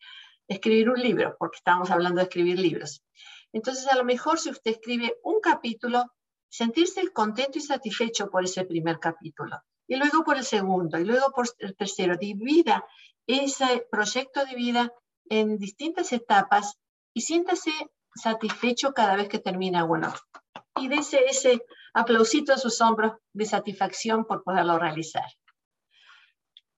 escribir 0.48 0.90
un 0.90 1.00
libro, 1.00 1.36
porque 1.38 1.56
estamos 1.56 1.90
hablando 1.90 2.20
de 2.20 2.24
escribir 2.24 2.58
libros. 2.58 3.02
Entonces, 3.56 3.86
a 3.86 3.96
lo 3.96 4.04
mejor 4.04 4.38
si 4.38 4.50
usted 4.50 4.72
escribe 4.72 5.16
un 5.22 5.40
capítulo, 5.40 6.12
sentirse 6.46 7.10
contento 7.10 7.56
y 7.56 7.62
satisfecho 7.62 8.28
por 8.28 8.44
ese 8.44 8.66
primer 8.66 8.98
capítulo, 8.98 9.62
y 9.88 9.96
luego 9.96 10.24
por 10.24 10.36
el 10.36 10.44
segundo, 10.44 10.98
y 10.98 11.04
luego 11.04 11.30
por 11.34 11.46
el 11.60 11.74
tercero. 11.74 12.18
Divida 12.18 12.84
ese 13.26 13.86
proyecto 13.90 14.44
de 14.44 14.54
vida 14.56 14.92
en 15.30 15.56
distintas 15.56 16.12
etapas 16.12 16.74
y 17.14 17.22
siéntase 17.22 17.72
satisfecho 18.14 18.92
cada 18.92 19.16
vez 19.16 19.30
que 19.30 19.38
termina 19.38 19.86
uno. 19.86 20.12
Y 20.78 20.88
dese 20.88 21.24
ese 21.24 21.64
aplausito 21.94 22.52
en 22.52 22.58
sus 22.58 22.82
hombros 22.82 23.12
de 23.32 23.46
satisfacción 23.46 24.26
por 24.26 24.44
poderlo 24.44 24.78
realizar. 24.78 25.30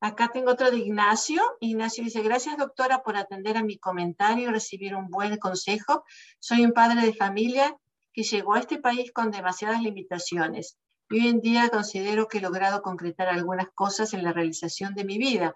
Acá 0.00 0.30
tengo 0.32 0.52
otro 0.52 0.70
de 0.70 0.78
Ignacio. 0.78 1.42
Ignacio 1.58 2.04
dice, 2.04 2.22
gracias 2.22 2.56
doctora 2.56 3.02
por 3.02 3.16
atender 3.16 3.56
a 3.56 3.64
mi 3.64 3.78
comentario 3.78 4.48
y 4.48 4.52
recibir 4.52 4.94
un 4.94 5.08
buen 5.08 5.36
consejo. 5.38 6.04
Soy 6.38 6.64
un 6.64 6.72
padre 6.72 7.04
de 7.04 7.14
familia 7.14 7.76
que 8.12 8.22
llegó 8.22 8.54
a 8.54 8.60
este 8.60 8.78
país 8.78 9.10
con 9.12 9.32
demasiadas 9.32 9.82
limitaciones. 9.82 10.78
Hoy 11.10 11.26
en 11.26 11.40
día 11.40 11.68
considero 11.70 12.28
que 12.28 12.38
he 12.38 12.40
logrado 12.40 12.80
concretar 12.80 13.28
algunas 13.28 13.70
cosas 13.74 14.14
en 14.14 14.22
la 14.22 14.32
realización 14.32 14.94
de 14.94 15.04
mi 15.04 15.18
vida. 15.18 15.54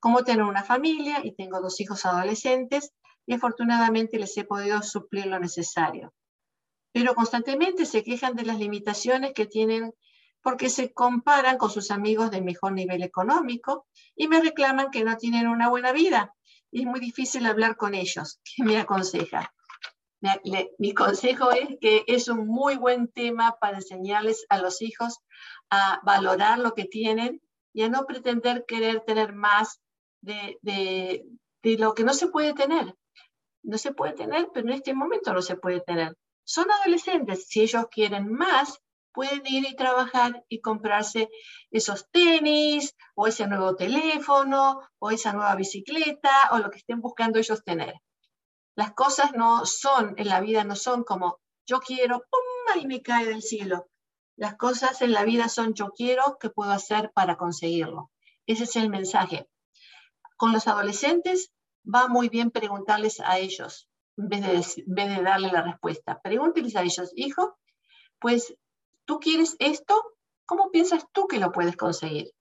Como 0.00 0.24
tener 0.24 0.42
una 0.42 0.64
familia 0.64 1.20
y 1.22 1.32
tengo 1.32 1.60
dos 1.60 1.80
hijos 1.80 2.04
adolescentes 2.04 2.92
y 3.26 3.34
afortunadamente 3.34 4.18
les 4.18 4.36
he 4.36 4.44
podido 4.44 4.82
suplir 4.82 5.26
lo 5.26 5.38
necesario. 5.38 6.12
Pero 6.92 7.14
constantemente 7.14 7.86
se 7.86 8.02
quejan 8.02 8.34
de 8.34 8.44
las 8.44 8.58
limitaciones 8.58 9.34
que 9.34 9.46
tienen 9.46 9.94
porque 10.42 10.68
se 10.68 10.92
comparan 10.92 11.56
con 11.58 11.70
sus 11.70 11.90
amigos 11.90 12.30
de 12.30 12.40
mejor 12.40 12.72
nivel 12.72 13.02
económico 13.02 13.86
y 14.16 14.28
me 14.28 14.40
reclaman 14.40 14.90
que 14.90 15.04
no 15.04 15.16
tienen 15.16 15.46
una 15.46 15.68
buena 15.68 15.92
vida. 15.92 16.34
Y 16.70 16.82
es 16.82 16.86
muy 16.86 17.00
difícil 17.00 17.46
hablar 17.46 17.76
con 17.76 17.94
ellos. 17.94 18.40
¿Qué 18.56 18.64
me 18.64 18.78
aconseja? 18.78 19.52
mi 20.78 20.94
consejo 20.94 21.50
es 21.50 21.78
que 21.80 22.04
es 22.06 22.28
un 22.28 22.46
muy 22.46 22.76
buen 22.76 23.08
tema 23.08 23.56
para 23.60 23.78
enseñarles 23.78 24.46
a 24.50 24.58
los 24.58 24.80
hijos 24.80 25.18
a 25.68 26.00
valorar 26.04 26.60
lo 26.60 26.74
que 26.74 26.84
tienen 26.84 27.42
y 27.72 27.82
a 27.82 27.88
no 27.88 28.06
pretender 28.06 28.64
querer 28.66 29.00
tener 29.00 29.32
más 29.32 29.80
de, 30.20 31.24
lo 31.62 31.94
que 31.94 32.04
no 32.04 32.14
se 32.14 32.28
puede 32.28 32.54
tener. 32.54 32.94
No 33.64 33.78
se 33.78 33.92
puede 33.92 34.12
tener, 34.12 34.48
pero 34.52 34.68
en 34.68 34.74
este 34.74 34.94
momento 34.94 35.32
no 35.32 35.42
se 35.42 35.56
puede 35.56 35.80
tener. 35.80 36.16
Son 36.44 36.70
adolescentes, 36.70 37.46
si 37.48 37.62
ellos 37.62 37.86
quieren 37.90 38.30
más, 38.32 38.80
pueden 39.12 39.42
ir 39.46 39.66
y 39.68 39.76
trabajar 39.76 40.44
y 40.48 40.60
comprarse 40.60 41.30
esos 41.70 42.08
tenis 42.10 42.96
o 43.14 43.26
ese 43.26 43.46
nuevo 43.46 43.76
teléfono 43.76 44.80
o 44.98 45.10
esa 45.10 45.32
nueva 45.32 45.54
bicicleta 45.54 46.30
o 46.52 46.58
lo 46.58 46.70
que 46.70 46.78
estén 46.78 47.00
buscando 47.00 47.38
ellos 47.38 47.64
tener. 47.64 47.94
Las 48.74 48.92
cosas 48.94 49.32
no 49.34 49.66
son, 49.66 50.14
en 50.16 50.28
la 50.28 50.40
vida 50.40 50.64
no 50.64 50.76
son 50.76 51.04
como 51.04 51.40
yo 51.66 51.80
quiero, 51.80 52.18
¡pum! 52.18 52.52
y 52.80 52.86
me 52.86 53.02
cae 53.02 53.26
del 53.26 53.42
cielo. 53.42 53.88
Las 54.36 54.56
cosas 54.56 55.02
en 55.02 55.12
la 55.12 55.24
vida 55.24 55.48
son 55.48 55.74
yo 55.74 55.90
quiero, 55.90 56.38
¿qué 56.40 56.48
puedo 56.48 56.70
hacer 56.70 57.12
para 57.12 57.36
conseguirlo? 57.36 58.10
Ese 58.46 58.64
es 58.64 58.76
el 58.76 58.88
mensaje. 58.88 59.48
Con 60.36 60.52
los 60.52 60.66
adolescentes 60.66 61.52
va 61.84 62.08
muy 62.08 62.28
bien 62.28 62.50
preguntarles 62.50 63.20
a 63.20 63.38
ellos 63.38 63.88
en 64.16 64.28
vez 64.28 64.40
de, 64.42 64.82
en 64.82 64.94
vez 64.94 65.16
de 65.16 65.22
darle 65.22 65.52
la 65.52 65.62
respuesta. 65.62 66.20
Pregúnteles 66.22 66.76
a 66.76 66.82
ellos, 66.82 67.12
hijo, 67.14 67.58
pues 68.18 68.54
¿Tú 69.04 69.18
quieres 69.20 69.56
esto? 69.58 69.94
¿Cómo 70.44 70.70
piensas 70.70 71.04
tú 71.12 71.26
que 71.26 71.38
lo 71.38 71.52
puedes 71.52 71.76
conseguir? 71.76 72.32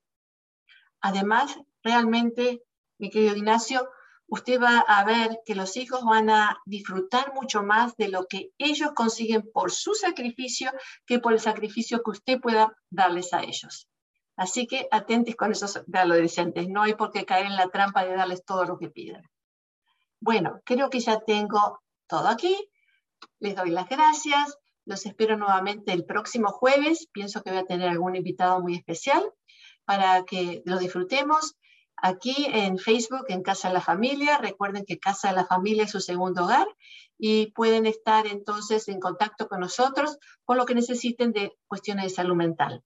Además, 1.01 1.57
realmente, 1.83 2.63
mi 2.97 3.09
querido 3.09 3.35
Ignacio, 3.35 3.89
usted 4.27 4.61
va 4.61 4.79
a 4.79 5.03
ver 5.03 5.39
que 5.45 5.55
los 5.55 5.75
hijos 5.75 6.03
van 6.03 6.29
a 6.29 6.61
disfrutar 6.65 7.33
mucho 7.33 7.63
más 7.63 7.97
de 7.97 8.07
lo 8.07 8.27
que 8.27 8.51
ellos 8.57 8.91
consiguen 8.93 9.49
por 9.51 9.71
su 9.71 9.93
sacrificio 9.93 10.71
que 11.05 11.19
por 11.19 11.33
el 11.33 11.39
sacrificio 11.39 12.01
que 12.03 12.11
usted 12.11 12.39
pueda 12.39 12.75
darles 12.89 13.33
a 13.33 13.43
ellos. 13.43 13.89
Así 14.37 14.67
que 14.67 14.87
atentes 14.89 15.35
con 15.35 15.51
esos 15.51 15.83
adolescentes, 15.93 16.67
no 16.69 16.83
hay 16.83 16.95
por 16.95 17.11
qué 17.11 17.25
caer 17.25 17.47
en 17.47 17.57
la 17.57 17.69
trampa 17.69 18.05
de 18.05 18.15
darles 18.15 18.45
todo 18.45 18.63
lo 18.65 18.77
que 18.77 18.89
piden. 18.89 19.21
Bueno, 20.19 20.61
creo 20.63 20.89
que 20.89 20.99
ya 20.99 21.19
tengo 21.19 21.81
todo 22.07 22.27
aquí. 22.27 22.55
Les 23.39 23.55
doy 23.55 23.71
las 23.71 23.89
gracias. 23.89 24.60
Los 24.91 25.05
espero 25.05 25.37
nuevamente 25.37 25.93
el 25.93 26.03
próximo 26.03 26.49
jueves. 26.49 27.07
Pienso 27.13 27.41
que 27.41 27.51
voy 27.51 27.59
a 27.59 27.65
tener 27.65 27.87
algún 27.87 28.17
invitado 28.17 28.59
muy 28.59 28.75
especial 28.75 29.23
para 29.85 30.25
que 30.25 30.63
lo 30.65 30.79
disfrutemos 30.79 31.55
aquí 31.95 32.47
en 32.51 32.77
Facebook, 32.77 33.23
en 33.29 33.41
Casa 33.41 33.69
de 33.69 33.75
la 33.75 33.79
Familia. 33.79 34.37
Recuerden 34.39 34.83
que 34.85 34.99
Casa 34.99 35.29
de 35.29 35.35
la 35.35 35.45
Familia 35.45 35.85
es 35.85 35.91
su 35.91 36.01
segundo 36.01 36.43
hogar 36.43 36.67
y 37.17 37.53
pueden 37.53 37.85
estar 37.85 38.27
entonces 38.27 38.89
en 38.89 38.99
contacto 38.99 39.47
con 39.47 39.61
nosotros 39.61 40.17
con 40.43 40.57
lo 40.57 40.65
que 40.65 40.75
necesiten 40.75 41.31
de 41.31 41.57
cuestiones 41.67 42.03
de 42.03 42.09
salud 42.09 42.35
mental. 42.35 42.83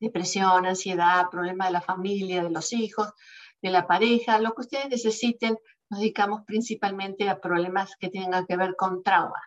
Depresión, 0.00 0.66
ansiedad, 0.66 1.30
problemas 1.30 1.68
de 1.68 1.72
la 1.72 1.80
familia, 1.80 2.42
de 2.42 2.50
los 2.50 2.70
hijos, 2.74 3.14
de 3.62 3.70
la 3.70 3.86
pareja, 3.86 4.38
lo 4.40 4.52
que 4.52 4.60
ustedes 4.60 4.90
necesiten. 4.90 5.56
Nos 5.88 6.00
dedicamos 6.00 6.42
principalmente 6.46 7.30
a 7.30 7.40
problemas 7.40 7.96
que 7.98 8.10
tengan 8.10 8.44
que 8.44 8.58
ver 8.58 8.76
con 8.76 9.02
trauma. 9.02 9.40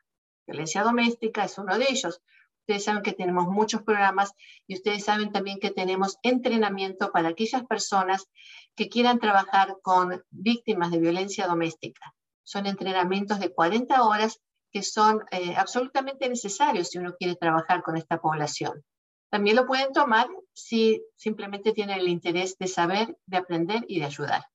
Violencia 0.47 0.81
doméstica 0.81 1.43
es 1.43 1.57
uno 1.57 1.77
de 1.77 1.85
ellos. 1.89 2.21
Ustedes 2.61 2.85
saben 2.85 3.03
que 3.03 3.13
tenemos 3.13 3.47
muchos 3.47 3.83
programas 3.83 4.33
y 4.65 4.75
ustedes 4.75 5.03
saben 5.03 5.31
también 5.31 5.59
que 5.59 5.71
tenemos 5.71 6.17
entrenamiento 6.23 7.11
para 7.11 7.29
aquellas 7.29 7.65
personas 7.65 8.25
que 8.75 8.89
quieran 8.89 9.19
trabajar 9.19 9.77
con 9.81 10.23
víctimas 10.29 10.91
de 10.91 10.99
violencia 10.99 11.47
doméstica. 11.47 12.13
Son 12.43 12.65
entrenamientos 12.65 13.39
de 13.39 13.53
40 13.53 14.03
horas 14.03 14.39
que 14.71 14.83
son 14.83 15.23
eh, 15.31 15.55
absolutamente 15.55 16.29
necesarios 16.29 16.89
si 16.89 16.97
uno 16.97 17.15
quiere 17.15 17.35
trabajar 17.35 17.81
con 17.83 17.97
esta 17.97 18.19
población. 18.19 18.83
También 19.29 19.57
lo 19.57 19.65
pueden 19.65 19.91
tomar 19.91 20.27
si 20.53 21.03
simplemente 21.15 21.73
tienen 21.73 21.99
el 21.99 22.07
interés 22.07 22.57
de 22.57 22.67
saber, 22.67 23.17
de 23.25 23.37
aprender 23.37 23.83
y 23.87 23.99
de 23.99 24.05
ayudar. 24.05 24.45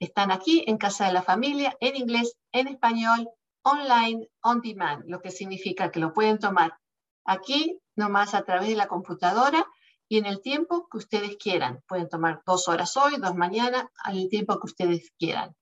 Están 0.00 0.32
aquí 0.32 0.64
en 0.66 0.78
Casa 0.78 1.06
de 1.06 1.12
la 1.12 1.22
Familia, 1.22 1.76
en 1.80 1.94
inglés, 1.94 2.36
en 2.50 2.66
español, 2.66 3.28
online, 3.62 4.28
on 4.42 4.60
demand, 4.60 5.04
lo 5.06 5.20
que 5.20 5.30
significa 5.30 5.90
que 5.90 6.00
lo 6.00 6.12
pueden 6.12 6.38
tomar 6.38 6.78
aquí 7.24 7.78
nomás 7.96 8.34
a 8.34 8.42
través 8.42 8.68
de 8.68 8.76
la 8.76 8.88
computadora 8.88 9.66
y 10.08 10.18
en 10.18 10.26
el 10.26 10.40
tiempo 10.40 10.88
que 10.90 10.98
ustedes 10.98 11.36
quieran. 11.36 11.82
Pueden 11.88 12.08
tomar 12.08 12.42
dos 12.44 12.68
horas 12.68 12.96
hoy, 12.96 13.16
dos 13.16 13.34
mañana, 13.34 13.90
al 14.04 14.28
tiempo 14.28 14.58
que 14.60 14.66
ustedes 14.66 15.10
quieran. 15.18 15.54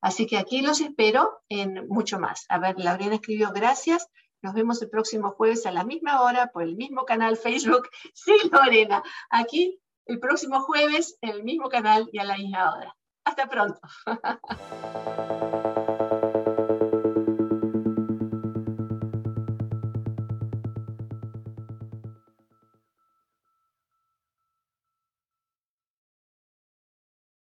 Así 0.00 0.26
que 0.26 0.38
aquí 0.38 0.62
los 0.62 0.80
espero 0.80 1.40
en 1.48 1.86
mucho 1.88 2.18
más. 2.18 2.46
A 2.48 2.58
ver, 2.58 2.78
Lorena 2.78 3.16
escribió 3.16 3.50
gracias. 3.52 4.06
Nos 4.40 4.54
vemos 4.54 4.80
el 4.80 4.88
próximo 4.88 5.32
jueves 5.32 5.66
a 5.66 5.72
la 5.72 5.84
misma 5.84 6.22
hora 6.22 6.46
por 6.52 6.62
el 6.62 6.76
mismo 6.76 7.04
canal 7.04 7.36
Facebook. 7.36 7.88
Sí, 8.14 8.32
Lorena, 8.50 9.02
aquí 9.30 9.80
el 10.06 10.20
próximo 10.20 10.60
jueves 10.60 11.18
en 11.20 11.30
el 11.30 11.42
mismo 11.42 11.68
canal 11.68 12.08
y 12.12 12.18
a 12.18 12.24
la 12.24 12.36
misma 12.36 12.72
hora. 12.72 12.96
Hasta 13.24 13.46
pronto. 13.48 13.80